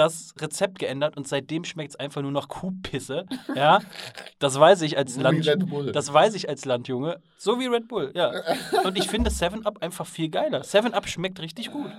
das 0.00 0.34
Rezept 0.40 0.78
geändert 0.78 1.16
und 1.16 1.28
seitdem 1.28 1.64
schmeckt 1.64 1.90
es 1.90 1.96
einfach 1.96 2.22
nur 2.22 2.32
nach 2.32 2.48
Kuhpisse. 2.48 3.26
Ja, 3.54 3.80
das 4.38 4.58
weiß 4.58 4.82
ich 4.82 4.96
als 4.96 5.14
So 5.14 5.20
wie 5.20 5.22
Land. 5.22 5.46
Red 5.46 5.68
Bull. 5.68 5.92
Das 5.92 6.12
weiß 6.12 6.34
ich 6.34 6.48
als 6.48 6.64
Landjunge. 6.64 7.20
So 7.36 7.60
wie 7.60 7.66
Red 7.66 7.86
Bull, 7.86 8.10
ja. 8.14 8.32
Und 8.84 8.96
ich 8.98 9.08
finde 9.08 9.30
7 9.30 9.66
Up 9.66 9.82
einfach 9.82 10.06
viel 10.06 10.30
geiler. 10.30 10.64
7 10.64 10.94
Up 10.94 11.08
schmeckt 11.08 11.40
richtig 11.40 11.70
gut. 11.70 11.92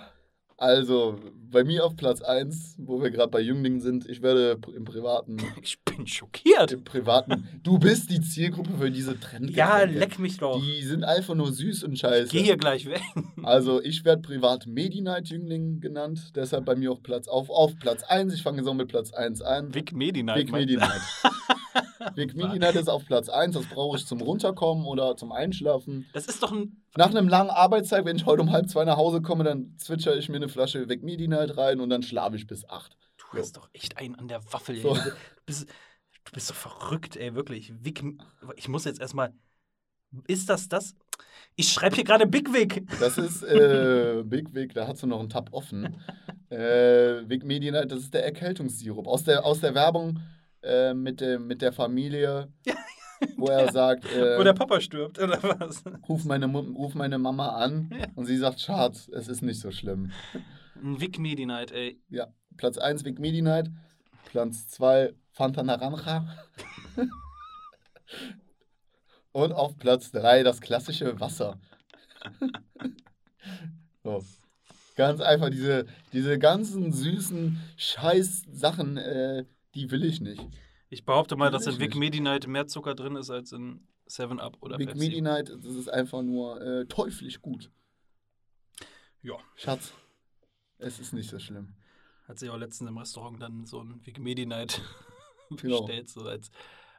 Also, 0.61 1.15
bei 1.49 1.63
mir 1.63 1.83
auf 1.83 1.95
Platz 1.95 2.21
1, 2.21 2.75
wo 2.77 3.01
wir 3.01 3.09
gerade 3.09 3.31
bei 3.31 3.39
Jünglingen 3.41 3.81
sind, 3.81 4.07
ich 4.07 4.21
werde 4.21 4.59
im 4.75 4.85
privaten, 4.85 5.37
Ich 5.63 5.79
bin 5.83 6.05
schockiert. 6.05 6.71
im 6.71 6.83
privaten, 6.83 7.47
du 7.63 7.79
bist 7.79 8.11
die 8.11 8.21
Zielgruppe 8.21 8.69
für 8.79 8.91
diese 8.91 9.19
Trends. 9.19 9.55
Ja, 9.55 9.81
leck 9.85 10.19
mich 10.19 10.37
doch. 10.37 10.61
Die 10.61 10.83
sind 10.83 11.03
einfach 11.03 11.33
nur 11.33 11.51
süß 11.51 11.83
und 11.85 11.93
Ich 11.93 12.01
scheiße. 12.01 12.29
gehe 12.31 12.43
hier 12.43 12.57
gleich 12.57 12.85
weg. 12.85 13.01
Also, 13.43 13.81
ich 13.81 14.05
werde 14.05 14.21
privat 14.21 14.67
Medi-Night-Jüngling 14.67 15.79
genannt, 15.81 16.31
deshalb 16.35 16.63
bei 16.65 16.75
mir 16.75 16.91
auf 16.91 17.01
Platz, 17.01 17.27
auf, 17.27 17.49
auf 17.49 17.75
Platz 17.79 18.03
1. 18.03 18.31
Ich 18.35 18.43
fange 18.43 18.63
so 18.63 18.75
mit 18.75 18.87
Platz 18.87 19.11
1 19.13 19.41
an. 19.41 19.73
Vic 19.73 19.93
Medi 19.93 20.21
Night. 20.21 20.35
Big 20.37 20.51
mein- 20.51 20.61
Medi 20.61 20.77
Night. 20.77 21.01
Big 22.15 22.35
Medi 22.35 22.57
Night 22.59 22.75
ist 22.75 22.89
auf 22.89 23.05
Platz 23.05 23.29
1, 23.29 23.53
das 23.55 23.65
brauche 23.67 23.95
ich 23.97 24.05
zum 24.07 24.21
Runterkommen 24.21 24.85
oder 24.85 25.15
zum 25.15 25.31
Einschlafen. 25.31 26.07
Das 26.13 26.25
ist 26.25 26.41
doch 26.43 26.51
ein. 26.51 26.77
Nach 26.97 27.09
einem 27.09 27.29
langen 27.29 27.51
Arbeitstag, 27.51 28.05
wenn 28.05 28.15
ich 28.17 28.25
heute 28.25 28.41
um 28.41 28.51
halb 28.51 28.69
zwei 28.69 28.83
nach 28.85 28.97
Hause 28.97 29.21
komme, 29.21 29.43
dann 29.43 29.75
zwitscher 29.77 30.17
ich 30.17 30.27
mir 30.27 30.35
eine 30.37 30.49
Flasche 30.51 30.85
Big 30.85 31.03
Medi 31.03 31.27
Night 31.27 31.57
rein 31.57 31.79
und 31.79 31.89
dann 31.89 32.03
schlafe 32.03 32.35
ich 32.35 32.47
bis 32.47 32.67
8. 32.67 32.97
Du 33.17 33.37
hast 33.37 33.57
doch 33.57 33.69
echt 33.73 33.97
einen 33.97 34.15
an 34.15 34.27
der 34.27 34.43
Waffel, 34.53 34.75
ey. 34.75 34.81
So. 34.81 34.93
Du, 34.93 35.11
bist, 35.45 35.69
du 36.25 36.31
bist 36.33 36.49
doch 36.49 36.55
verrückt, 36.55 37.15
ey, 37.15 37.33
wirklich. 37.33 37.73
Vic, 37.79 38.03
ich 38.55 38.67
muss 38.67 38.85
jetzt 38.85 38.99
erstmal. 38.99 39.33
Ist 40.27 40.49
das 40.49 40.67
das? 40.67 40.93
Ich 41.55 41.71
schreibe 41.71 41.95
hier 41.95 42.03
gerade 42.03 42.27
Big 42.27 42.53
Vic. 42.53 42.85
Das 42.99 43.17
ist 43.17 43.43
äh, 43.43 44.23
Big 44.25 44.53
Vic, 44.53 44.73
da 44.73 44.87
hast 44.87 45.03
du 45.03 45.07
noch 45.07 45.19
einen 45.19 45.29
Tab 45.29 45.49
offen. 45.53 46.01
Äh, 46.49 47.29
Vic 47.29 47.45
Medi 47.45 47.71
Night, 47.71 47.93
das 47.93 48.01
ist 48.01 48.13
der 48.13 48.25
Erkältungssirup. 48.25 49.07
Aus 49.07 49.23
der, 49.23 49.45
aus 49.45 49.61
der 49.61 49.73
Werbung 49.73 50.19
äh, 50.61 50.93
mit, 50.93 51.21
dem, 51.21 51.47
mit 51.47 51.61
der 51.61 51.71
Familie, 51.71 52.51
wo 53.37 53.47
er 53.47 53.71
sagt, 53.71 54.05
äh, 54.05 54.37
Wo 54.37 54.43
der 54.43 54.53
Papa 54.53 54.79
stirbt, 54.81 55.19
oder 55.19 55.41
was? 55.43 55.83
ruf, 56.07 56.25
meine, 56.25 56.45
ruf 56.47 56.95
meine 56.95 57.17
Mama 57.17 57.49
an 57.49 57.89
Ja. 57.97 58.07
und 58.15 58.25
sie 58.25 58.37
sagt, 58.37 58.59
Schatz, 58.61 59.07
es 59.09 59.27
ist 59.27 59.41
nicht 59.41 59.59
so 59.59 59.71
schlimm. 59.71 60.11
Ein 60.75 60.99
Vic 60.99 61.19
Medi 61.19 61.45
Night, 61.45 61.71
ey. 61.71 61.99
Ja, 62.09 62.27
Platz 62.57 62.77
1 62.77 63.05
Vic 63.05 63.19
Medi 63.19 63.41
Night, 63.41 63.69
Platz 64.25 64.67
2 64.69 65.13
Fanta 65.31 65.63
Naranja 65.63 66.27
und 69.31 69.53
auf 69.53 69.77
Platz 69.77 70.11
3 70.11 70.43
das 70.43 70.61
klassische 70.61 71.19
Wasser. 71.19 71.59
so. 74.03 74.23
Ganz 74.97 75.21
einfach, 75.21 75.49
diese, 75.49 75.85
diese 76.11 76.37
ganzen 76.37 76.91
süßen 76.91 77.57
Scheiß-Sachen, 77.77 78.97
äh, 78.97 79.45
die 79.73 79.89
will 79.89 80.03
ich 80.03 80.19
nicht. 80.19 80.45
Ich 80.93 81.05
behaupte 81.05 81.37
mal, 81.37 81.49
dass 81.49 81.65
in 81.67 81.77
nicht. 81.77 81.95
Medi 81.95 82.19
Night 82.19 82.47
mehr 82.47 82.67
Zucker 82.67 82.95
drin 82.95 83.15
ist 83.15 83.29
als 83.29 83.53
in 83.53 83.87
7 84.07 84.41
Up 84.41 84.57
oder 84.59 84.77
Vic 84.77 84.89
Pepsi. 84.89 84.99
Medi 85.07 85.21
Night, 85.21 85.47
das 85.49 85.73
ist 85.75 85.87
einfach 85.87 86.21
nur 86.21 86.61
äh, 86.61 86.85
teuflisch 86.85 87.41
gut. 87.41 87.71
Ja. 89.23 89.35
Schatz, 89.55 89.93
es 90.79 90.99
ist 90.99 91.13
nicht 91.13 91.29
so 91.29 91.39
schlimm. 91.39 91.75
Hat 92.27 92.39
sich 92.39 92.49
auch 92.49 92.57
letztens 92.57 92.89
im 92.89 92.97
Restaurant 92.97 93.41
dann 93.41 93.65
so 93.65 93.79
ein 93.81 94.05
Vic 94.05 94.19
Medi 94.19 94.45
Night 94.45 94.81
Genau. 95.49 95.81
bestellt, 95.85 96.09
so 96.09 96.21
als, 96.25 96.51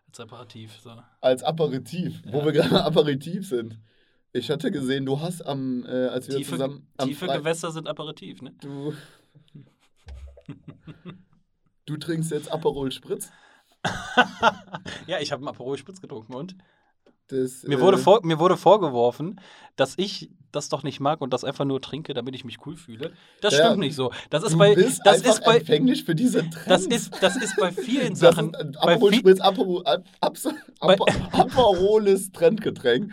als 0.07 0.21
Aperitif. 0.21 0.79
So. 0.81 0.97
Als 1.21 1.43
Aperitif, 1.43 2.23
wo 2.27 2.39
Ja. 2.39 2.45
wir 2.47 2.53
gerade 2.53 2.83
Aperitif 2.85 3.47
sind. 3.49 3.79
Ich 4.33 4.51
hatte 4.51 4.71
gesehen, 4.71 5.05
du 5.05 5.21
hast 5.21 5.43
am, 5.43 5.85
äh, 5.85 6.07
als 6.07 6.29
wir 6.29 6.37
Tiefe, 6.39 6.53
zusammen 6.53 6.87
am 6.97 7.09
tiefe 7.09 7.27
Frei- 7.27 7.37
Gewässer 7.37 7.71
sind 7.73 7.87
Aperitif, 7.87 8.41
ne? 8.41 8.55
Du, 8.63 8.95
du 11.87 11.97
trinkst 11.99 12.31
jetzt 12.31 12.51
Aperol 12.51 12.91
Spritz. 12.93 13.31
Ja, 15.07 15.19
ich 15.21 15.33
habe 15.33 15.41
einen 15.41 15.49
Aperol 15.49 15.77
Spritz 15.79 16.01
getrunken 16.01 16.35
und 16.35 16.55
Das, 17.29 17.63
mir 17.65 17.79
äh, 17.79 17.81
wurde, 17.81 17.99
vor, 17.99 18.25
mir 18.25 18.39
wurde 18.39 18.57
vorgeworfen, 18.57 19.41
dass 19.77 19.95
ich 19.97 20.31
das 20.53 20.69
doch 20.69 20.83
nicht 20.83 21.01
mag 21.01 21.21
und 21.23 21.33
das 21.33 21.45
einfach 21.45 21.65
nur 21.65 21.81
trinke, 21.81 22.13
damit 22.15 22.35
ich 22.35 22.45
mich 22.45 22.65
cool 22.67 22.77
fühle. 22.77 23.13
Das 23.41 23.55
Ja, 23.55 23.67
stimmt 23.67 23.79
nicht 23.81 23.95
so. 23.95 24.13
Das 24.31 24.43
ist 24.43 24.57
bei 24.59 24.75
das 24.75 25.23
ist 25.23 25.45
bei 25.45 25.59
empfänglich 25.59 26.05
für 26.05 26.15
diese 26.15 26.49
Trends. 26.51 26.67
das 26.67 26.87
ist 26.87 27.23
das 27.23 27.37
ist 27.37 27.57
bei 27.57 27.73
vielen 27.73 28.11
Das 28.11 28.19
Sachen 28.19 28.51
ist 28.53 28.61
ein 28.61 28.73
bei 28.73 28.95
Aperol 28.95 29.15
Spritz, 29.15 29.41
Aperol, 29.41 29.83
Ab, 29.87 30.05
Abs, 30.21 30.43
Bei- 30.81 30.95
Aper, 30.95 31.07
Aperoles 31.33 32.31
Trendgetränk. 32.33 33.13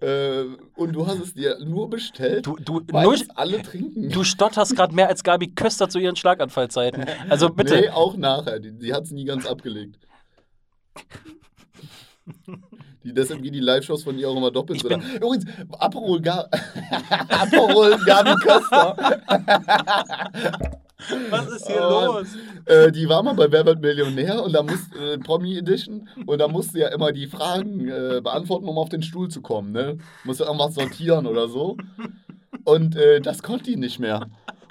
Äh, 0.00 0.44
und 0.74 0.92
du 0.92 1.06
hast 1.06 1.20
es 1.20 1.32
dir 1.32 1.58
nur 1.64 1.88
bestellt, 1.88 2.46
du 2.46 2.56
du 2.56 2.82
weil 2.88 3.04
nur, 3.04 3.16
alle 3.34 3.62
trinken. 3.62 4.10
du 4.10 4.24
stotterst 4.24 4.76
gerade 4.76 4.94
mehr 4.94 5.08
als 5.08 5.22
Gabi 5.24 5.48
Köster 5.54 5.88
zu 5.88 5.98
ihren 5.98 6.16
Schlaganfallzeiten. 6.16 7.06
Also 7.30 7.48
bitte. 7.48 7.80
Nee, 7.80 7.88
auch 7.88 8.14
nachher. 8.16 8.60
Die, 8.60 8.72
die 8.72 8.92
hat 8.92 9.04
es 9.04 9.10
nie 9.10 9.24
ganz 9.24 9.46
abgelegt. 9.46 9.98
Die, 13.04 13.14
deshalb 13.14 13.40
gehen 13.42 13.52
die 13.52 13.60
Live-Shows 13.60 14.02
von 14.02 14.18
ihr 14.18 14.28
auch 14.28 14.36
immer 14.36 14.50
doppelt 14.50 14.82
lang. 14.82 15.00
Übrigens, 15.14 15.46
Aperol, 15.78 16.20
Ga 16.20 16.46
Aperol 17.28 17.96
Gabi 18.04 18.34
Köster. 18.42 18.96
Was 21.30 21.48
ist 21.48 21.66
hier 21.66 21.82
Oh, 21.82 22.18
los? 22.18 22.28
äh, 22.64 22.90
die 22.90 23.08
war 23.08 23.22
mal 23.22 23.34
bei 23.34 23.50
Wer 23.52 23.66
wird 23.66 23.80
Millionär 23.80 24.42
und 24.42 24.52
da 24.54 24.62
musste 24.62 25.12
äh, 25.14 25.18
Promi 25.18 25.56
Edition 25.58 26.08
und 26.24 26.38
da 26.38 26.48
musste 26.48 26.78
ja 26.78 26.88
immer 26.88 27.12
die 27.12 27.26
Fragen 27.26 27.88
äh, 27.88 28.20
beantworten, 28.22 28.66
um 28.66 28.78
auf 28.78 28.88
den 28.88 29.02
Stuhl 29.02 29.28
zu 29.28 29.42
kommen. 29.42 29.72
Ne? 29.72 29.98
Musste 30.24 30.44
irgendwas 30.44 30.74
sortieren 30.74 31.26
oder 31.26 31.48
so. 31.48 31.76
Und 32.64 32.96
äh, 32.96 33.20
das 33.20 33.42
konnte 33.42 33.64
die 33.64 33.76
nicht 33.76 33.98
mehr. 33.98 34.26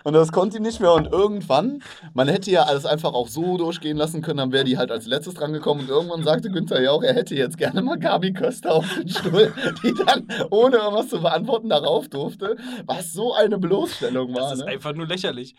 Und 0.05 0.13
das 0.13 0.31
konnte 0.31 0.57
die 0.57 0.63
nicht 0.63 0.79
mehr. 0.79 0.93
Und 0.93 1.11
irgendwann, 1.11 1.81
man 2.13 2.27
hätte 2.27 2.51
ja 2.51 2.63
alles 2.63 2.85
einfach 2.85 3.13
auch 3.13 3.27
so 3.27 3.57
durchgehen 3.57 3.97
lassen 3.97 4.21
können, 4.21 4.37
dann 4.37 4.51
wäre 4.51 4.63
die 4.63 4.77
halt 4.77 4.91
als 4.91 5.07
letztes 5.07 5.33
drangekommen. 5.33 5.85
Und 5.85 5.89
irgendwann 5.89 6.23
sagte 6.23 6.51
Günther 6.51 6.79
ja 6.79 6.91
auch, 6.91 7.01
er 7.01 7.15
hätte 7.15 7.33
jetzt 7.33 7.57
gerne 7.57 7.81
mal 7.81 7.97
Gabi 7.97 8.31
Köster 8.31 8.71
auf 8.71 8.87
den 8.93 9.09
Stuhl, 9.09 9.51
die 9.83 9.95
dann 10.05 10.27
ohne 10.51 10.77
irgendwas 10.77 11.09
zu 11.09 11.19
beantworten 11.19 11.69
darauf 11.69 12.07
durfte. 12.07 12.55
Was 12.85 13.13
so 13.13 13.33
eine 13.33 13.57
Bloßstellung 13.57 14.35
war. 14.35 14.51
Das 14.51 14.59
ist 14.59 14.65
ne? 14.65 14.71
einfach 14.71 14.93
nur 14.93 15.07
lächerlich. 15.07 15.55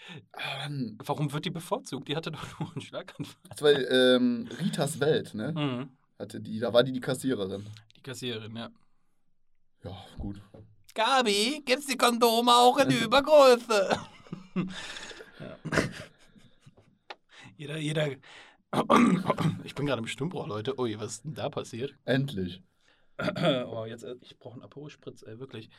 Mann, 0.61 0.97
Warum 1.05 1.33
wird 1.33 1.45
die 1.45 1.51
bevorzugt? 1.51 2.07
Die 2.07 2.15
hatte 2.15 2.31
doch 2.31 2.61
nur 2.61 2.71
einen 2.71 2.81
Schlaganfall. 2.83 3.35
Das 3.51 3.63
war 3.63 3.71
ähm, 3.73 4.49
Ritas 4.61 5.01
Welt, 5.01 5.35
ne? 5.35 5.53
Mhm. 5.53 5.89
Hatte 6.21 6.41
die, 6.41 6.61
da 6.61 6.73
war 6.73 6.85
die 6.85 6.93
die 6.93 7.01
Kassiererin. 7.01 7.67
Die 7.97 8.01
Kassiererin, 8.01 8.55
ja. 8.55 8.71
Ja, 9.83 9.97
gut. 10.19 10.41
Gabi, 10.95 11.63
gibt's 11.65 11.87
die 11.87 11.97
Kondome 11.97 12.53
auch 12.53 12.79
in 12.79 12.91
Übergröße? 12.91 13.99
Ja. 14.57 15.59
Jeder, 17.57 17.77
jeder. 17.79 18.09
Ich 19.65 19.75
bin 19.75 19.87
gerade 19.87 20.01
im 20.01 20.07
Stimmbruch, 20.07 20.47
Leute. 20.47 20.79
Ui, 20.79 20.99
was 20.99 21.13
ist 21.13 21.25
denn 21.25 21.35
da 21.35 21.49
passiert? 21.49 21.95
Endlich. 22.05 22.63
Oh, 23.19 23.87
jetzt, 23.87 24.03
äh, 24.03 24.17
ich 24.21 24.39
brauche 24.39 24.55
einen 24.55 24.63
Aperol-Spritz, 24.63 25.23
ey, 25.23 25.39
wirklich. 25.39 25.71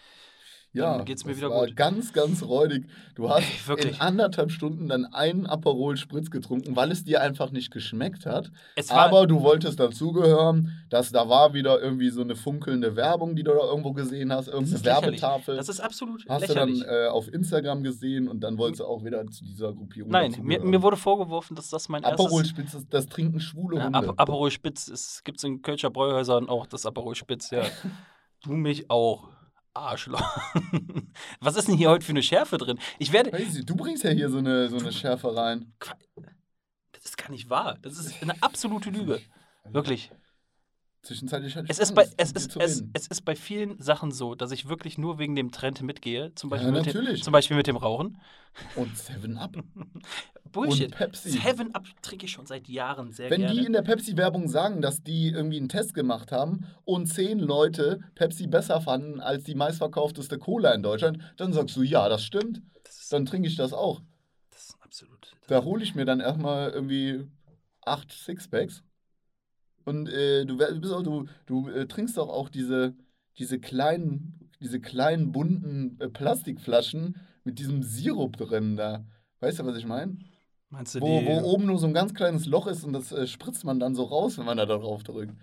Ja, 0.73 0.97
Dann 0.97 1.06
geht's 1.06 1.25
mir 1.25 1.32
das 1.32 1.41
wieder 1.41 1.49
gut. 1.49 1.75
ganz, 1.75 2.13
ganz 2.13 2.43
räudig. 2.43 2.86
Du 3.15 3.30
hast 3.30 3.67
wirklich. 3.67 3.95
in 3.95 4.01
anderthalb 4.01 4.51
Stunden 4.51 4.88
dann 4.88 5.06
einen 5.06 5.47
Aperol 5.47 5.97
Spritz 5.97 6.30
getrunken, 6.30 6.75
weil 6.75 6.91
es 6.91 7.03
dir 7.03 7.21
einfach 7.21 7.51
nicht 7.51 7.71
geschmeckt 7.71 8.25
hat. 8.25 8.51
Es 8.75 8.91
Aber 8.91 9.25
du 9.25 9.41
wolltest 9.41 9.80
dazugehören, 9.80 10.71
dass 10.89 11.12
da 11.12 11.30
war 11.30 11.53
wieder 11.53 11.82
irgendwie 11.82 12.10
so 12.10 12.21
eine 12.21 12.36
funkelnde 12.36 12.95
Werbung, 12.95 13.35
die 13.35 13.44
du 13.44 13.52
da 13.52 13.65
irgendwo 13.65 13.94
gesehen 13.94 14.31
hast, 14.31 14.48
irgendeine 14.50 14.77
lächerlich. 14.77 15.21
Werbetafel. 15.21 15.56
das 15.56 15.69
ist 15.69 15.79
absolut 15.79 16.25
hast 16.29 16.41
lächerlich. 16.48 16.81
du 16.81 16.85
dann 16.85 17.06
äh, 17.06 17.08
auf 17.08 17.33
Instagram 17.33 17.81
gesehen 17.83 18.27
und 18.27 18.41
dann 18.41 18.58
wolltest 18.58 18.81
du 18.81 18.85
auch 18.85 19.04
wieder 19.04 19.25
zu 19.27 19.46
dieser 19.46 19.73
Gruppierung 19.73 20.12
Nein, 20.12 20.35
mir, 20.44 20.60
mir 20.60 20.81
wurde 20.81 20.98
vorgeworfen, 20.98 21.56
dass 21.56 21.69
das 21.69 21.89
mein 21.89 22.04
Aperol 22.04 22.41
erstes... 22.41 22.50
Spritz, 22.50 22.71
das, 22.73 22.87
das 22.89 23.08
trinken 23.08 23.39
schwule 23.39 23.77
Ja, 23.77 23.85
Hunde. 23.85 24.00
Ap 24.00 24.19
Aperol 24.19 24.52
Spitz, 24.52 24.87
es 24.89 25.23
gibt 25.23 25.44
in 25.44 25.62
Kölscher 25.62 25.89
Bräuhäusern 25.89 26.50
auch 26.50 26.67
das 26.67 26.85
Aperol 26.85 27.15
Spitz, 27.15 27.50
ja. 27.50 27.63
du 28.44 28.52
mich 28.54 28.89
auch, 28.91 29.29
Arschloch. 29.78 30.21
Was 31.40 31.56
ist 31.56 31.67
denn 31.67 31.75
hier 31.78 31.90
heute 31.90 32.06
für 32.06 32.12
eine 32.12 32.23
Schärfe 32.23 32.58
drin? 32.58 32.80
Ich 33.00 33.12
werde... 33.12 33.32
Du 33.63 33.75
bringst 33.75 34.04
ja 34.04 34.12
hier 34.12 34.30
so 34.30 34.38
eine, 34.38 34.69
so 34.69 34.78
eine 34.78 34.92
Schärfe 34.92 35.36
rein. 35.36 35.73
Das 36.92 37.06
ist 37.06 37.17
gar 37.17 37.30
nicht 37.30 37.50
wahr. 37.50 37.78
Das 37.82 37.98
ist 37.98 38.21
eine 38.21 38.42
absolute 38.42 38.90
Lüge. 38.90 39.21
Wirklich. 39.65 40.12
Zwischenzeitlich 41.08 41.55
hatte 41.55 41.65
ich 41.65 41.71
Es 41.71 41.79
ist, 41.79 41.95
bei, 41.95 42.05
es, 42.17 42.33
ist, 42.33 42.58
es, 42.58 42.83
es 42.91 43.08
ist 43.08 43.21
bei 43.23 43.33
vielen 43.37 43.81
Sachen 43.81 44.12
so, 44.12 44.35
dass 44.35 44.51
ich 44.51 44.67
wirklich 44.67 44.97
nur 44.97 45.19
wegen 45.19 45.37
dem 45.37 45.51
Trend 45.51 45.81
mitgehe. 45.81 46.35
Zum 46.35 46.49
Beispiel, 46.49 46.67
Ja, 46.67 46.83
mit, 46.83 46.93
dem, 46.93 47.15
zum 47.15 47.31
Beispiel 47.31 47.55
mit 47.55 47.65
dem 47.65 47.77
Rauchen. 47.77 48.19
Und 48.75 48.97
Seven 48.97 49.37
Up. 49.37 49.55
Bullshit. 50.51 50.87
Und 50.91 50.97
Pepsi. 50.97 51.29
Seven 51.29 51.73
Up 51.73 51.85
trinke 52.01 52.25
ich 52.25 52.31
schon 52.33 52.45
seit 52.45 52.67
Jahren 52.67 53.13
sehr 53.13 53.29
Wenn 53.29 53.39
gerne. 53.39 53.58
die 53.58 53.65
in 53.65 53.71
der 53.71 53.83
Pepsi-Werbung 53.83 54.49
sagen, 54.49 54.81
dass 54.81 55.01
die 55.01 55.29
irgendwie 55.29 55.58
einen 55.58 55.69
Test 55.69 55.93
gemacht 55.93 56.33
haben 56.33 56.65
und 56.83 57.08
zehn 57.08 57.39
Leute 57.39 58.01
Pepsi 58.15 58.47
besser 58.47 58.81
fanden 58.81 59.21
als 59.21 59.45
die 59.45 59.55
meistverkaufteste 59.55 60.37
Cola 60.37 60.73
in 60.73 60.83
Deutschland, 60.83 61.19
dann 61.37 61.53
sagst 61.53 61.73
du, 61.77 61.83
ja, 61.83 62.10
das 62.10 62.25
stimmt. 62.25 62.62
das, 62.83 63.08
Dann 63.08 63.25
trinke 63.25 63.47
ich 63.47 63.55
das 63.55 63.71
auch. 63.71 64.01
das 64.49 64.69
ist 64.69 64.77
absolut. 64.81 65.35
Da 65.47 65.63
hole 65.63 65.83
ich 65.83 65.95
mir 65.95 66.03
dann 66.03 66.19
erstmal 66.19 66.71
irgendwie 66.71 67.25
acht 67.85 68.12
Sixpacks. 68.12 68.83
Und 69.88 70.10
äh, 70.10 70.44
du, 70.46 70.58
bist 70.58 70.92
auch, 70.92 71.02
du, 71.02 71.27
du 71.46 71.69
äh, 71.69 71.88
trinkst 71.88 72.17
doch 72.17 72.27
auch 72.27 72.50
diese, 72.50 72.94
diese 73.38 73.58
kleinen, 73.58 74.50
diese 74.60 74.81
kleinen 74.81 75.31
bunten 75.31 75.96
äh, 76.02 76.10
Plastikflaschen 76.10 77.15
mit 77.46 77.58
diesem 77.58 77.83
Sirup 77.83 78.35
drin 78.35 78.75
da. 78.75 79.06
Weißt 79.40 79.60
du, 79.60 79.65
was 79.65 79.77
ich 79.77 79.85
meine? 79.85 80.17
Meinst 80.69 80.94
du 80.96 81.00
Wo, 81.00 81.21
die? 81.21 81.25
wo 81.27 81.40
oben 81.40 81.67
nur 81.67 81.79
so 81.79 81.88
ein 81.88 81.94
ganz 81.94 82.13
kleines 82.13 82.48
Loch 82.48 82.67
ist 82.67 82.83
und 82.83 82.92
das 82.92 83.13
äh, 83.13 83.27
spritzt 83.27 83.63
man 83.63 83.79
dann 83.79 83.96
so 83.96 84.04
raus, 84.04 84.38
wenn 84.38 84.44
man 84.46 84.58
da 84.58 84.65
drauf 84.65 85.04
drückt. 85.04 85.33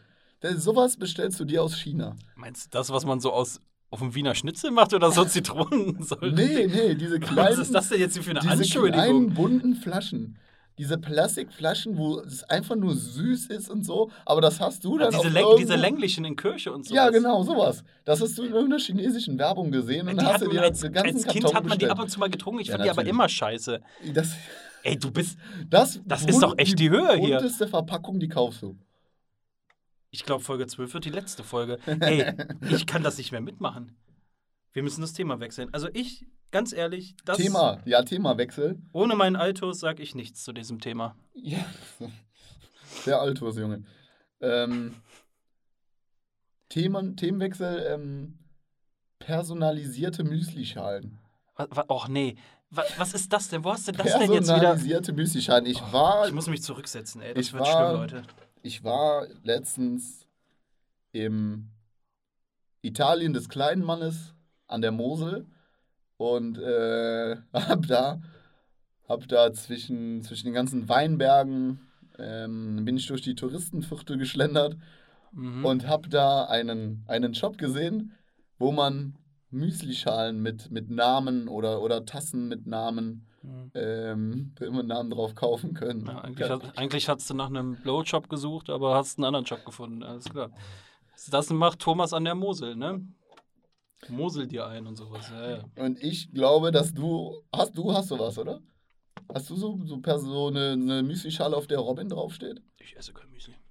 Das, 0.40 0.62
sowas 0.62 0.98
bestellst 0.98 1.40
du 1.40 1.46
dir 1.46 1.62
aus 1.62 1.74
China. 1.74 2.14
Meinst 2.36 2.66
du 2.66 2.76
das, 2.76 2.90
was 2.90 3.06
man 3.06 3.20
so 3.20 3.32
aus 3.32 3.62
auf 3.88 4.00
dem 4.00 4.14
Wiener 4.14 4.34
Schnitzel 4.34 4.72
macht 4.72 4.92
oder 4.92 5.10
so 5.10 5.24
Zitronensäure? 5.24 6.32
Nee, 6.34 6.66
nee, 6.66 6.94
diese 6.96 7.18
Was 7.22 7.30
kleinen, 7.30 7.60
ist 7.62 7.74
das 7.74 7.88
denn 7.88 8.00
jetzt 8.00 8.12
hier 8.12 8.22
für 8.22 8.32
eine 8.32 8.40
diese 8.40 8.52
Anschuldigung? 8.52 8.92
kleinen 9.00 9.32
bunten 9.32 9.74
Flaschen. 9.74 10.36
Diese 10.76 10.98
Plastikflaschen, 10.98 11.96
wo 11.96 12.18
es 12.20 12.42
einfach 12.44 12.74
nur 12.74 12.96
süß 12.96 13.46
ist 13.46 13.70
und 13.70 13.84
so, 13.84 14.10
aber 14.26 14.40
das 14.40 14.58
hast 14.60 14.84
du 14.84 14.96
Ah, 14.96 14.98
dann 15.08 15.10
diese, 15.10 15.20
auf 15.28 15.32
Läng 15.32 15.46
diese 15.58 15.76
länglichen 15.76 16.24
in 16.24 16.34
Kirche 16.34 16.72
und 16.72 16.84
so. 16.86 16.92
Ja, 16.94 17.10
genau, 17.10 17.44
sowas. 17.44 17.84
Das 18.04 18.20
hast 18.20 18.36
du 18.36 18.42
in 18.42 18.52
irgendeiner 18.52 18.80
chinesischen 18.82 19.38
Werbung 19.38 19.70
gesehen 19.70 20.08
und 20.08 20.20
Die 20.20 20.26
hast 20.26 20.42
du 20.44 20.50
dir 20.50 20.62
als, 20.62 20.80
den 20.80 20.92
ganzen 20.92 21.16
als 21.16 21.26
Kind 21.28 21.44
Karton 21.44 21.56
hat 21.56 21.62
man 21.64 21.78
die 21.78 21.84
bestellt. 21.84 21.90
ab 21.92 22.00
und 22.00 22.08
zu 22.10 22.18
mal 22.18 22.28
getrunken. 22.28 22.60
Ich 22.60 22.66
Ja, 22.68 22.72
fand 22.72 22.84
die 22.86 22.90
aber 22.90 23.02
natürlich. 23.02 23.14
immer 23.14 23.28
scheiße. 23.28 23.80
Das, 24.12 24.32
Ey, 24.82 24.98
du 24.98 25.10
bist. 25.12 25.38
das, 25.70 26.00
Das 26.04 26.24
ist 26.24 26.42
doch 26.42 26.58
echt 26.58 26.78
die 26.78 26.90
Höhe 26.90 27.14
hier. 27.16 27.36
bunteste 27.38 27.68
Verpackung, 27.68 28.18
die 28.18 28.28
kaufst 28.28 28.62
du. 28.62 28.76
Ich 30.10 30.24
glaube, 30.24 30.42
Folge 30.44 30.66
12 30.66 30.92
wird 30.94 31.04
die 31.04 31.10
letzte 31.10 31.42
Folge. 31.44 31.78
Ey, 32.00 32.32
ich 32.70 32.86
kann 32.86 33.02
das 33.02 33.16
nicht 33.18 33.32
mehr 33.32 33.40
mitmachen. 33.40 33.96
Wir 34.74 34.82
müssen 34.82 35.00
das 35.00 35.12
Thema 35.14 35.40
wechseln. 35.40 35.72
Also 35.72 35.88
ich, 35.94 36.26
ganz 36.50 36.72
ehrlich, 36.72 37.16
das 37.24 37.38
Thema, 37.38 37.80
ja, 37.86 38.02
Themawechsel. 38.02 38.78
ohne 38.92 39.14
meinen 39.14 39.36
Altos 39.36 39.80
sage 39.80 40.02
ich 40.02 40.14
nichts 40.14 40.44
zu 40.44 40.52
diesem 40.52 40.80
Thema. 40.80 41.16
Ja, 41.32 41.64
sehr 43.04 43.20
Altus, 43.20 43.56
Junge. 43.56 43.84
Ähm, 44.40 44.96
Themen, 46.68 47.16
Themenwechsel, 47.16 47.86
ähm, 47.88 48.38
personalisierte 49.20 50.24
Müslischalen. 50.24 51.18
Och 51.88 52.08
nee. 52.08 52.36
Was, 52.70 53.14
ist 53.14 53.32
das 53.32 53.48
denn? 53.48 53.62
Wo 53.62 53.72
hast 53.72 53.86
du 53.86 53.92
das 53.92 54.04
denn 54.18 54.32
jetzt 54.32 54.48
wieder? 54.48 54.54
Personalisierte 54.58 55.12
Müslischalen. 55.12 55.64
Ich 55.66 55.80
war, 55.92 56.26
Ich 56.26 56.34
muss 56.34 56.48
mich 56.48 56.62
zurücksetzen, 56.64 57.22
ey. 57.22 57.32
Das 57.32 57.46
Ich 57.46 57.52
wird 57.52 57.62
war- 57.62 57.88
schlimm, 57.90 58.00
Leute. 58.00 58.22
ich 58.62 58.82
war 58.82 59.28
letztens 59.44 60.26
im 61.12 61.70
Italien 62.82 63.32
des 63.32 63.48
kleinen 63.48 63.84
Mannes 63.84 64.33
an 64.74 64.82
der 64.82 64.92
Mosel 64.92 65.46
und 66.16 66.58
äh, 66.58 67.36
hab 67.52 67.86
da, 67.86 68.20
hab 69.08 69.28
da 69.28 69.52
zwischen, 69.52 70.22
zwischen 70.22 70.46
den 70.46 70.54
ganzen 70.54 70.88
Weinbergen 70.88 71.80
ähm, 72.18 72.84
bin 72.84 72.96
ich 72.96 73.06
durch 73.06 73.22
die 73.22 73.34
Touristenviertel 73.34 74.18
geschlendert 74.18 74.76
Mhm. 75.36 75.64
und 75.64 75.88
hab 75.88 76.08
da 76.10 76.44
einen, 76.44 77.02
einen 77.08 77.34
Shop 77.34 77.58
gesehen, 77.58 78.12
wo 78.60 78.70
man 78.70 79.16
Müslischalen 79.50 80.40
mit, 80.40 80.70
mit 80.70 80.90
Namen 80.90 81.48
oder, 81.48 81.82
oder 81.82 82.04
Tassen 82.04 82.46
mit 82.46 82.68
Namen, 82.68 83.26
Mhm. 83.42 83.70
ähm, 83.74 84.52
immer 84.60 84.84
Namen 84.84 85.10
drauf 85.10 85.34
kaufen 85.34 85.74
können. 85.74 86.06
Ja, 86.06 86.20
eigentlich, 86.20 86.48
hat, 86.48 86.78
eigentlich 86.78 87.08
hast 87.08 87.28
du 87.28 87.34
nach 87.34 87.48
einem 87.48 87.74
Blowjob 87.82 88.28
gesucht, 88.28 88.70
aber 88.70 88.94
hast 88.94 89.18
einen 89.18 89.24
anderen 89.24 89.44
Job 89.44 89.64
gefunden. 89.66 90.04
Alles 90.04 90.24
klar. 90.26 90.50
Das 91.30 91.50
macht 91.50 91.80
Thomas 91.80 92.12
an 92.12 92.24
der 92.24 92.36
Mosel, 92.36 92.76
ne? 92.76 93.04
Mosel 94.10 94.46
dir 94.46 94.66
ein 94.66 94.86
und 94.86 94.96
sowas. 94.96 95.30
Ja, 95.30 95.50
ja. 95.50 95.64
Und 95.84 96.02
ich 96.02 96.32
glaube, 96.32 96.70
dass 96.70 96.92
du. 96.94 97.42
Hast 97.54 97.76
du 97.76 97.92
hast 97.92 98.08
sowas, 98.08 98.38
oder? 98.38 98.60
Hast 99.32 99.48
du 99.50 99.56
so, 99.56 99.78
so, 99.84 100.00
so 100.18 100.46
eine, 100.48 100.72
eine 100.72 101.02
Müslischale, 101.02 101.56
auf 101.56 101.66
der 101.66 101.78
Robin 101.78 102.08
draufsteht? 102.08 102.60
Ich 102.78 102.96
esse 102.96 103.12
kein 103.12 103.30
Müsli. 103.30 103.54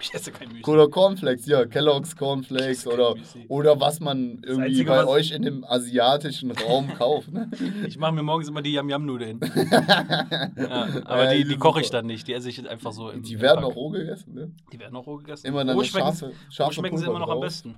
Ich 0.00 0.14
esse 0.14 0.30
kein 0.30 0.46
Müsli. 0.52 0.62
Oder 0.72 0.86
Cornflakes, 0.88 1.44
ja, 1.46 1.66
Kellogg's 1.66 2.14
Cornflakes 2.14 2.86
oder, 2.86 3.16
Müsli. 3.16 3.46
oder 3.48 3.80
was 3.80 3.98
man 3.98 4.40
irgendwie 4.44 4.68
Einzige, 4.68 4.90
bei 4.90 5.04
euch 5.08 5.32
in 5.32 5.42
dem 5.42 5.64
asiatischen 5.64 6.52
Raum 6.52 6.94
kauft. 6.98 7.32
Ne? 7.32 7.50
Ich 7.84 7.98
mache 7.98 8.12
mir 8.12 8.22
morgens 8.22 8.46
immer 8.48 8.62
die 8.62 8.74
Yam-Yam-Nudeln. 8.74 9.40
ja, 10.56 10.88
aber 11.04 11.24
Ja, 11.24 11.34
die, 11.34 11.44
die 11.48 11.56
koche 11.56 11.80
ich 11.80 11.90
dann 11.90 12.06
nicht. 12.06 12.28
Die 12.28 12.32
esse 12.32 12.48
ich 12.48 12.70
einfach 12.70 12.92
so 12.92 13.10
im 13.10 13.22
Die 13.24 13.34
im 13.34 13.40
werden 13.40 13.62
Pack. 13.62 13.72
auch 13.72 13.74
roh 13.74 13.88
gegessen, 13.88 14.34
ne? 14.34 14.52
Die 14.72 14.78
werden 14.78 14.94
auch 14.94 15.04
roh 15.04 15.16
gegessen. 15.16 15.46
Immer 15.48 15.64
dann 15.64 15.76
roh 15.76 15.82
schmecken, 15.82 16.06
scharfe, 16.06 16.26
roh 16.26 16.32
scharfe 16.48 16.74
schmecken 16.74 16.98
sie 16.98 17.04
immer 17.06 17.18
noch 17.18 17.28
am 17.28 17.32
drauf. 17.34 17.44
besten. 17.44 17.74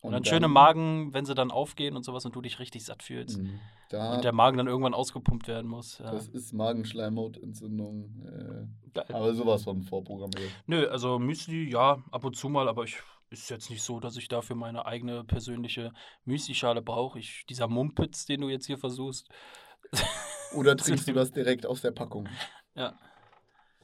Und, 0.00 0.12
dann 0.12 0.22
dann- 0.22 0.30
schöne 0.30 0.48
Magen, 0.48 1.12
wenn 1.12 1.26
sie 1.26 1.34
dann 1.34 1.50
aufgehen 1.50 1.96
und 1.96 2.04
sowas 2.04 2.24
und 2.24 2.34
du 2.34 2.40
dich 2.40 2.58
richtig 2.58 2.84
satt 2.84 3.02
fühlst. 3.02 3.38
Mhm. 3.38 3.60
Da, 3.90 4.14
Und 4.14 4.24
der 4.24 4.32
Magen 4.32 4.56
dann 4.56 4.68
irgendwann 4.68 4.94
ausgepumpt 4.94 5.48
werden 5.48 5.68
muss. 5.68 5.98
Ja. 5.98 6.12
das 6.12 6.28
ist 6.28 6.52
Magenschleimhautentzündung. 6.54 8.66
Äh, 8.94 9.12
aber 9.12 9.34
sowas 9.34 9.64
von 9.64 9.82
vorprogrammiert. 9.82 10.50
Nö, 10.66 10.86
also 10.88 11.18
Müsli, 11.18 11.68
ja, 11.70 12.02
ab 12.10 12.24
und 12.24 12.36
zu 12.36 12.48
mal, 12.48 12.68
aber 12.68 12.84
ich 12.84 12.98
ist 13.30 13.48
jetzt 13.48 13.70
nicht 13.70 13.82
so, 13.82 14.00
dass 14.00 14.16
ich 14.16 14.28
dafür 14.28 14.56
meine 14.56 14.86
eigene 14.86 15.24
persönliche 15.24 15.92
Müslischale 16.24 16.82
brauche. 16.82 17.18
Ich, 17.18 17.44
dieser 17.48 17.68
Mumpitz, 17.68 18.26
den 18.26 18.40
du 18.40 18.48
jetzt 18.48 18.66
hier 18.66 18.78
versuchst. 18.78 19.28
Oder 20.54 20.76
trinkst 20.76 21.08
du 21.08 21.12
das 21.12 21.30
direkt 21.30 21.66
aus 21.66 21.80
der 21.80 21.92
Packung? 21.92 22.28
Ja. 22.74 22.98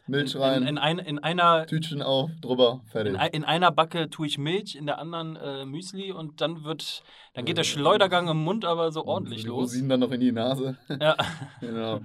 Milch 0.09 0.34
In, 0.34 0.40
rein, 0.40 0.62
in, 0.66 0.78
ein, 0.78 0.98
in, 0.98 1.18
einer, 1.18 1.66
Tütchen 1.66 2.02
auf, 2.02 2.30
drüber, 2.40 2.82
fertig. 2.86 3.14
in, 3.14 3.20
in 3.20 3.44
einer 3.44 3.70
Backe 3.72 4.09
tue 4.11 4.26
ich 4.26 4.38
Milch, 4.38 4.74
in 4.76 4.86
der 4.86 4.98
anderen 4.98 5.36
äh, 5.36 5.64
Müsli 5.64 6.12
und 6.12 6.40
dann 6.40 6.64
wird, 6.64 7.02
dann 7.34 7.44
geht 7.44 7.57
der 7.57 7.62
Äh, 7.62 7.68
Schleudergang 7.68 8.28
im 8.28 8.36
Mund 8.44 8.64
aber 8.64 8.92
so 8.92 9.00
Und 9.02 9.09
ordentlich 9.09 9.42
die 9.42 9.48
los. 9.48 9.70
Rosinen 9.70 9.88
dann 9.88 10.00
noch 10.00 10.12
in 10.12 10.20
die 10.20 10.32
Nase. 10.32 10.76
Ja. 11.00 11.16
genau. 11.61 12.00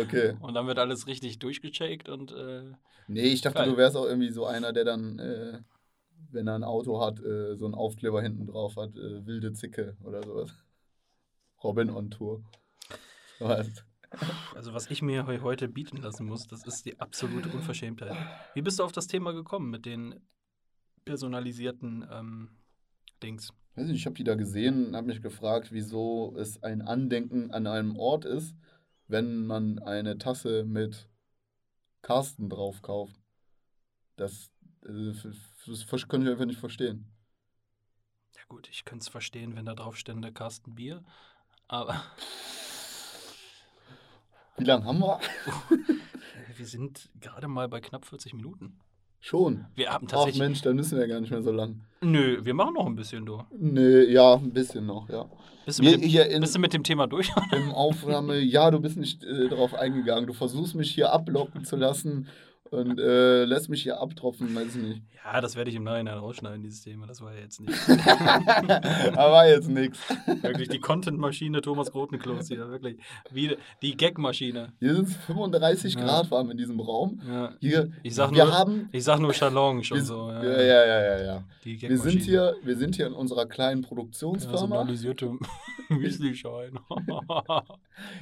Okay. 0.00 0.36
Und 0.40 0.54
dann 0.54 0.66
wird 0.66 0.78
alles 0.78 1.06
richtig 1.06 1.38
durchgecheckt 1.38 2.08
und 2.08 2.32
äh, 2.32 2.72
Nee, 3.08 3.24
ich 3.24 3.42
dachte, 3.42 3.58
Geil. 3.58 3.70
du 3.70 3.76
wärst 3.76 3.96
auch 3.96 4.06
irgendwie 4.06 4.30
so 4.30 4.46
einer, 4.46 4.72
der 4.72 4.84
dann, 4.84 5.18
äh, 5.18 5.58
wenn 6.30 6.46
er 6.46 6.54
ein 6.54 6.64
Auto 6.64 7.00
hat, 7.04 7.20
äh, 7.20 7.56
so 7.56 7.66
einen 7.66 7.74
Aufkleber 7.74 8.22
hinten 8.22 8.46
drauf 8.46 8.76
hat, 8.76 8.96
äh, 8.96 9.26
wilde 9.26 9.52
Zicke 9.52 9.96
oder 10.04 10.22
sowas. 10.22 10.50
Robin 11.62 11.90
on 11.90 12.10
Tour. 12.10 12.42
So 13.38 13.48
heißt. 13.48 13.84
Also 14.54 14.74
was 14.74 14.90
ich 14.90 15.02
mir 15.02 15.26
heu- 15.26 15.40
heute 15.40 15.68
bieten 15.68 15.98
lassen 15.98 16.26
muss, 16.26 16.46
das 16.46 16.64
ist 16.64 16.84
die 16.84 16.98
absolute 17.00 17.48
Unverschämtheit. 17.48 18.14
Wie 18.54 18.62
bist 18.62 18.78
du 18.78 18.84
auf 18.84 18.92
das 18.92 19.06
Thema 19.06 19.32
gekommen 19.32 19.70
mit 19.70 19.86
den 19.86 20.20
personalisierten 21.04 22.06
ähm, 22.10 22.50
Dings? 23.22 23.52
Weiß 23.74 23.86
nicht, 23.86 23.96
ich 23.96 24.06
habe 24.06 24.14
die 24.14 24.24
da 24.24 24.34
gesehen 24.34 24.86
und 24.88 24.96
habe 24.96 25.06
mich 25.06 25.22
gefragt, 25.22 25.72
wieso 25.72 26.34
es 26.36 26.62
ein 26.62 26.82
Andenken 26.82 27.50
an 27.52 27.66
einem 27.66 27.96
Ort 27.96 28.24
ist, 28.24 28.54
wenn 29.08 29.46
man 29.46 29.78
eine 29.78 30.18
Tasse 30.18 30.64
mit 30.64 31.08
Carsten 32.02 32.50
drauf 32.50 32.82
kauft. 32.82 33.16
Das, 34.16 34.50
äh, 34.84 35.12
das 35.66 35.82
ver- 35.84 35.98
kann 36.08 36.22
ich 36.22 36.28
einfach 36.28 36.44
nicht 36.44 36.60
verstehen. 36.60 37.10
Ja 38.36 38.42
gut, 38.48 38.68
ich 38.68 38.84
könnte 38.84 39.02
es 39.04 39.08
verstehen, 39.08 39.56
wenn 39.56 39.64
da 39.64 39.74
drauf 39.74 39.96
stände 39.96 40.32
Carsten 40.32 40.74
Bier, 40.74 41.02
aber 41.68 42.02
Wie 44.62 44.66
lange 44.66 44.84
haben 44.84 45.00
wir? 45.00 45.18
wir 46.56 46.66
sind 46.66 47.10
gerade 47.20 47.48
mal 47.48 47.68
bei 47.68 47.80
knapp 47.80 48.04
40 48.04 48.34
Minuten. 48.34 48.78
Schon. 49.18 49.64
Wir 49.74 49.92
haben 49.92 50.06
Ach 50.06 50.12
tatsächlich... 50.12 50.40
Mensch, 50.40 50.62
dann 50.62 50.76
müssen 50.76 50.92
wir 50.92 51.00
ja 51.00 51.12
gar 51.12 51.20
nicht 51.20 51.30
mehr 51.30 51.42
so 51.42 51.50
lang. 51.50 51.80
Nö, 52.00 52.38
wir 52.44 52.54
machen 52.54 52.74
noch 52.74 52.86
ein 52.86 52.94
bisschen, 52.94 53.26
du. 53.26 53.42
Nee, 53.58 54.04
ja, 54.04 54.34
ein 54.34 54.52
bisschen 54.52 54.86
noch, 54.86 55.08
ja. 55.08 55.28
Bist 55.66 55.80
du, 55.80 55.82
Wir 55.82 55.98
mit 55.98 56.14
dem, 56.14 56.30
in, 56.30 56.40
bist 56.40 56.54
du 56.54 56.60
mit 56.60 56.72
dem 56.72 56.84
Thema 56.84 57.08
durch? 57.08 57.32
im 57.50 57.72
Aufnahme, 57.72 58.38
ja, 58.38 58.70
du 58.70 58.78
bist 58.78 58.96
nicht 58.96 59.24
äh, 59.24 59.48
darauf 59.48 59.74
eingegangen. 59.74 60.28
Du 60.28 60.32
versuchst 60.32 60.76
mich 60.76 60.92
hier 60.92 61.12
ablocken 61.12 61.64
zu 61.64 61.74
lassen 61.74 62.28
und 62.72 62.98
äh, 62.98 63.44
lässt 63.44 63.68
mich 63.68 63.82
hier 63.82 64.00
abtropfen, 64.00 64.54
weiß 64.54 64.74
ich 64.76 64.82
nicht. 64.82 65.02
ja, 65.24 65.40
das 65.40 65.56
werde 65.56 65.70
ich 65.70 65.76
im 65.76 65.84
Nachhinein 65.84 66.18
rausschneiden, 66.18 66.62
dieses 66.62 66.82
Thema. 66.82 67.06
Das 67.06 67.20
war 67.20 67.32
ja 67.34 67.40
jetzt 67.40 67.60
nicht. 67.60 67.72
Aber 69.16 69.46
jetzt 69.48 69.68
nix. 69.68 69.98
Wirklich 70.42 70.68
die 70.68 70.80
Content-Maschine 70.80 71.60
Thomas 71.60 71.90
Grotenklos 71.92 72.48
hier, 72.48 72.68
wirklich. 72.68 72.96
Wie 73.30 73.56
die 73.82 73.96
Gag-Maschine. 73.96 74.72
Hier 74.80 74.94
sind 74.94 75.08
es 75.08 75.16
35 75.26 75.94
Ja. 75.94 76.00
Grad 76.04 76.30
warm 76.30 76.50
in 76.50 76.56
diesem 76.56 76.80
Raum. 76.80 77.20
Ja. 77.28 77.52
Hier, 77.60 77.90
Ich 78.02 78.14
sag 78.14 78.32
wir 78.34 78.44
nur- 78.44 78.52
haben. 78.58 78.88
Ich 78.92 79.04
sag 79.04 79.20
nur 79.20 79.32
Challenge 79.32 79.82
Wir, 79.82 79.96
und 79.96 80.04
so. 80.04 80.30
ja, 80.30 80.42
ja, 80.42 80.62
ja, 80.86 81.00
ja, 81.18 81.22
ja. 81.24 81.44
Wir 81.64 81.98
sind, 81.98 82.22
hier, 82.22 82.54
wir 82.62 82.76
sind 82.76 82.96
hier 82.96 83.06
in 83.06 83.12
unserer 83.12 83.46
kleinen 83.46 83.82
Produktionsfirma. 83.82 84.56
Personalisierte 84.58 85.30
Müsli-Schein. 85.88 86.78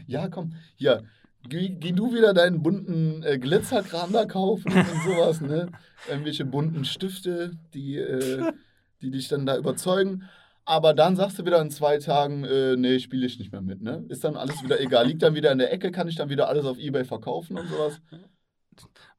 Ja, 0.07 0.29
komm, 0.29 0.53
hier. 0.77 1.05
Geh, 1.49 1.71
geh 1.71 1.93
du 1.93 2.13
wieder 2.13 2.35
deinen 2.35 2.63
bunten 2.63 3.23
äh, 3.23 3.39
Glitzerkram 3.39 4.13
da 4.13 4.27
kaufen 4.27 4.73
und 4.73 5.03
sowas, 5.05 5.41
ne? 5.41 5.71
Irgendwelche 6.09 6.45
bunten 6.45 6.85
Stifte, 6.85 7.53
die, 7.73 7.97
äh, 7.97 8.53
die 9.01 9.11
dich 9.11 9.29
dann 9.29 9.47
da 9.47 9.57
überzeugen. 9.57 10.25
Aber 10.67 10.93
dann 10.93 11.17
sagst 11.17 11.39
du 11.39 11.45
wieder 11.47 11.61
in 11.61 11.71
zwei 11.71 11.99
Tagen, 11.99 12.45
äh, 12.45 12.77
nee, 12.77 12.99
spiele 12.99 13.27
ich 13.27 13.39
nicht 13.39 13.53
mehr 13.53 13.63
mit, 13.63 13.81
ne? 13.81 14.05
Ist 14.09 14.23
dann 14.23 14.37
alles 14.37 14.63
wieder 14.63 14.81
egal. 14.81 15.07
Liegt 15.07 15.23
dann 15.23 15.35
wieder 15.35 15.51
in 15.51 15.59
der 15.59 15.73
Ecke, 15.73 15.91
kann 15.91 16.09
ich 16.09 16.17
dann 16.17 16.29
wieder 16.29 16.49
alles 16.49 16.67
auf 16.67 16.79
Ebay 16.79 17.05
verkaufen 17.05 17.59
und 17.59 17.69
sowas. 17.69 18.01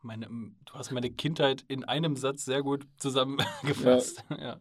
Meine, 0.01 0.28
du 0.28 0.74
hast 0.74 0.91
meine 0.91 1.11
Kindheit 1.11 1.63
in 1.67 1.84
einem 1.84 2.15
Satz 2.15 2.45
sehr 2.45 2.61
gut 2.63 2.88
zusammengefasst. 2.97 4.24
Ja. 4.39 4.57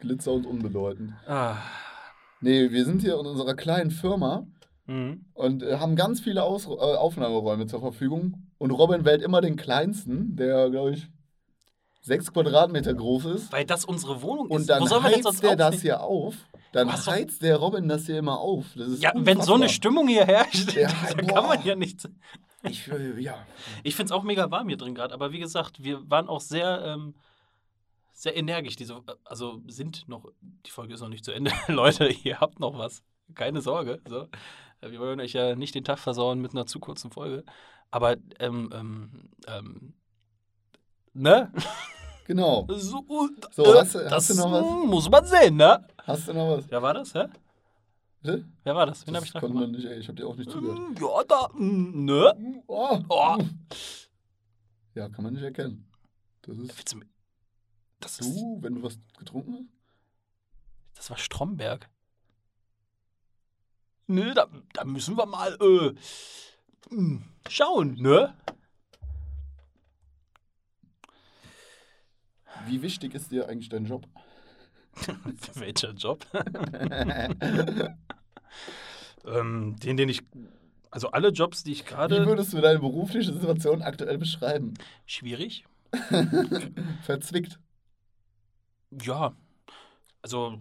Glitzer 0.00 0.32
und 0.32 0.46
unbedeutend. 0.46 1.14
Ah. 1.26 1.56
Nee, 2.40 2.70
wir 2.70 2.84
sind 2.84 3.02
hier 3.02 3.18
in 3.18 3.26
unserer 3.26 3.54
kleinen 3.54 3.90
Firma 3.90 4.46
Mhm. 4.88 5.26
und 5.34 5.62
äh, 5.62 5.76
haben 5.78 5.94
ganz 5.96 6.20
viele 6.20 6.42
Aus 6.42 6.66
äh, 6.66 6.70
Aufnahmeräume 6.70 7.66
zur 7.66 7.80
Verfügung. 7.80 8.48
Und 8.58 8.70
Robin 8.72 9.04
wählt 9.04 9.22
immer 9.22 9.40
den 9.40 9.56
kleinsten, 9.56 10.34
der, 10.34 10.68
glaube 10.70 10.92
ich, 10.92 11.08
sechs 12.00 12.32
Quadratmeter 12.32 12.94
groß 12.94 13.26
ist. 13.26 13.52
Weil 13.52 13.64
das 13.66 13.84
unsere 13.84 14.22
Wohnung 14.22 14.46
ist. 14.50 14.56
Und 14.56 14.68
dann 14.70 14.82
Wo 14.82 14.86
sollen 14.86 15.04
wir 15.04 15.10
denn 15.10 15.22
sonst 15.22 15.36
heizt 15.42 15.44
der 15.44 15.56
das 15.56 15.82
hier 15.82 16.00
auf. 16.02 16.34
Dann 16.72 16.88
doch- 16.88 17.06
heizt 17.06 17.42
der 17.42 17.56
Robin 17.58 17.86
das 17.88 18.06
hier 18.06 18.18
immer 18.18 18.40
auf. 18.40 18.64
Das 18.76 18.88
ist 18.88 19.02
Ja, 19.02 19.12
wenn 19.14 19.40
so 19.42 19.54
eine 19.54 19.64
unfassbar. 19.64 19.68
Stimmung 19.68 20.08
hier 20.08 20.24
herrscht, 20.26 20.72
Ja, 20.74 20.88
dann 21.16 21.26
boah. 21.26 21.34
kann 21.34 21.46
man 21.48 21.64
ja 21.64 21.76
nicht. 21.76 22.08
Ich, 22.64 22.86
ja. 23.18 23.36
Ich 23.84 23.94
finde 23.94 24.06
es 24.06 24.12
auch 24.12 24.22
mega 24.24 24.50
warm 24.50 24.68
hier 24.68 24.76
drin 24.76 24.94
gerade, 24.94 25.14
aber 25.14 25.32
wie 25.32 25.38
gesagt, 25.38 25.82
wir 25.82 26.08
waren 26.10 26.28
auch 26.28 26.40
sehr, 26.40 26.82
ähm, 26.84 27.14
sehr 28.12 28.36
energisch. 28.36 28.74
Diese, 28.76 29.00
also 29.24 29.60
sind 29.68 30.08
noch, 30.08 30.24
die 30.66 30.70
Folge 30.70 30.94
ist 30.94 31.00
noch 31.00 31.08
nicht 31.08 31.24
zu 31.24 31.32
Ende. 31.32 31.52
Leute, 31.68 32.08
ihr 32.08 32.40
habt 32.40 32.58
noch 32.58 32.76
was. 32.78 33.02
Keine 33.34 33.60
Sorge. 33.60 34.00
So. 34.08 34.26
Äh, 34.80 34.90
Wir 34.90 35.00
wollen 35.00 35.20
euch 35.20 35.32
ja 35.32 35.54
nicht 35.56 35.74
den 35.74 35.84
Tag 35.84 35.98
versauen 35.98 36.40
mit 36.40 36.52
einer 36.52 36.66
zu 36.66 36.80
kurzen 36.80 37.10
Folge. 37.10 37.44
Aber, 37.90 38.16
ähm, 38.38 38.70
ähm, 38.72 39.30
ähm, 39.46 39.94
ne? 41.14 41.52
Genau. 42.26 42.66
So, 42.78 43.02
So, 43.52 43.64
äh, 43.74 43.78
hast 43.80 43.94
du- 43.94 44.10
hast 44.10 44.30
du 44.30 44.34
noch 44.34 44.52
was? 44.52 44.86
muss 44.86 45.08
man 45.10 45.24
sehen, 45.24 45.56
ne? 45.56 45.86
Hast 46.04 46.28
du 46.28 46.34
noch 46.34 46.58
was? 46.58 46.70
Wer 46.70 46.82
war 46.82 46.92
das, 46.92 47.14
hä? 47.14 47.24
Bitte? 48.20 48.46
Wer 48.64 48.74
war 48.74 48.84
das? 48.84 49.06
Wen 49.06 49.16
habe 49.16 49.24
ich 49.24 49.32
da 49.32 49.40
konnte 49.40 49.56
man 49.56 49.70
nicht, 49.70 49.86
ey. 49.86 49.98
Ich 49.98 50.08
habe 50.08 50.16
dir 50.16 50.26
auch 50.26 50.36
nicht 50.36 50.50
zugehört. 50.50 50.78
Ja, 51.00 51.24
da, 51.26 51.48
mm, 51.54 52.04
ne? 52.04 52.62
Oh. 52.66 52.98
Oh. 53.08 53.38
Ja, 54.94 55.08
kann 55.08 55.24
man 55.24 55.32
nicht 55.34 55.42
erkennen. 55.42 55.88
Das 56.42 56.58
ist 56.58 56.94
Das, 58.00 58.18
ist, 58.20 58.28
du, 58.36 58.58
wenn 58.60 58.74
du 58.74 58.82
was 58.82 58.98
getrunken 59.16 59.54
hast? 59.54 59.68
das 60.98 61.10
war 61.10 61.16
Stromberg. 61.16 61.88
Ne, 64.10 64.32
da, 64.32 64.48
da 64.72 64.84
müssen 64.84 65.18
wir 65.18 65.26
mal 65.26 65.54
äh, 65.60 66.94
mm, 66.94 67.22
schauen, 67.46 67.94
ne? 68.00 68.34
Wie 72.66 72.80
wichtig 72.80 73.14
ist 73.14 73.30
dir 73.30 73.48
eigentlich 73.48 73.68
dein 73.68 73.84
Job? 73.84 74.06
Welcher 75.54 75.92
Job? 75.92 76.26
ähm, 79.26 79.76
den, 79.76 79.96
den 79.98 80.08
ich. 80.08 80.22
Also 80.90 81.10
alle 81.10 81.28
Jobs, 81.28 81.62
die 81.62 81.72
ich 81.72 81.84
Wie 81.84 81.88
gerade. 81.90 82.26
würdest 82.26 82.54
du 82.54 82.62
deine 82.62 82.78
berufliche 82.78 83.34
Situation 83.34 83.82
aktuell 83.82 84.16
beschreiben? 84.16 84.72
Schwierig. 85.04 85.66
Verzwickt. 87.02 87.58
Ja. 89.02 89.34
Also. 90.22 90.58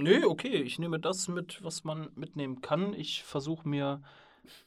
Nee, 0.00 0.24
okay. 0.24 0.62
Ich 0.62 0.78
nehme 0.78 1.00
das 1.00 1.26
mit, 1.28 1.62
was 1.64 1.82
man 1.82 2.08
mitnehmen 2.14 2.60
kann. 2.60 2.94
Ich 2.94 3.24
versuche 3.24 3.68
mir 3.68 4.00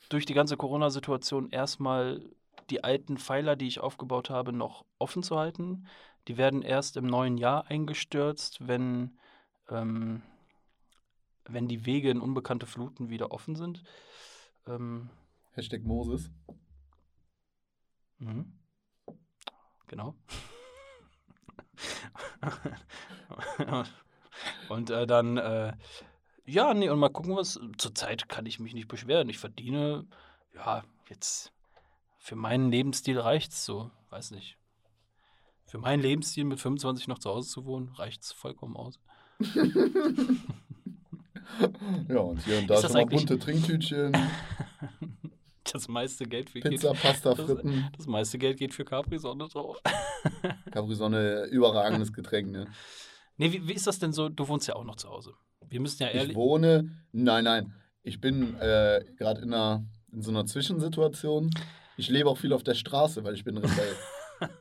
durch 0.10 0.26
die 0.26 0.34
ganze 0.34 0.58
Corona-Situation 0.58 1.50
erstmal 1.50 2.22
die 2.70 2.84
alten 2.84 3.18
Pfeiler, 3.18 3.56
die 3.56 3.68
ich 3.68 3.80
aufgebaut 3.80 4.30
habe, 4.30 4.52
noch 4.52 4.86
offen 5.00 5.24
zu 5.24 5.38
halten. 5.38 5.88
Die 6.28 6.38
werden 6.38 6.62
erst 6.62 6.98
im 6.98 7.06
neuen 7.06 7.38
Jahr 7.38 7.68
eingestürzt, 7.68 8.68
wenn, 8.68 9.18
ähm, 9.70 10.22
wenn 11.46 11.68
die 11.68 11.86
Wege 11.86 12.10
in 12.12 12.20
unbekannte 12.20 12.66
Fluten 12.66 13.10
wieder 13.10 13.32
offen 13.32 13.56
sind. 13.56 13.84
Ähm, 14.68 15.10
Hashtag 15.54 15.84
Moses. 15.84 16.30
Mhm. 18.20 18.60
Genau. 19.88 20.16
und 24.70 24.90
äh, 24.90 25.06
dann, 25.08 25.38
äh, 25.38 25.74
ja, 26.46 26.74
nee, 26.74 26.90
und 26.90 27.00
mal 27.00 27.10
gucken, 27.10 27.36
was. 27.36 27.60
Zurzeit 27.78 28.28
kann 28.30 28.46
ich 28.46 28.60
mich 28.60 28.74
nicht 28.74 28.88
beschweren. 28.88 29.30
Ich 29.30 29.38
verdiene, 29.40 30.06
ja, 30.56 30.84
jetzt 31.10 31.52
für 32.18 32.36
meinen 32.36 32.72
Lebensstil 32.72 33.20
reicht's 33.20 33.64
so. 33.66 33.92
Weiß 34.10 34.32
nicht. 34.32 34.58
Für 35.66 35.78
meinen 35.78 36.02
Lebensstil 36.02 36.44
mit 36.44 36.60
25 36.60 37.08
noch 37.08 37.20
zu 37.20 37.30
Hause 37.30 37.50
zu 37.50 37.66
wohnen, 37.66 37.90
reicht's 37.96 38.32
vollkommen 38.32 38.76
aus. 38.76 39.00
Ja, 42.08 42.20
und 42.20 42.44
hier 42.46 42.60
und 42.60 42.70
da 42.70 42.76
Ist 42.76 42.84
das 42.84 42.92
schon 42.92 42.94
mal 42.94 43.00
eigentlich- 43.02 43.26
bunte 43.26 43.40
Trinktütchen, 43.40 44.12
Das 45.72 45.88
meiste 45.88 46.26
Geld 46.26 46.50
für 46.50 46.60
Pizza, 46.60 46.92
geht, 46.94 47.02
Pasta, 47.02 47.34
das- 47.34 47.46
Fritten. 47.46 47.90
das 47.96 48.08
meiste 48.08 48.38
Geld 48.38 48.58
geht 48.58 48.74
für 48.74 48.84
Capri-Sonne 48.86 49.48
drauf. 49.48 49.78
Capri-Sonne, 50.72 51.46
überragendes 51.46 52.12
Getränk, 52.14 52.52
ne? 52.52 52.68
Nee, 53.38 53.52
wie, 53.52 53.68
wie 53.68 53.74
ist 53.74 53.88
das 53.88 54.00
denn 54.00 54.14
so? 54.14 54.30
Du 54.30 54.48
wohnst 54.48 54.68
ja 54.68 54.76
auch 54.76 54.84
noch 54.84 54.96
zu 54.96 55.10
Hause. 55.10 55.34
Wir 55.70 55.80
müssen 55.80 56.02
ja 56.04 56.10
Ich 56.10 56.16
ehrlich. 56.16 56.36
wohne, 56.36 56.92
nein, 57.12 57.44
nein, 57.46 57.74
ich 58.04 58.20
bin 58.20 58.56
äh, 58.60 59.04
gerade 59.18 59.42
in, 59.42 59.54
einer- 59.54 59.84
in 60.12 60.22
so 60.22 60.32
einer 60.32 60.46
Zwischensituation. 60.46 61.50
Ich 61.98 62.10
lebe 62.10 62.30
auch 62.30 62.38
viel 62.38 62.52
auf 62.54 62.64
der 62.64 62.74
Straße, 62.76 63.24
weil 63.24 63.34
ich 63.36 63.44
bin 63.44 63.58
Rebell. 63.58 63.96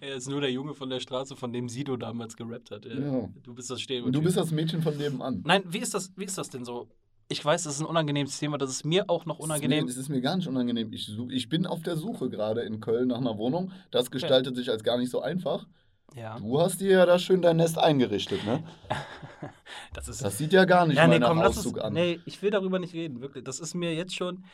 Er 0.00 0.14
ist 0.16 0.28
nur 0.28 0.40
der 0.40 0.52
Junge 0.52 0.74
von 0.74 0.88
der 0.88 1.00
Straße, 1.00 1.34
von 1.36 1.52
dem 1.52 1.68
Sido 1.68 1.96
damals 1.96 2.36
gerappt 2.36 2.70
hat. 2.70 2.84
Ja. 2.84 3.28
Du 3.42 3.54
bist 3.54 3.70
das 3.70 3.80
Stereotyp. 3.80 4.12
Du 4.12 4.22
bist 4.22 4.36
das 4.36 4.50
Mädchen 4.52 4.82
von 4.82 4.96
nebenan. 4.96 5.42
Nein, 5.44 5.62
wie 5.66 5.78
ist, 5.78 5.94
das, 5.94 6.12
wie 6.16 6.24
ist 6.24 6.38
das 6.38 6.48
denn 6.48 6.64
so? 6.64 6.88
Ich 7.28 7.44
weiß, 7.44 7.64
das 7.64 7.74
ist 7.76 7.80
ein 7.80 7.86
unangenehmes 7.86 8.38
Thema, 8.38 8.56
das 8.58 8.70
ist 8.70 8.84
mir 8.84 9.08
auch 9.10 9.24
noch 9.26 9.38
unangenehm. 9.38 9.88
Es 9.88 9.96
ist 9.96 10.08
mir 10.10 10.20
gar 10.20 10.36
nicht 10.36 10.46
unangenehm. 10.46 10.92
Ich, 10.92 11.10
ich 11.30 11.48
bin 11.48 11.66
auf 11.66 11.82
der 11.82 11.96
Suche 11.96 12.28
gerade 12.30 12.60
in 12.62 12.80
Köln 12.80 13.08
nach 13.08 13.18
einer 13.18 13.36
Wohnung. 13.38 13.72
Das 13.90 14.10
gestaltet 14.10 14.54
sich 14.56 14.70
als 14.70 14.84
gar 14.84 14.98
nicht 14.98 15.10
so 15.10 15.20
einfach. 15.22 15.66
Ja, 16.14 16.38
Du 16.38 16.60
hast 16.60 16.80
dir 16.80 16.90
ja 16.92 17.06
da 17.06 17.18
schön 17.18 17.42
dein 17.42 17.56
Nest 17.56 17.76
eingerichtet, 17.78 18.44
ne? 18.44 18.62
das 19.94 20.06
ist. 20.08 20.22
Das 20.22 20.38
sieht 20.38 20.52
ja 20.52 20.64
gar 20.64 20.86
nicht 20.86 20.96
ja, 20.96 21.06
nee, 21.08 21.18
nach 21.18 21.28
komm, 21.28 21.38
lass 21.38 21.58
Auszug 21.58 21.78
es. 21.78 21.82
an. 21.82 21.92
Nee, 21.92 22.20
ich 22.24 22.40
will 22.42 22.50
darüber 22.50 22.78
nicht 22.78 22.94
reden, 22.94 23.20
wirklich. 23.20 23.42
Das 23.44 23.58
ist 23.58 23.74
mir 23.74 23.92
jetzt 23.94 24.14
schon, 24.14 24.44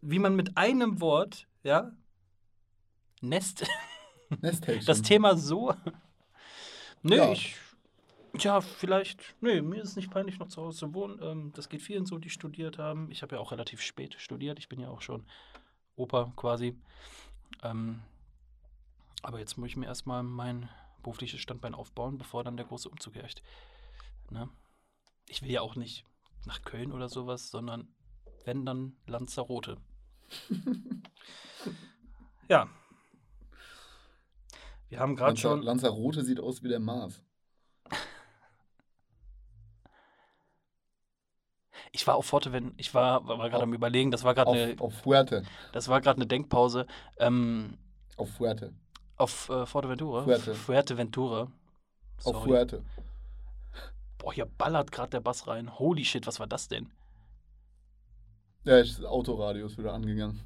wie 0.00 0.18
man 0.18 0.34
mit 0.34 0.56
einem 0.56 1.00
Wort, 1.00 1.46
ja, 1.62 1.92
Nest, 3.20 3.64
Nesthäkchen. 4.40 4.84
das 4.86 5.02
Thema 5.02 5.36
so. 5.36 5.74
Nee, 7.02 7.16
Ja. 7.16 7.32
ich. 7.32 7.56
Ja, 8.40 8.60
vielleicht. 8.60 9.36
Nee, 9.40 9.62
mir 9.62 9.80
ist 9.80 9.90
es 9.90 9.96
nicht 9.96 10.10
peinlich, 10.10 10.40
noch 10.40 10.48
zu 10.48 10.60
Hause 10.60 10.78
zu 10.80 10.92
wohnen. 10.94 11.20
Ähm, 11.22 11.52
das 11.54 11.68
geht 11.68 11.82
vielen 11.82 12.04
so, 12.04 12.18
die 12.18 12.30
studiert 12.30 12.78
haben. 12.78 13.08
Ich 13.12 13.22
habe 13.22 13.36
ja 13.36 13.40
auch 13.40 13.52
relativ 13.52 13.80
spät 13.80 14.16
studiert. 14.18 14.58
Ich 14.58 14.68
bin 14.68 14.80
ja 14.80 14.88
auch 14.88 15.02
schon 15.02 15.24
Opa 15.94 16.32
quasi. 16.34 16.76
Ähm, 17.62 18.00
aber 19.24 19.38
jetzt 19.38 19.56
muss 19.56 19.68
ich 19.68 19.76
mir 19.76 19.86
erstmal 19.86 20.22
mein 20.22 20.68
berufliches 21.02 21.40
Standbein 21.40 21.74
aufbauen, 21.74 22.18
bevor 22.18 22.44
dann 22.44 22.56
der 22.56 22.66
große 22.66 22.88
Umzug 22.88 23.14
herrscht. 23.14 23.42
Ne? 24.30 24.48
Ich 25.28 25.42
will 25.42 25.50
ja 25.50 25.60
auch 25.62 25.76
nicht 25.76 26.04
nach 26.46 26.62
Köln 26.62 26.92
oder 26.92 27.08
sowas, 27.08 27.50
sondern 27.50 27.88
wenn 28.44 28.66
dann 28.66 28.96
Lanzarote. 29.06 29.78
ja. 32.48 32.68
Wir 34.88 35.00
haben 35.00 35.16
gerade 35.16 35.30
Lanza, 35.30 35.42
schon. 35.42 35.62
Lanzarote 35.62 36.24
sieht 36.24 36.40
aus 36.40 36.62
wie 36.62 36.68
der 36.68 36.80
Mars. 36.80 37.22
Ich 41.92 42.06
war 42.06 42.16
auf 42.16 42.26
Forteventura, 42.26 42.74
ich 42.76 42.92
war, 42.92 43.26
war, 43.26 43.38
war 43.38 43.50
gerade 43.50 43.62
am 43.62 43.72
überlegen, 43.72 44.10
das 44.10 44.24
war 44.24 44.34
gerade 44.34 44.50
Auf, 44.50 44.56
eine, 44.56 44.80
auf 44.80 44.94
Fuerte. 44.94 45.44
das 45.72 45.88
war 45.88 46.00
gerade 46.00 46.16
eine 46.16 46.26
Denkpause. 46.26 46.86
Ähm, 47.18 47.78
Auf 48.16 48.30
Fuerte. 48.30 48.74
Auf 49.16 49.48
äh, 49.48 49.66
Forteventura. 49.66 50.24
Fuerte. 50.24 50.54
Fuerteventura. 50.54 51.52
Auf 52.24 52.34
Sorry. 52.34 52.48
Fuerte. 52.48 52.84
Boah, 54.18 54.32
hier 54.32 54.46
ballert 54.46 54.92
gerade 54.92 55.10
der 55.10 55.20
Bass 55.20 55.46
rein. 55.46 55.78
Holy 55.78 56.04
shit, 56.04 56.26
was 56.26 56.40
war 56.40 56.46
das 56.46 56.68
denn? 56.68 56.90
Ja, 58.64 58.78
das 58.78 59.04
Autoradio 59.04 59.66
ist 59.66 59.76
wieder 59.76 59.92
angegangen. 59.92 60.40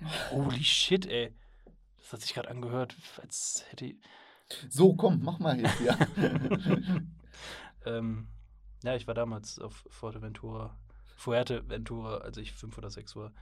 Holy 0.30 0.64
shit, 0.64 1.06
ey. 1.06 1.34
Das 1.98 2.12
hat 2.14 2.20
sich 2.22 2.34
gerade 2.34 2.48
angehört, 2.48 2.96
als 3.20 3.64
hätte 3.68 3.86
ich. 3.86 3.96
So, 4.68 4.94
komm, 4.94 5.20
mach 5.22 5.38
mal 5.38 5.60
jetzt 5.60 5.78
hier. 5.78 5.96
Ähm, 7.84 8.28
ja, 8.82 8.94
ich 8.94 9.06
war 9.06 9.14
damals 9.14 9.58
auf 9.58 9.84
Forteventura, 9.90 10.76
Fuerteventura, 11.16 12.18
als 12.18 12.36
ich 12.36 12.52
fünf 12.52 12.76
oder 12.78 12.90
sechs 12.90 13.16
war, 13.16 13.32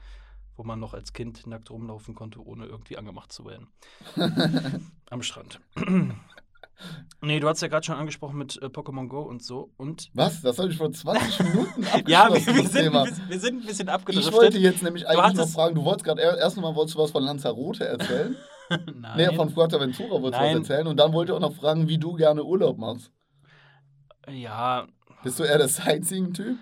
wo 0.58 0.64
man 0.64 0.80
noch 0.80 0.92
als 0.92 1.12
Kind 1.12 1.46
nackt 1.46 1.70
rumlaufen 1.70 2.14
konnte, 2.14 2.44
ohne 2.44 2.66
irgendwie 2.66 2.98
angemacht 2.98 3.32
zu 3.32 3.46
werden. 3.46 3.68
Am 5.10 5.22
Strand. 5.22 5.60
nee, 7.22 7.40
du 7.40 7.48
hast 7.48 7.62
ja 7.62 7.68
gerade 7.68 7.86
schon 7.86 7.94
angesprochen 7.94 8.36
mit 8.38 8.60
äh, 8.60 8.66
Pokémon 8.66 9.06
Go 9.08 9.22
und 9.22 9.42
so. 9.42 9.70
Und 9.76 10.10
Was? 10.14 10.42
Das 10.42 10.58
habe 10.58 10.68
ich 10.68 10.76
vor 10.76 10.90
20 10.92 11.38
Minuten 11.44 11.84
abgeschlossen, 11.84 12.08
ja, 12.08 12.28
wir, 12.28 12.34
wir, 12.34 12.68
sind, 12.68 12.92
wir, 12.92 13.28
wir 13.28 13.40
sind 13.40 13.62
ein 13.62 13.66
bisschen 13.66 13.86
Ich 13.88 13.94
abgedriftet. 13.94 14.34
wollte 14.34 14.58
jetzt 14.58 14.82
nämlich 14.82 15.08
eigentlich 15.08 15.36
noch 15.36 15.48
fragen, 15.48 15.76
du 15.76 15.84
wolltest 15.84 16.04
gerade, 16.04 16.20
erst 16.20 16.56
mal 16.56 16.74
wolltest 16.74 16.96
du 16.96 17.02
was 17.02 17.12
von 17.12 17.22
Lanzarote 17.22 17.86
erzählen 17.86 18.36
Nein. 18.94 19.16
Nee, 19.16 19.34
von 19.34 19.48
Fuerteventura 19.48 20.20
wolltest 20.20 20.42
du 20.42 20.46
was 20.46 20.54
erzählen. 20.54 20.86
Und 20.88 20.98
dann 20.98 21.14
wollte 21.14 21.32
er 21.32 21.36
auch 21.36 21.40
noch 21.40 21.54
fragen, 21.54 21.88
wie 21.88 21.96
du 21.96 22.12
gerne 22.14 22.44
Urlaub 22.44 22.76
machst. 22.76 23.10
ja, 24.28 24.86
Bist 25.22 25.38
du 25.38 25.44
eher 25.44 25.56
der 25.56 25.68
Sightseeing-Typ 25.68 26.58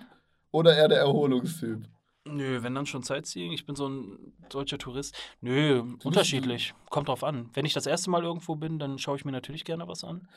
oder 0.51 0.77
eher 0.77 0.87
der 0.87 0.99
Erholungstyp? 0.99 1.83
Nö, 2.27 2.63
wenn 2.63 2.75
dann 2.75 2.85
schon 2.85 3.03
Sightseeing. 3.03 3.51
Ich 3.51 3.65
bin 3.65 3.75
so 3.75 3.87
ein 3.89 4.33
deutscher 4.49 4.77
Tourist. 4.77 5.15
Nö, 5.41 5.81
unterschiedlich. 6.03 6.73
Kommt 6.89 7.07
drauf 7.07 7.23
an. 7.23 7.49
Wenn 7.53 7.65
ich 7.65 7.73
das 7.73 7.85
erste 7.85 8.09
Mal 8.09 8.23
irgendwo 8.23 8.55
bin, 8.55 8.79
dann 8.79 8.99
schaue 8.99 9.17
ich 9.17 9.25
mir 9.25 9.31
natürlich 9.31 9.65
gerne 9.65 9.87
was 9.87 10.03
an. 10.03 10.27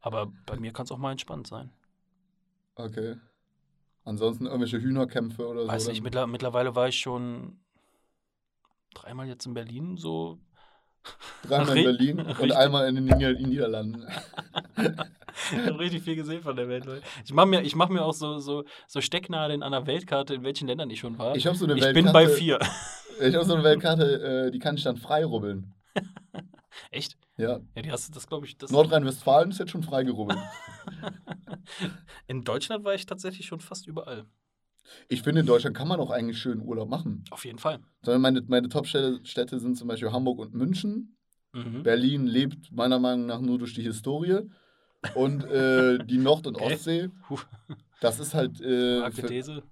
Aber 0.00 0.32
bei 0.46 0.58
mir 0.58 0.72
kann 0.72 0.84
es 0.84 0.92
auch 0.92 0.98
mal 0.98 1.12
entspannt 1.12 1.46
sein. 1.46 1.70
Okay. 2.76 3.16
Ansonsten 4.04 4.46
irgendwelche 4.46 4.80
Hühnerkämpfe 4.80 5.46
oder 5.46 5.66
Weiß 5.68 5.84
so. 5.84 5.90
nicht, 5.90 5.98
dann- 5.98 6.04
mittler, 6.04 6.26
mittlerweile 6.26 6.74
war 6.74 6.88
ich 6.88 6.98
schon 6.98 7.58
dreimal 8.94 9.26
jetzt 9.28 9.46
in 9.46 9.54
Berlin, 9.54 9.96
so. 9.96 10.38
Dreimal 11.42 11.76
in 11.76 11.84
Berlin 11.84 12.18
und 12.20 12.28
richtig. 12.28 12.56
einmal 12.56 12.88
in 12.88 12.94
den 12.96 13.04
Nieder 13.04 13.32
Niederlanden. 13.32 14.06
Ich 14.76 15.58
habe 15.58 15.78
richtig 15.78 16.02
viel 16.02 16.16
gesehen 16.16 16.42
von 16.42 16.56
der 16.56 16.68
Welt, 16.68 16.84
Leute. 16.84 17.02
Ich 17.24 17.32
mache 17.32 17.46
mir, 17.46 17.62
ich 17.62 17.74
mach 17.74 17.88
mir 17.88 18.04
auch 18.04 18.12
so, 18.12 18.38
so, 18.38 18.64
so 18.86 19.00
Stecknadeln 19.00 19.62
an 19.62 19.72
der 19.72 19.86
Weltkarte, 19.86 20.34
in 20.34 20.42
welchen 20.42 20.68
Ländern 20.68 20.90
ich 20.90 21.00
schon 21.00 21.18
war. 21.18 21.34
Ich 21.36 21.44
so 21.44 21.68
Ich 21.68 21.92
bin 21.92 22.12
bei 22.12 22.28
vier. 22.28 22.58
Ich 23.20 23.34
habe 23.34 23.44
so 23.44 23.54
eine 23.54 23.64
Weltkarte, 23.64 24.46
äh, 24.46 24.50
die 24.50 24.58
kann 24.58 24.76
ich 24.76 24.82
dann 24.82 24.96
frei 24.96 25.24
rubbeln. 25.24 25.74
Echt? 26.90 27.16
Ja. 27.36 27.60
Ja, 27.74 27.82
die 27.82 27.90
hast 27.90 28.08
du, 28.08 28.12
das 28.12 28.26
glaube 28.26 28.46
ich. 28.46 28.56
Nordrhein-Westfalen 28.70 29.50
ist 29.50 29.58
jetzt 29.58 29.70
schon 29.70 29.82
frei 29.82 30.04
gerubbelt. 30.04 30.38
in 32.26 32.44
Deutschland 32.44 32.84
war 32.84 32.94
ich 32.94 33.06
tatsächlich 33.06 33.46
schon 33.46 33.60
fast 33.60 33.86
überall. 33.86 34.26
Ich 35.08 35.22
finde, 35.22 35.40
in 35.40 35.46
Deutschland 35.46 35.76
kann 35.76 35.88
man 35.88 36.00
auch 36.00 36.10
eigentlich 36.10 36.38
schön 36.38 36.60
Urlaub 36.60 36.88
machen. 36.88 37.24
Auf 37.30 37.44
jeden 37.44 37.58
Fall. 37.58 37.80
Sondern 38.02 38.22
meine, 38.22 38.42
meine 38.42 38.68
Top-Städte 38.68 39.20
Städte 39.24 39.58
sind 39.58 39.76
zum 39.76 39.88
Beispiel 39.88 40.12
Hamburg 40.12 40.38
und 40.38 40.54
München. 40.54 41.16
Mhm. 41.52 41.82
Berlin 41.82 42.26
lebt 42.26 42.72
meiner 42.72 42.98
Meinung 42.98 43.26
nach 43.26 43.40
nur 43.40 43.58
durch 43.58 43.74
die 43.74 43.82
Historie. 43.82 44.48
Und 45.14 45.44
äh, 45.44 45.98
die 46.04 46.18
Nord- 46.18 46.46
und 46.46 46.56
Okay. 46.60 46.74
Ostsee, 46.74 47.08
das 48.00 48.20
ist 48.20 48.34
halt 48.34 48.60
äh, 48.60 49.02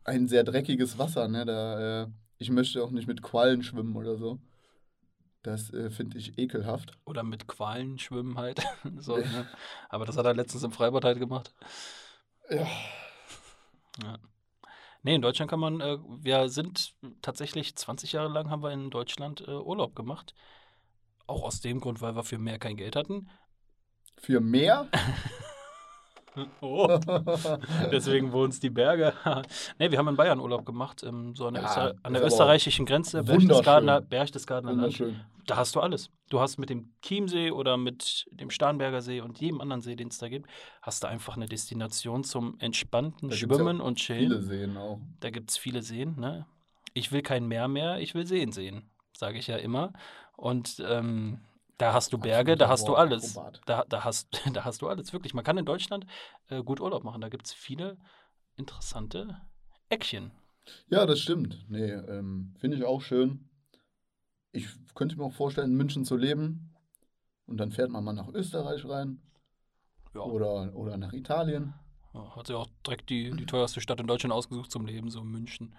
ein 0.04 0.26
sehr 0.26 0.44
dreckiges 0.44 0.98
Wasser. 0.98 1.28
Ne? 1.28 1.44
Da, 1.44 2.02
äh, 2.02 2.06
ich 2.38 2.50
möchte 2.50 2.82
auch 2.82 2.90
nicht 2.90 3.08
mit 3.08 3.22
Quallen 3.22 3.62
schwimmen 3.62 3.94
oder 3.96 4.16
so. 4.16 4.38
Das 5.42 5.72
äh, 5.72 5.90
finde 5.90 6.18
ich 6.18 6.38
ekelhaft. 6.38 6.92
Oder 7.04 7.22
mit 7.22 7.46
Qualen 7.46 7.98
schwimmen 7.98 8.36
halt. 8.36 8.60
so, 8.98 9.16
ne? 9.16 9.46
Aber 9.88 10.04
das 10.04 10.16
hat 10.16 10.26
er 10.26 10.34
letztens 10.34 10.64
im 10.64 10.72
Freibad 10.72 11.04
halt 11.04 11.18
gemacht. 11.18 11.54
Ja. 12.50 12.66
Ja. 14.02 14.18
Nee, 15.08 15.14
in 15.14 15.22
Deutschland 15.22 15.50
kann 15.50 15.60
man, 15.60 15.80
äh, 15.80 15.96
wir 16.20 16.50
sind 16.50 16.92
tatsächlich 17.22 17.74
20 17.74 18.12
Jahre 18.12 18.28
lang 18.28 18.50
haben 18.50 18.62
wir 18.62 18.72
in 18.72 18.90
Deutschland 18.90 19.40
äh, 19.40 19.52
Urlaub 19.52 19.96
gemacht. 19.96 20.34
Auch 21.26 21.44
aus 21.44 21.62
dem 21.62 21.80
Grund, 21.80 22.02
weil 22.02 22.14
wir 22.14 22.24
für 22.24 22.36
mehr 22.36 22.58
kein 22.58 22.76
Geld 22.76 22.94
hatten. 22.94 23.30
Für 24.18 24.40
mehr? 24.40 24.86
Oh, 26.60 26.98
deswegen 27.90 28.32
wohnen 28.32 28.50
es 28.50 28.60
die 28.60 28.70
Berge. 28.70 29.12
nee, 29.78 29.90
wir 29.90 29.98
haben 29.98 30.08
in 30.08 30.16
Bayern 30.16 30.40
Urlaub 30.40 30.64
gemacht, 30.64 31.02
ähm, 31.02 31.34
so 31.34 31.46
an 31.46 31.54
der, 31.54 31.62
Ja, 31.64 31.68
Öster 31.68 31.94
an 32.02 32.12
der 32.12 32.24
österreichischen 32.24 32.86
Grenze. 32.86 33.22
Berchtesgadener, 33.22 34.00
Berchtesgadener 34.00 34.72
Land. 34.72 35.02
Da 35.46 35.56
hast 35.56 35.74
du 35.74 35.80
alles. 35.80 36.10
Du 36.28 36.40
hast 36.40 36.58
mit 36.58 36.68
dem 36.68 36.92
Chiemsee 37.02 37.50
oder 37.50 37.76
mit 37.78 38.26
dem 38.30 38.50
Starnberger 38.50 39.00
See 39.00 39.20
und 39.20 39.40
jedem 39.40 39.60
anderen 39.62 39.80
See, 39.80 39.96
den 39.96 40.08
es 40.08 40.18
da 40.18 40.28
gibt, 40.28 40.46
hast 40.82 41.02
du 41.02 41.08
einfach 41.08 41.36
eine 41.36 41.46
Destination 41.46 42.22
zum 42.22 42.56
entspannten 42.60 43.30
Da 43.30 43.34
Schwimmen 43.36 43.78
ja 43.78 43.82
und 43.84 43.98
Viele 43.98 44.26
Chillen. 44.28 44.42
sehen 44.42 44.76
auch. 44.76 45.00
Da 45.20 45.30
gibt 45.30 45.50
es 45.50 45.56
viele 45.56 45.82
Seen. 45.82 46.20
Ne? 46.20 46.46
Ich 46.92 47.12
will 47.12 47.22
kein 47.22 47.46
Meer 47.46 47.66
mehr, 47.68 47.98
ich 47.98 48.14
will 48.14 48.26
Seen 48.26 48.52
sehen, 48.52 48.90
sage 49.16 49.38
ich 49.38 49.46
ja 49.46 49.56
immer. 49.56 49.92
Und 50.36 50.82
ähm, 50.86 51.40
da 51.78 51.92
hast 51.92 52.12
du 52.12 52.18
Berge, 52.18 52.56
da 52.56 52.68
hast 52.68 52.88
du 52.88 52.94
alles. 52.94 53.36
Akrobat. 53.36 53.60
Da, 53.66 53.84
da, 53.88 54.04
hast, 54.04 54.28
da 54.52 54.64
hast 54.64 54.82
du 54.82 54.88
alles, 54.88 55.12
wirklich. 55.12 55.34
Man 55.34 55.44
kann 55.44 55.58
in 55.58 55.64
Deutschland 55.64 56.06
äh, 56.48 56.62
gut 56.62 56.80
Urlaub 56.80 57.04
machen. 57.04 57.20
Da 57.20 57.28
gibt 57.28 57.46
es 57.46 57.52
viele 57.54 57.98
interessante 58.56 59.40
Eckchen. 59.88 60.32
Ja, 60.88 61.06
das 61.06 61.20
stimmt. 61.20 61.64
Nee, 61.68 61.90
ähm, 61.92 62.54
finde 62.58 62.76
ich 62.76 62.84
auch 62.84 63.00
schön. 63.00 63.48
Ich 64.52 64.68
könnte 64.94 65.16
mir 65.16 65.24
auch 65.24 65.32
vorstellen, 65.32 65.70
in 65.70 65.76
München 65.76 66.04
zu 66.04 66.16
leben. 66.16 66.74
Und 67.46 67.58
dann 67.58 67.70
fährt 67.72 67.90
man 67.90 68.04
mal 68.04 68.12
nach 68.12 68.28
Österreich 68.28 68.84
rein 68.86 69.22
Ja, 70.14 70.20
oder, 70.20 70.74
oder 70.76 70.96
nach 70.98 71.12
Italien. 71.14 71.74
ja, 72.12 72.36
hat 72.36 72.46
sich 72.46 72.56
auch 72.56 72.68
direkt 72.86 73.08
die, 73.10 73.30
die 73.30 73.46
teuerste 73.46 73.80
Stadt 73.80 74.00
in 74.00 74.06
Deutschland 74.06 74.32
ausgesucht 74.34 74.70
zum 74.70 74.84
Leben, 74.84 75.10
so 75.10 75.22
München. 75.24 75.74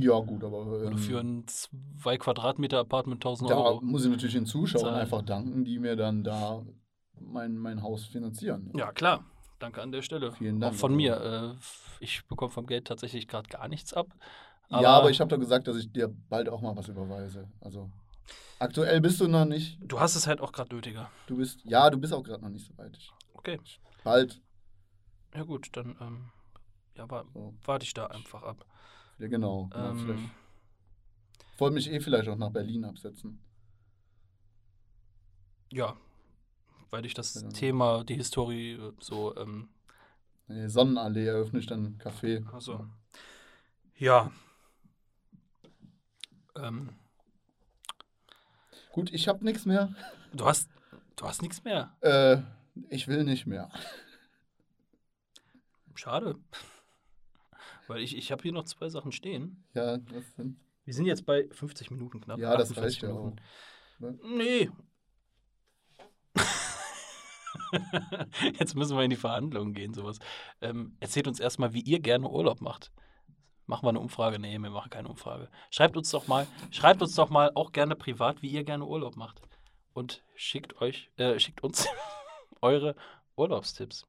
Ja, 0.00 0.18
gut, 0.20 0.44
aber 0.44 0.84
ähm, 0.84 0.98
für 0.98 1.20
ein 1.20 1.46
2 1.46 2.18
Quadratmeter 2.18 2.78
Apartment 2.80 3.18
1000 3.24 3.50
da 3.50 3.56
Euro. 3.56 3.80
muss 3.80 4.04
ich 4.04 4.10
natürlich 4.10 4.34
den 4.34 4.46
Zuschauern 4.46 4.94
einfach 4.94 5.22
danken, 5.22 5.64
die 5.64 5.78
mir 5.78 5.96
dann 5.96 6.22
da 6.22 6.62
mein, 7.18 7.56
mein 7.56 7.82
Haus 7.82 8.04
finanzieren. 8.06 8.70
Ja, 8.76 8.92
klar. 8.92 9.24
Danke 9.58 9.82
an 9.82 9.92
der 9.92 10.02
Stelle. 10.02 10.32
Vielen 10.32 10.60
Dank. 10.60 10.74
Auch 10.74 10.78
von 10.78 10.94
mir. 10.94 11.56
Äh, 11.60 12.04
ich 12.04 12.26
bekomme 12.26 12.50
vom 12.50 12.66
Geld 12.66 12.86
tatsächlich 12.86 13.28
gerade 13.28 13.48
gar 13.48 13.68
nichts 13.68 13.92
ab. 13.92 14.08
ja, 14.70 14.88
aber 14.90 15.10
ich 15.10 15.20
habe 15.20 15.28
doch 15.28 15.38
gesagt, 15.38 15.66
dass 15.68 15.76
ich 15.76 15.92
dir 15.92 16.08
bald 16.28 16.48
auch 16.48 16.62
mal 16.62 16.76
was 16.76 16.88
überweise. 16.88 17.48
Also 17.60 17.90
aktuell 18.58 19.00
bist 19.00 19.20
du 19.20 19.28
noch 19.28 19.44
nicht. 19.44 19.78
Du 19.82 20.00
hast 20.00 20.14
es 20.14 20.26
halt 20.26 20.40
auch 20.40 20.52
gerade 20.52 20.74
nötiger. 20.74 21.10
Du 21.26 21.36
bist, 21.36 21.60
ja, 21.64 21.90
du 21.90 21.98
bist 21.98 22.12
auch 22.14 22.22
gerade 22.22 22.42
noch 22.42 22.50
nicht 22.50 22.66
so 22.66 22.76
weit. 22.78 22.98
Okay. 23.34 23.60
Bald. 24.04 24.40
Ja, 25.34 25.42
gut, 25.44 25.68
dann 25.72 25.96
ähm, 26.00 26.30
ja, 26.96 27.08
wa 27.10 27.24
So. 27.32 27.54
warte 27.64 27.84
ich 27.84 27.94
da 27.94 28.06
einfach 28.06 28.42
ab. 28.42 28.64
Ja, 29.20 29.28
genau. 29.28 29.70
Ja, 29.72 29.94
vielleicht. 29.94 30.18
Ähm, 30.24 30.30
Ich 31.54 31.60
wollte 31.60 31.74
mich 31.74 31.90
eh 31.92 32.00
vielleicht 32.00 32.28
auch 32.28 32.36
nach 32.36 32.50
Berlin 32.50 32.84
absetzen. 32.84 33.38
ja, 35.72 35.96
weil 36.90 37.06
ich 37.06 37.14
das 37.14 37.34
Genau. 37.34 37.52
Thema, 37.52 38.02
die 38.04 38.14
Historie 38.16 38.72
äh, 38.72 38.92
so, 38.98 39.36
ähm, 39.36 39.68
Nee, 40.48 40.66
Sonnenallee 40.66 41.26
eröffne 41.26 41.60
ich 41.60 41.66
dann 41.66 41.84
ein 41.84 41.98
Café. 41.98 42.44
also, 42.52 42.84
ja. 43.96 44.32
Ähm, 46.56 46.88
Gut, 48.90 49.12
ich 49.12 49.28
habe 49.28 49.44
nichts 49.44 49.64
mehr. 49.66 49.94
du 50.32 50.44
hast, 50.46 50.68
du 51.14 51.24
hast 51.26 51.42
nichts 51.42 51.62
mehr. 51.62 51.96
Äh, 52.00 52.38
ich 52.88 53.06
will 53.06 53.22
nicht 53.22 53.46
mehr. 53.46 53.70
Schade. 55.94 56.36
Weil 57.90 58.02
ich, 58.02 58.16
ich 58.16 58.30
habe 58.30 58.40
hier 58.40 58.52
noch 58.52 58.62
zwei 58.66 58.88
Sachen 58.88 59.10
stehen. 59.10 59.64
Ja, 59.74 59.96
das 59.98 60.36
sind, 60.36 60.60
Wir 60.84 60.94
sind 60.94 61.06
jetzt 61.06 61.26
bei 61.26 61.48
50 61.50 61.90
Minuten 61.90 62.20
knapp. 62.20 62.38
ja, 62.38 62.56
das 62.56 62.70
48 62.70 62.84
reicht 62.84 63.02
ja 63.02 63.12
auch. 63.12 63.34
Minuten. 63.98 64.28
Ne? 64.28 64.36
Nee. 64.36 64.70
Jetzt 68.60 68.76
müssen 68.76 68.96
wir 68.96 69.02
in 69.02 69.10
die 69.10 69.16
Verhandlungen 69.16 69.74
gehen, 69.74 69.92
sowas. 69.92 70.20
Ähm, 70.60 70.96
erzählt 71.00 71.26
uns 71.26 71.40
erstmal, 71.40 71.72
wie 71.72 71.80
ihr 71.80 71.98
gerne 71.98 72.28
Urlaub 72.28 72.60
macht. 72.60 72.92
Machen 73.66 73.84
wir 73.86 73.88
eine 73.88 73.98
Umfrage? 73.98 74.38
Nee, 74.38 74.56
wir 74.56 74.70
machen 74.70 74.90
keine 74.90 75.08
Umfrage. 75.08 75.50
Schreibt 75.70 75.96
uns 75.96 76.12
doch 76.12 76.28
mal, 76.28 76.46
schreibt 76.70 77.02
uns 77.02 77.16
doch 77.16 77.28
mal 77.28 77.50
auch 77.56 77.72
gerne 77.72 77.96
privat, 77.96 78.40
wie 78.40 78.50
ihr 78.50 78.62
gerne 78.62 78.86
Urlaub 78.86 79.16
macht. 79.16 79.42
Und 79.94 80.22
schickt 80.36 80.80
euch, 80.80 81.10
äh, 81.16 81.40
schickt 81.40 81.64
uns 81.64 81.88
eure 82.60 82.94
Urlaubstipps. 83.34 84.06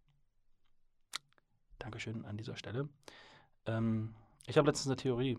Dankeschön 1.80 2.26
an 2.26 2.38
dieser 2.38 2.56
Stelle. 2.56 2.88
Ähm, 3.66 4.14
ich 4.48 4.58
habe 4.58 4.68
letztens 4.68 4.88
eine 4.88 4.96
Theorie. 4.98 5.38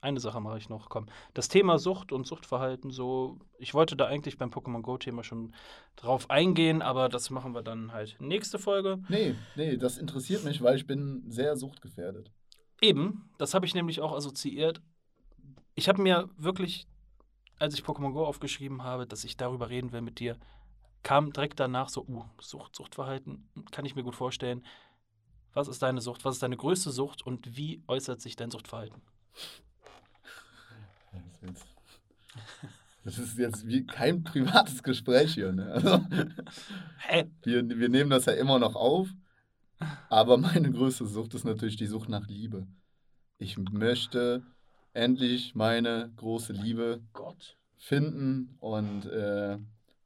Eine 0.00 0.20
Sache 0.20 0.40
mache 0.40 0.58
ich 0.58 0.68
noch. 0.68 0.88
Komm. 0.88 1.06
Das 1.32 1.48
Thema 1.48 1.78
Sucht 1.78 2.12
und 2.12 2.26
Suchtverhalten, 2.26 2.90
so, 2.90 3.38
ich 3.58 3.72
wollte 3.72 3.96
da 3.96 4.06
eigentlich 4.06 4.36
beim 4.36 4.50
Pokémon 4.50 4.82
Go-Thema 4.82 5.22
schon 5.22 5.54
drauf 5.96 6.28
eingehen, 6.28 6.82
aber 6.82 7.08
das 7.08 7.30
machen 7.30 7.54
wir 7.54 7.62
dann 7.62 7.92
halt 7.92 8.16
nächste 8.20 8.58
Folge. 8.58 8.98
Nee, 9.08 9.34
nee, 9.54 9.76
das 9.76 9.96
interessiert 9.96 10.44
mich, 10.44 10.60
weil 10.60 10.76
ich 10.76 10.86
bin 10.86 11.24
sehr 11.30 11.56
suchtgefährdet. 11.56 12.30
Eben, 12.80 13.30
das 13.38 13.54
habe 13.54 13.64
ich 13.64 13.74
nämlich 13.74 14.00
auch 14.00 14.12
assoziiert. 14.12 14.82
Ich 15.74 15.88
habe 15.88 16.02
mir 16.02 16.28
wirklich, 16.36 16.86
als 17.58 17.74
ich 17.74 17.84
Pokémon 17.84 18.12
Go 18.12 18.26
aufgeschrieben 18.26 18.82
habe, 18.82 19.06
dass 19.06 19.24
ich 19.24 19.36
darüber 19.36 19.70
reden 19.70 19.92
will 19.92 20.02
mit 20.02 20.18
dir, 20.18 20.36
kam 21.02 21.32
direkt 21.32 21.60
danach 21.60 21.88
so, 21.88 22.04
uh, 22.06 22.24
Sucht, 22.40 22.74
Suchtverhalten, 22.74 23.48
kann 23.70 23.84
ich 23.84 23.94
mir 23.94 24.02
gut 24.02 24.16
vorstellen. 24.16 24.64
Was 25.54 25.68
ist 25.68 25.82
deine 25.82 26.00
Sucht? 26.00 26.24
Was 26.24 26.36
ist 26.36 26.42
deine 26.42 26.56
größte 26.56 26.90
Sucht 26.90 27.24
und 27.24 27.56
wie 27.56 27.82
äußert 27.86 28.20
sich 28.20 28.36
dein 28.36 28.50
Suchtverhalten? 28.50 29.00
Das 33.04 33.18
ist 33.18 33.38
jetzt, 33.38 33.66
wie 33.66 33.86
kein 33.86 34.24
privates 34.24 34.82
Gespräch 34.82 35.34
hier. 35.34 35.52
Ne? 35.52 35.70
Also, 35.72 36.00
Hä? 36.98 37.30
wir, 37.42 37.68
wir 37.68 37.88
nehmen 37.88 38.10
das 38.10 38.24
ja 38.24 38.32
immer 38.32 38.58
noch 38.58 38.74
auf, 38.74 39.08
aber 40.08 40.38
meine 40.38 40.70
größte 40.72 41.06
Sucht 41.06 41.34
ist 41.34 41.44
natürlich 41.44 41.76
die 41.76 41.86
Sucht 41.86 42.08
nach 42.08 42.26
Liebe. 42.26 42.66
Ich 43.38 43.58
möchte 43.58 44.42
endlich 44.94 45.54
meine 45.54 46.12
große 46.16 46.52
Liebe 46.52 47.02
Gott. 47.12 47.58
finden 47.76 48.56
und 48.60 49.06
äh, 49.06 49.58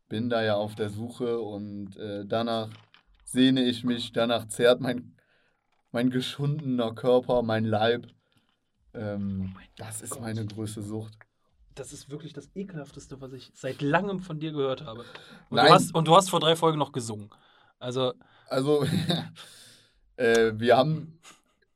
bin 0.09 0.29
da 0.29 0.43
ja 0.43 0.57
auf 0.57 0.75
der 0.75 0.91
Suche 0.91 1.39
und 1.39 1.97
äh, 1.97 2.25
danach 2.27 2.71
sehne 3.25 3.65
ich 3.65 3.85
mich, 3.85 4.13
danach 4.13 4.49
zehrt 4.49 4.81
mein, 4.81 5.15
mein 5.91 6.11
geschundener 6.11 6.95
Körper, 6.95 7.43
mein 7.43 7.65
Leib. 7.65 8.07
Ähm, 8.95 9.55
das 9.77 10.03
ist 10.03 10.11
Gott. 10.11 10.23
meine 10.23 10.45
größte 10.47 10.83
Sucht. 10.83 11.13
das 11.75 11.93
ist 11.93 12.11
wirklich 12.11 12.33
das 12.33 12.51
ekelhafteste, 12.57 13.21
was 13.21 13.33
ich 13.33 13.53
seit 13.55 13.83
langem 13.83 14.21
von 14.21 14.41
dir 14.41 14.51
gehört 14.53 14.85
habe. 14.85 15.01
Und, 15.51 15.57
Nein. 15.57 15.67
Du, 15.67 15.73
hast, 15.73 15.95
und 15.95 16.09
du 16.09 16.17
hast 16.17 16.31
vor 16.31 16.41
drei 16.41 16.57
Folgen 16.57 16.79
noch 16.79 16.93
gesungen. 16.93 17.31
Also, 17.79 18.15
Also, 18.49 18.85
äh, 20.17 20.53
wir 20.57 20.77
haben, 20.77 21.21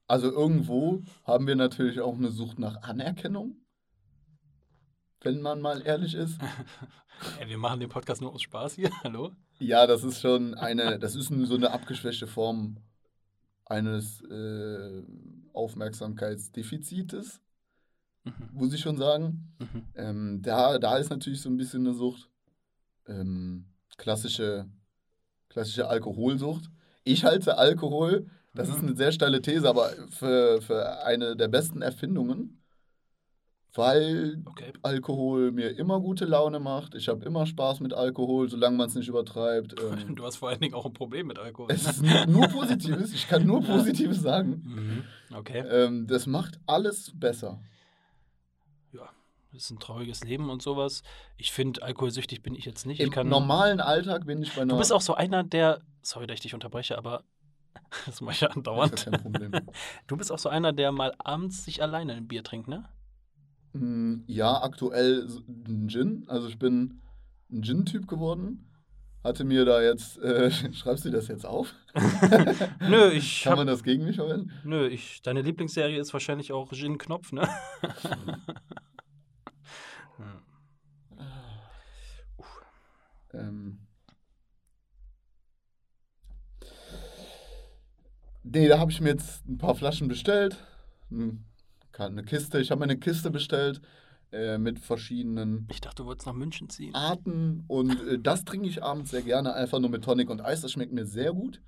also 0.08 0.30
irgendwo 0.30 1.02
haben 1.24 1.46
wir 1.46 1.54
natürlich 1.54 2.00
auch 2.00 2.16
eine 2.16 2.30
Sucht 2.30 2.58
nach 2.58 2.82
Anerkennung. 2.82 3.56
Wenn 5.20 5.40
man 5.40 5.60
mal 5.60 5.82
ehrlich 5.82 6.14
ist. 6.14 6.40
ey, 7.38 7.48
wir 7.48 7.58
machen 7.58 7.78
den 7.78 7.88
Podcast 7.88 8.20
nur 8.20 8.32
aus 8.32 8.42
Spaß 8.42 8.74
hier. 8.74 8.90
Hallo? 9.04 9.30
Ja, 9.60 9.86
das 9.86 10.02
ist 10.02 10.20
schon 10.20 10.54
eine, 10.54 10.98
das 10.98 11.14
ist 11.14 11.28
so 11.28 11.54
eine 11.54 11.70
abgeschwächte 11.70 12.26
Form 12.26 12.78
eines 13.64 14.22
äh, 14.22 15.02
Aufmerksamkeitsdefizites, 15.52 17.40
Mhm. 18.24 18.50
muss 18.52 18.72
ich 18.72 18.80
schon 18.80 18.96
sagen. 18.96 19.52
Mhm. 19.58 19.82
Ähm, 19.96 20.42
da, 20.42 20.78
da 20.78 20.96
ist 20.96 21.10
natürlich 21.10 21.40
so 21.40 21.48
ein 21.50 21.56
bisschen 21.56 21.84
eine 21.86 21.94
Sucht. 21.94 22.28
Ähm, 23.08 23.66
klassische, 23.98 24.66
klassische 25.48 25.88
Alkoholsucht. 25.88 26.70
Ich 27.02 27.24
halte 27.24 27.58
Alkohol, 27.58 28.28
das 28.54 28.68
ist 28.68 28.80
Mhm. 28.80 28.88
eine 28.88 28.96
sehr 28.96 29.10
steile 29.10 29.42
These, 29.42 29.68
aber 29.68 29.90
für, 30.10 30.62
für 30.62 31.04
eine 31.04 31.34
der 31.36 31.48
besten 31.48 31.82
Erfindungen, 31.82 32.61
weil 33.74 34.42
Okay. 34.46 34.72
Alkohol 34.82 35.50
mir 35.52 35.76
immer 35.78 36.00
gute 36.00 36.24
Laune 36.24 36.60
macht. 36.60 36.94
Ich 36.94 37.08
habe 37.08 37.24
immer 37.24 37.46
Spaß 37.46 37.80
mit 37.80 37.94
Alkohol, 37.94 38.48
solange 38.48 38.76
man 38.76 38.88
es 38.88 38.94
nicht 38.94 39.08
übertreibt. 39.08 39.74
Ähm, 39.80 40.14
Du 40.16 40.24
hast 40.24 40.36
vor 40.36 40.50
allen 40.50 40.60
Dingen 40.60 40.74
auch 40.74 40.84
ein 40.86 40.92
Problem 40.92 41.26
mit 41.28 41.38
Alkohol. 41.38 41.68
es 41.70 41.86
ist 41.86 42.02
nur, 42.28 42.48
Positives, 42.48 43.12
ich 43.14 43.28
kann 43.28 43.46
nur 43.46 43.62
Positives 43.64 44.20
sagen. 44.20 44.62
Mhm. 45.30 45.36
Okay. 45.36 45.60
Ähm, 45.60 46.06
das 46.06 46.26
macht 46.26 46.58
alles 46.66 47.12
besser. 47.14 47.60
Ja, 48.92 49.08
das 49.52 49.64
ist 49.64 49.70
ein 49.70 49.78
trauriges 49.78 50.22
Leben 50.24 50.50
und 50.50 50.60
sowas. 50.62 51.02
Ich 51.38 51.50
finde, 51.52 51.82
alkoholsüchtig 51.82 52.42
bin 52.42 52.54
ich 52.54 52.64
jetzt 52.66 52.84
nicht. 52.86 53.00
Ich 53.00 53.16
Im 53.16 53.28
normalen 53.28 53.80
Alltag 53.80 54.26
bin 54.26 54.42
ich 54.42 54.54
bei 54.54 54.62
einer. 54.62 54.74
du 54.74 54.78
bist 54.78 54.92
auch 54.92 55.00
so 55.00 55.14
einer, 55.14 55.44
der. 55.44 55.80
Sorry, 56.02 56.26
dass 56.26 56.34
ich 56.34 56.40
dich 56.40 56.54
unterbreche, 56.54 56.98
aber 56.98 57.22
das 58.06 58.20
mache 58.20 58.34
ich 58.34 58.40
ja 58.42 58.48
Das 58.48 58.56
andauernd. 58.58 58.92
ist 58.92 59.04
ja 59.06 59.12
kein 59.12 59.22
Problem. 59.22 59.52
Du 60.08 60.16
bist 60.18 60.30
auch 60.30 60.38
so 60.38 60.48
einer, 60.50 60.72
der 60.72 60.92
mal 60.92 61.14
abends 61.18 61.64
sich 61.64 61.80
alleine 61.82 62.12
ein 62.14 62.28
Bier 62.28 62.42
trinkt, 62.44 62.68
ne? 62.68 62.88
Mm, 63.72 64.24
Ja, 64.26 64.62
aktuell 64.62 65.26
ein 65.48 65.88
Gin. 65.88 66.24
Also 66.28 66.48
ich 66.48 66.58
bin 66.58 67.00
ein 67.50 67.62
Gin-Typ 67.62 68.06
geworden. 68.06 68.68
Hatte 69.24 69.44
mir 69.44 69.64
da 69.64 69.80
jetzt, 69.82 70.18
äh, 70.22 70.50
schreibst 70.72 71.04
du 71.04 71.10
das 71.10 71.28
jetzt 71.28 71.46
auf? 71.46 71.74
Nö, 72.88 73.10
ich 73.10 73.42
Kann 73.44 73.52
hab, 73.52 73.58
man 73.58 73.66
das 73.66 73.82
gegen 73.82 74.04
mich 74.04 74.16
verwenden? 74.16 74.52
Nö, 74.64 74.88
ich. 74.88 75.22
Deine 75.22 75.42
Lieblingsserie 75.42 76.00
ist 76.00 76.12
wahrscheinlich 76.12 76.52
auch 76.52 76.72
Gin 76.72 76.98
Knopf, 76.98 77.32
ne? 77.32 77.48
Hm. 80.16 80.42
Ähm. 83.34 83.78
Nee, 88.44 88.68
da 88.68 88.78
habe 88.78 88.90
ich 88.90 89.00
mir 89.00 89.10
jetzt 89.10 89.46
ein 89.48 89.58
paar 89.58 89.74
Flaschen 89.74 90.08
bestellt. 90.08 90.56
Hm, 91.10 91.44
Eine 91.98 92.22
Kiste. 92.24 92.60
Ich 92.60 92.70
habe 92.70 92.78
mir 92.80 92.84
eine 92.84 92.98
Kiste 92.98 93.30
bestellt 93.30 93.80
äh, 94.32 94.58
mit 94.58 94.78
verschiedenen 94.78 95.66
Ich 95.70 95.80
dachte, 95.80 96.02
du 96.02 96.06
wolltest 96.06 96.26
nach 96.26 96.32
München 96.34 96.68
ziehen. 96.70 96.94
Arten 96.94 97.64
und 97.68 97.92
äh, 98.08 98.18
das 98.18 98.44
trinke 98.44 98.68
ich 98.68 98.82
abends 98.82 99.10
sehr 99.10 99.22
gerne, 99.22 99.54
einfach 99.54 99.78
nur 99.78 99.90
mit 99.90 100.02
Tonic 100.04 100.30
und 100.30 100.44
Eis. 100.44 100.60
Das 100.62 100.72
schmeckt 100.72 100.92
mir 100.92 101.04
sehr 101.06 101.32
gut. 101.32 101.60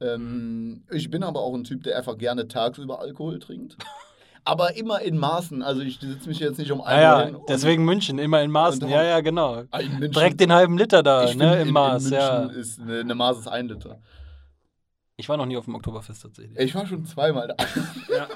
Ähm, 0.00 0.84
ich 0.90 1.10
bin 1.10 1.22
aber 1.22 1.40
auch 1.40 1.54
ein 1.54 1.64
Typ, 1.64 1.82
der 1.84 1.96
einfach 1.96 2.18
gerne 2.18 2.48
tagsüber 2.48 3.00
Alkohol 3.00 3.38
trinkt. 3.38 3.76
Aber 4.46 4.76
immer 4.76 5.00
in 5.00 5.16
Maßen. 5.16 5.62
Also 5.62 5.80
ich 5.80 5.98
sitze 5.98 6.28
mich 6.28 6.38
jetzt 6.40 6.58
nicht 6.58 6.70
um 6.70 6.82
Ah 6.82 6.84
ein 6.84 7.00
ja, 7.02 7.22
und- 7.38 7.48
deswegen 7.48 7.84
München, 7.86 8.18
immer 8.18 8.42
in 8.42 8.50
Maßen. 8.50 8.86
Ja, 8.90 9.02
ja, 9.02 9.20
genau. 9.20 9.62
München- 9.72 10.10
Direkt 10.10 10.40
den 10.40 10.52
halben 10.52 10.76
Liter 10.76 11.02
da, 11.02 11.22
ne? 11.22 11.28
find, 11.30 11.42
Im 11.42 11.68
in, 11.68 11.72
Maß, 11.72 12.06
in 12.08 12.12
ja. 12.12 12.40
München 12.40 12.60
ist 12.60 12.80
eine, 12.80 13.00
eine 13.00 13.14
Maß 13.14 13.38
ist 13.38 13.48
ein 13.48 13.68
Liter. 13.68 13.98
Ich 15.16 15.28
war 15.30 15.36
noch 15.38 15.46
nie 15.46 15.56
auf 15.56 15.64
dem 15.64 15.76
Oktoberfest 15.76 16.20
tatsächlich. 16.22 16.58
Ich 16.58 16.74
war 16.74 16.86
schon 16.86 17.06
zweimal 17.06 17.48
da. 17.48 17.56
Ja. 18.14 18.26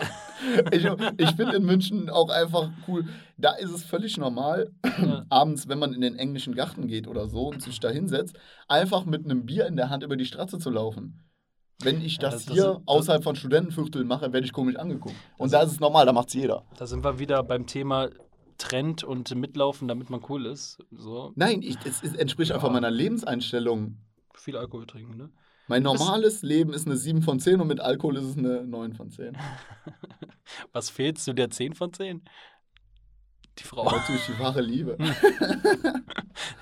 Ich, 0.73 0.85
ich 1.19 1.31
finde 1.37 1.57
in 1.57 1.65
München 1.65 2.11
auch 2.11 2.29
einfach 2.31 2.71
cool. 2.87 3.05
Da 3.37 3.53
ist 3.53 3.71
es 3.71 3.83
völlig 3.85 4.17
normal, 4.17 4.71
Ja. 5.01 5.25
abends, 5.31 5.69
wenn 5.69 5.79
man 5.79 5.93
in 5.93 6.01
den 6.01 6.17
englischen 6.17 6.55
Garten 6.55 6.87
geht 6.89 7.07
oder 7.09 7.29
so 7.29 7.49
und 7.49 7.63
sich 7.63 7.81
da 7.81 7.89
hinsetzt, 7.91 8.39
einfach 8.69 9.05
mit 9.05 9.25
einem 9.25 9.47
Bier 9.47 9.67
in 9.67 9.77
der 9.77 9.91
Hand 9.91 10.03
über 10.03 10.17
die 10.17 10.25
Straße 10.27 10.59
zu 10.59 10.71
laufen. 10.71 11.25
Wenn 11.83 12.01
ich 12.01 12.15
Ja, 12.17 12.23
das, 12.23 12.35
das- 12.35 12.45
das- 12.47 12.55
hier 12.55 12.65
das- 12.75 12.83
außerhalb 12.87 13.23
von 13.25 13.37
Studentenvierteln 13.37 14.07
mache, 14.07 14.33
werde 14.33 14.45
ich 14.47 14.53
komisch 14.53 14.77
angeguckt. 14.77 15.15
Und 15.37 15.53
da 15.53 15.63
ist 15.63 15.73
es 15.73 15.81
normal, 15.81 16.07
da 16.07 16.13
macht 16.13 16.29
es 16.29 16.35
jeder. 16.35 16.65
Da 16.77 16.87
sind 16.87 17.05
wir 17.05 17.19
wieder 17.19 17.43
beim 17.43 17.67
Thema 17.67 18.09
Trend 18.59 19.05
und 19.05 19.33
Mitlaufen, 19.37 19.87
damit 19.87 20.11
man 20.11 20.21
cool 20.29 20.47
ist. 20.47 20.79
So, 20.91 21.33
Nein, 21.37 21.63
ich, 21.63 21.77
es, 21.85 22.03
es 22.03 22.15
entspricht 22.15 22.51
Ja. 22.51 22.57
einfach 22.57 22.73
meiner 22.73 22.91
Lebenseinstellung. 22.91 23.99
viel 24.35 24.57
Alkohol 24.57 24.87
trinken, 24.87 25.17
ne? 25.17 25.31
Mein 25.69 25.85
Das- 25.85 25.99
normales 25.99 26.43
Leben 26.43 26.73
ist 26.73 26.87
eine 26.87 26.97
7 26.97 27.23
von 27.23 27.39
10 27.41 27.61
und 27.61 27.69
mit 27.69 27.81
Alkohol 27.81 28.17
ist 28.17 28.25
es 28.25 28.37
eine 28.39 28.65
9 28.65 28.95
von 28.95 29.11
10. 29.11 29.37
Was 30.73 30.91
fehlt 30.91 31.19
zu 31.19 31.35
der 31.35 31.51
10 31.51 31.75
von 31.75 31.93
10? 31.93 32.23
Die 33.59 33.65
Frau. 33.65 33.85
Ja, 33.85 33.97
natürlich 33.99 34.27
die 34.27 34.39
wahre 34.39 34.61
Liebe. 34.63 34.97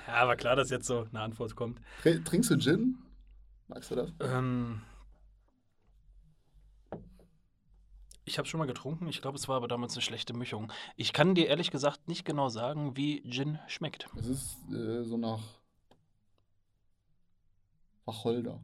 Ja, 0.07 0.23
aber 0.23 0.35
klar, 0.35 0.55
dass 0.55 0.71
jetzt 0.71 0.87
so 0.87 1.05
eine 1.11 1.19
Antwort 1.21 1.55
kommt. 1.55 1.79
Tr- 2.03 2.23
Trinkst 2.23 2.49
du 2.49 2.57
Gin? 2.57 2.97
Magst 3.67 3.91
du 3.91 3.95
das? 3.95 4.11
Ähm, 4.21 4.81
ich 8.25 8.37
habe 8.39 8.47
schon 8.47 8.57
mal 8.57 8.65
getrunken. 8.65 9.07
Ich 9.07 9.21
glaube, 9.21 9.37
es 9.37 9.47
war 9.47 9.57
aber 9.57 9.67
damals 9.67 9.93
eine 9.93 10.01
schlechte 10.01 10.33
Mischung. 10.33 10.71
Ich 10.95 11.13
kann 11.13 11.35
dir 11.35 11.47
ehrlich 11.47 11.69
gesagt 11.69 12.07
nicht 12.07 12.25
genau 12.25 12.49
sagen, 12.49 12.97
wie 12.97 13.21
Gin 13.29 13.59
schmeckt. 13.67 14.07
Es 14.17 14.25
ist 14.27 14.57
äh, 14.73 15.03
so 15.03 15.17
nach 15.17 15.43
Wacholder. 18.05 18.59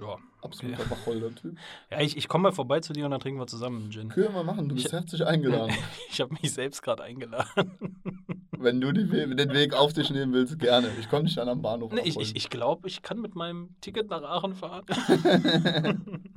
Ja, 0.00 0.16
Absoluter 0.40 0.90
Wacholder-Typ. 0.90 1.56
ja 1.90 2.00
ich, 2.00 2.16
ich 2.16 2.26
komme 2.26 2.44
mal 2.44 2.52
vorbei 2.52 2.80
zu 2.80 2.92
dir 2.92 3.04
und 3.04 3.10
dann 3.10 3.20
trinken 3.20 3.38
wir 3.38 3.46
zusammen 3.46 3.82
einen 3.82 3.90
Gin. 3.92 4.08
Können 4.08 4.26
wir 4.28 4.32
mal 4.32 4.44
machen, 4.44 4.68
du 4.68 4.74
bist 4.74 4.86
Ich- 4.86 4.92
herzlich 4.92 5.24
eingeladen. 5.26 5.74
Ich 6.10 6.20
habe 6.20 6.32
mich 6.40 6.52
selbst 6.52 6.82
gerade 6.82 7.02
eingeladen. 7.02 8.02
Wenn 8.52 8.80
du 8.80 8.92
die, 8.92 9.06
den 9.06 9.52
Weg 9.52 9.74
auf 9.74 9.92
dich 9.92 10.10
nehmen 10.10 10.32
willst, 10.32 10.58
gerne. 10.58 10.88
Ich 10.98 11.08
komme 11.08 11.24
dich 11.24 11.34
dann 11.34 11.48
am 11.48 11.62
Bahnhof 11.62 11.92
Nee, 11.92 12.02
ich 12.04 12.18
ich, 12.18 12.34
ich 12.36 12.48
glaube, 12.50 12.88
ich 12.88 13.02
kann 13.02 13.20
mit 13.20 13.34
meinem 13.34 13.76
Ticket 13.80 14.08
nach 14.10 14.22
Aachen 14.22 14.54
fahren. 14.54 14.84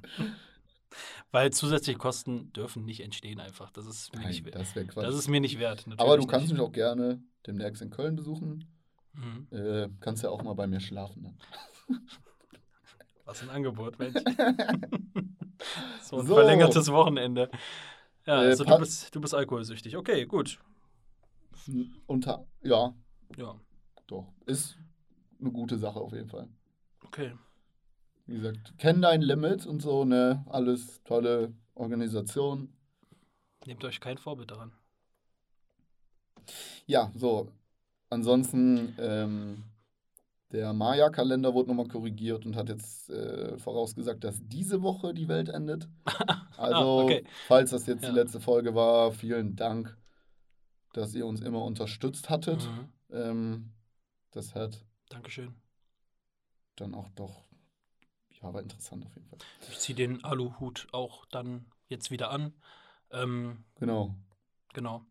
Weil 1.31 1.51
zusätzliche 1.51 1.97
Kosten 1.97 2.51
dürfen 2.53 2.85
nicht 2.85 3.01
entstehen 3.01 3.39
einfach. 3.39 3.69
Das 3.71 3.85
ist 3.85 4.15
mir, 4.15 4.25
nicht, 4.27 4.45
Nein, 4.45 4.53
wert. 4.55 4.73
das 4.95 5.03
das 5.05 5.15
ist 5.15 5.27
mir 5.27 5.41
nicht 5.41 5.59
wert. 5.59 5.85
Aber 5.97 6.17
du 6.17 6.25
kannst 6.25 6.47
nicht. 6.47 6.53
mich 6.57 6.61
auch 6.61 6.71
gerne 6.71 7.21
demnächst 7.45 7.81
in 7.81 7.89
Köln 7.89 8.15
besuchen. 8.15 8.65
Mhm. 9.13 9.47
Äh, 9.51 9.89
kannst 9.99 10.23
ja 10.23 10.29
auch 10.29 10.43
mal 10.43 10.53
bei 10.55 10.67
mir 10.67 10.79
schlafen. 10.79 11.23
Dann. 11.23 11.37
Was 13.25 13.41
ein 13.41 13.49
Angebot, 13.49 13.97
Mensch. 13.99 14.15
so 16.03 16.19
ein 16.19 16.27
So. 16.27 16.35
verlängertes 16.35 16.91
Wochenende. 16.91 17.49
Ja, 18.25 18.41
Äh, 18.41 18.45
also 18.47 18.63
du 18.63 18.69
pa- 18.69 18.77
bist, 18.77 19.13
du 19.15 19.21
bist 19.21 19.33
alkoholsüchtig. 19.33 19.97
Okay, 19.97 20.25
gut. 20.25 20.59
Unter, 22.05 22.45
ja, 22.61 22.93
Ja, 23.37 23.59
doch. 24.07 24.27
Ist 24.45 24.77
eine 25.39 25.51
gute 25.51 25.77
Sache 25.77 25.99
auf 25.99 26.13
jeden 26.13 26.29
Fall. 26.29 26.47
okay. 27.05 27.33
Wie 28.27 28.35
gesagt, 28.35 28.73
kenn 28.77 29.01
dein 29.01 29.21
Limit 29.21 29.65
und 29.65 29.81
so, 29.81 30.05
ne? 30.05 30.43
Alles 30.49 31.01
tolle 31.03 31.53
Organisation. 31.75 32.73
Nehmt 33.65 33.83
euch 33.83 33.99
kein 33.99 34.17
Vorbild 34.17 34.51
daran. 34.51 34.71
Ja, 36.85 37.11
so. 37.15 37.51
Ansonsten, 38.09 38.95
ähm, 38.99 39.63
der 40.51 40.73
Maya-Kalender 40.73 41.53
wurde 41.53 41.69
nochmal 41.69 41.87
korrigiert 41.87 42.45
und 42.45 42.55
hat 42.55 42.69
jetzt 42.69 43.09
äh, 43.09 43.57
vorausgesagt, 43.57 44.23
dass 44.23 44.39
diese 44.43 44.81
Woche 44.81 45.13
die 45.13 45.27
Welt 45.27 45.49
endet. 45.49 45.87
Also, 46.57 46.99
okay. 47.03 47.25
falls 47.47 47.71
das 47.71 47.85
jetzt 47.85 48.03
Ja. 48.03 48.09
die 48.11 48.15
letzte 48.15 48.39
Folge 48.39 48.73
war, 48.73 49.11
vielen 49.11 49.57
Dank, 49.57 49.97
dass 50.93 51.13
ihr 51.13 51.25
uns 51.25 51.41
immer 51.41 51.61
unterstützt 51.65 52.29
hattet. 52.29 52.63
Mhm. 52.63 52.89
Ähm, 53.11 53.73
das 54.31 54.55
hat 54.55 54.85
Dankeschön. 55.09 55.53
dann 56.77 56.95
auch 56.95 57.09
doch, 57.09 57.43
ja, 58.41 58.53
war 58.53 58.61
interessant 58.61 59.05
auf 59.05 59.13
jeden 59.15 59.27
Fall. 59.27 59.39
Ich 59.69 59.79
ziehe 59.79 59.97
den 59.97 60.23
Aluhut 60.23 60.87
auch 60.93 61.25
dann 61.25 61.65
jetzt 61.89 62.09
wieder 62.09 62.31
an. 62.31 62.53
Ähm, 63.11 63.65
Genau. 63.75 64.15
genau. 64.73 65.05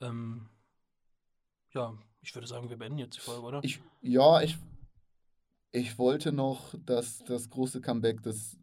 Ähm, 0.00 0.48
ja, 1.72 1.94
ich 2.24 2.34
würde 2.34 2.46
sagen, 2.46 2.70
wir 2.70 2.76
beenden 2.78 2.98
jetzt 2.98 3.16
die 3.16 3.20
Folge, 3.20 3.42
oder? 3.42 3.60
Ich, 3.62 3.80
ja, 4.00 4.40
ich, 4.40 4.56
ich 5.72 5.98
wollte 5.98 6.32
noch 6.32 6.74
das, 6.86 7.22
das 7.26 7.50
große 7.50 7.80
Comeback 7.80 8.22
des 8.22 8.56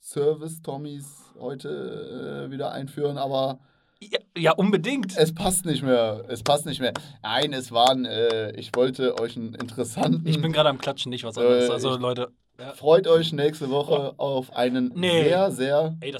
Service-Tommys 0.00 1.06
heute 1.38 2.46
äh, 2.46 2.50
wieder 2.50 2.70
einführen, 2.72 3.18
aber 3.18 3.60
ja, 4.00 4.18
ja, 4.36 4.52
unbedingt. 4.52 5.16
es 5.16 5.34
passt 5.34 5.64
nicht 5.64 5.82
mehr. 5.82 6.24
Es 6.28 6.42
passt 6.44 6.66
nicht 6.66 6.80
mehr. 6.80 6.92
Nein, 7.22 7.52
es 7.52 7.72
waren, 7.72 8.04
äh, 8.04 8.52
ich 8.52 8.70
wollte 8.76 9.18
euch 9.18 9.36
einen 9.36 9.54
interessanten. 9.54 10.24
Ich 10.26 10.40
bin 10.40 10.52
gerade 10.52 10.68
am 10.68 10.78
Klatschen, 10.78 11.10
nicht 11.10 11.24
was 11.24 11.36
anderes. 11.36 11.68
Äh, 11.68 11.72
Also, 11.72 11.96
Leute, 11.96 12.30
ja. 12.60 12.72
Freut 12.74 13.06
euch 13.06 13.32
nächste 13.32 13.70
Woche 13.70 14.14
auf 14.18 14.52
einen 14.54 14.92
Nee. 14.94 15.22
sehr, 15.24 15.50
sehr 15.52 15.96
ey, 16.00 16.14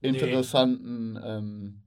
interessanten 0.00 1.18
ähm, 1.22 1.81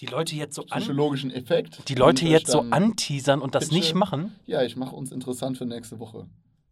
Die 0.00 0.06
Leute 0.06 0.34
jetzt 0.34 0.54
so 0.54 0.62
an, 0.70 0.80
psychologischen 0.80 1.30
Effekt. 1.30 1.88
die 1.88 1.94
Leute 1.94 2.26
jetzt 2.26 2.50
so 2.50 2.60
anteasern 2.60 3.42
und 3.42 3.54
das 3.54 3.64
pitche. 3.68 3.74
nicht 3.74 3.94
machen. 3.94 4.34
Ja, 4.46 4.62
ich 4.62 4.76
mache 4.76 4.96
uns 4.96 5.12
interessant 5.12 5.58
für 5.58 5.66
nächste 5.66 5.98
Woche. 5.98 6.26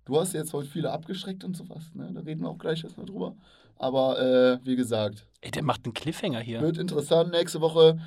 Du 0.07 0.19
hast 0.19 0.33
jetzt 0.33 0.55
heute 0.55 0.69
viele 0.69 0.91
abgeschreckt 0.91 1.45
und 1.45 1.55
sowas, 1.55 1.95
ne? 1.95 2.11
Da 2.15 2.21
reden 2.21 2.41
wir 2.41 2.49
auch 2.49 2.59
gleich 2.59 2.83
erstmal 2.83 3.05
drüber. 3.05 3.37
Aber 3.77 4.19
äh, 4.19 4.59
wie 4.65 4.75
gesagt, 4.77 5.27
Ey, 5.43 5.51
der 5.51 5.63
macht 5.63 5.85
einen 5.85 5.93
Cliffhanger 5.93 6.41
hier. 6.41 6.61
wird 6.63 6.79
interessant 6.79 7.31
nächste 7.31 7.61
Woche. 7.61 8.01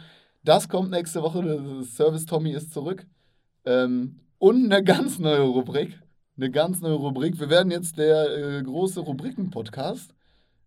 Das 0.44 0.68
kommt 0.68 0.90
nächste 0.90 1.22
Woche. 1.22 1.84
Service 1.84 2.26
Tommy 2.26 2.52
ist 2.52 2.74
zurück. 2.74 3.06
Ähm, 3.66 4.20
und 4.40 4.66
eine 4.66 4.84
ganz 4.84 5.20
neue 5.20 5.42
Rubrik. 5.42 6.02
Eine 6.36 6.50
ganz 6.50 6.82
neue 6.82 6.96
Rubrik. 6.96 7.40
Wir 7.40 7.50
werden 7.52 7.72
jetzt 7.72 8.00
der 8.00 8.58
äh, 8.58 8.64
große 8.64 9.02
Rubriken-Podcast. 9.02 10.16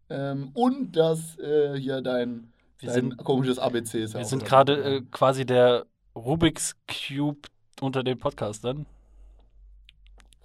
Ähm, 0.09 0.51
und 0.55 0.97
das 0.97 1.37
äh, 1.39 1.77
hier 1.77 2.01
dein, 2.01 2.53
Wir 2.79 2.89
dein 2.89 2.95
sind, 2.95 3.17
komisches 3.19 3.59
ABC 3.59 4.03
ist 4.03 4.15
ja 4.15 4.21
wir 4.21 4.27
sind 4.27 4.45
gerade 4.45 4.97
äh, 4.97 5.03
quasi 5.11 5.47
der 5.47 5.87
Rubik's 6.15 6.77
Cube 6.87 7.49
unter 7.81 8.03
den 8.03 8.19
Podcastern. 8.19 8.87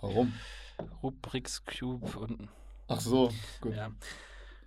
Warum? 0.02 0.34
Rubik's 1.04 1.64
Cube 1.66 2.18
und. 2.18 2.50
Ach 2.88 3.02
so, 3.02 3.32
gut. 3.62 3.76
Ja. 3.76 3.92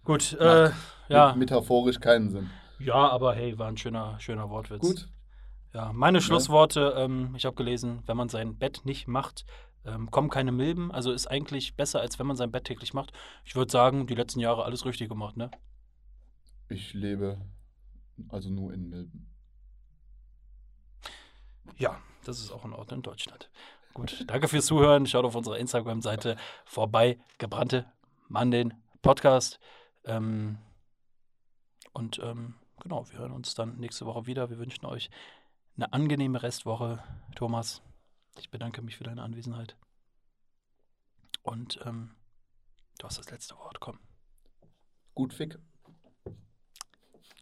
Gut, 0.04 0.32
äh, 0.34 0.70
ja. 1.08 1.34
Metaphorisch 1.34 2.00
keinen 2.00 2.30
Sinn. 2.30 2.50
Ja, 2.78 3.08
aber 3.08 3.34
hey, 3.34 3.58
war 3.58 3.68
ein 3.68 3.76
schöner, 3.76 4.18
schöner 4.18 4.50
Wortwitz. 4.50 4.80
Gut. 4.80 5.08
Ja, 5.72 5.92
meine 5.94 6.20
Schlussworte, 6.20 6.94
ähm, 6.96 7.34
ich 7.36 7.46
habe 7.46 7.56
gelesen, 7.56 8.02
wenn 8.06 8.16
man 8.16 8.28
sein 8.28 8.58
Bett 8.58 8.82
nicht 8.84 9.08
macht, 9.08 9.46
ähm, 9.86 10.10
kommen 10.10 10.28
keine 10.28 10.52
Milben. 10.52 10.92
Also 10.92 11.12
ist 11.12 11.26
eigentlich 11.26 11.76
besser, 11.76 12.00
als 12.00 12.18
wenn 12.18 12.26
man 12.26 12.36
sein 12.36 12.50
Bett 12.50 12.64
täglich 12.64 12.92
macht. 12.92 13.12
Ich 13.44 13.54
würde 13.54 13.72
sagen, 13.72 14.06
die 14.06 14.14
letzten 14.14 14.40
Jahre 14.40 14.64
alles 14.64 14.84
richtig 14.84 15.08
gemacht, 15.08 15.36
ne? 15.36 15.50
Ich 16.72 16.94
lebe 16.94 17.38
also 18.30 18.48
nur 18.48 18.72
in 18.72 18.88
Milben. 18.88 19.28
Ja, 21.76 22.00
das 22.24 22.38
ist 22.40 22.50
auch 22.50 22.64
ein 22.64 22.72
Ort 22.72 22.92
in 22.92 23.02
Deutschland. 23.02 23.50
Gut, 23.92 24.24
danke 24.26 24.48
fürs 24.48 24.64
Zuhören. 24.66 25.06
Schaut 25.06 25.26
auf 25.26 25.34
unserer 25.34 25.58
Instagram-Seite 25.58 26.36
vorbei. 26.64 27.18
Gebrannte 27.36 27.92
Mandeln 28.28 28.72
Podcast. 29.02 29.60
Ähm, 30.04 30.58
und 31.92 32.18
ähm, 32.20 32.54
genau, 32.80 33.06
wir 33.10 33.18
hören 33.18 33.32
uns 33.32 33.54
dann 33.54 33.76
nächste 33.76 34.06
Woche 34.06 34.26
wieder. 34.26 34.48
Wir 34.48 34.58
wünschen 34.58 34.86
euch 34.86 35.10
eine 35.76 35.92
angenehme 35.92 36.42
Restwoche. 36.42 37.04
Thomas, 37.34 37.82
ich 38.38 38.50
bedanke 38.50 38.80
mich 38.80 38.96
für 38.96 39.04
deine 39.04 39.22
Anwesenheit. 39.22 39.76
Und 41.42 41.80
ähm, 41.84 42.14
du 42.98 43.06
hast 43.06 43.18
das 43.18 43.30
letzte 43.30 43.58
Wort. 43.58 43.78
Komm. 43.80 43.98
Gut, 45.14 45.34
Fick. 45.34 45.58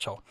Ciao. 0.01 0.23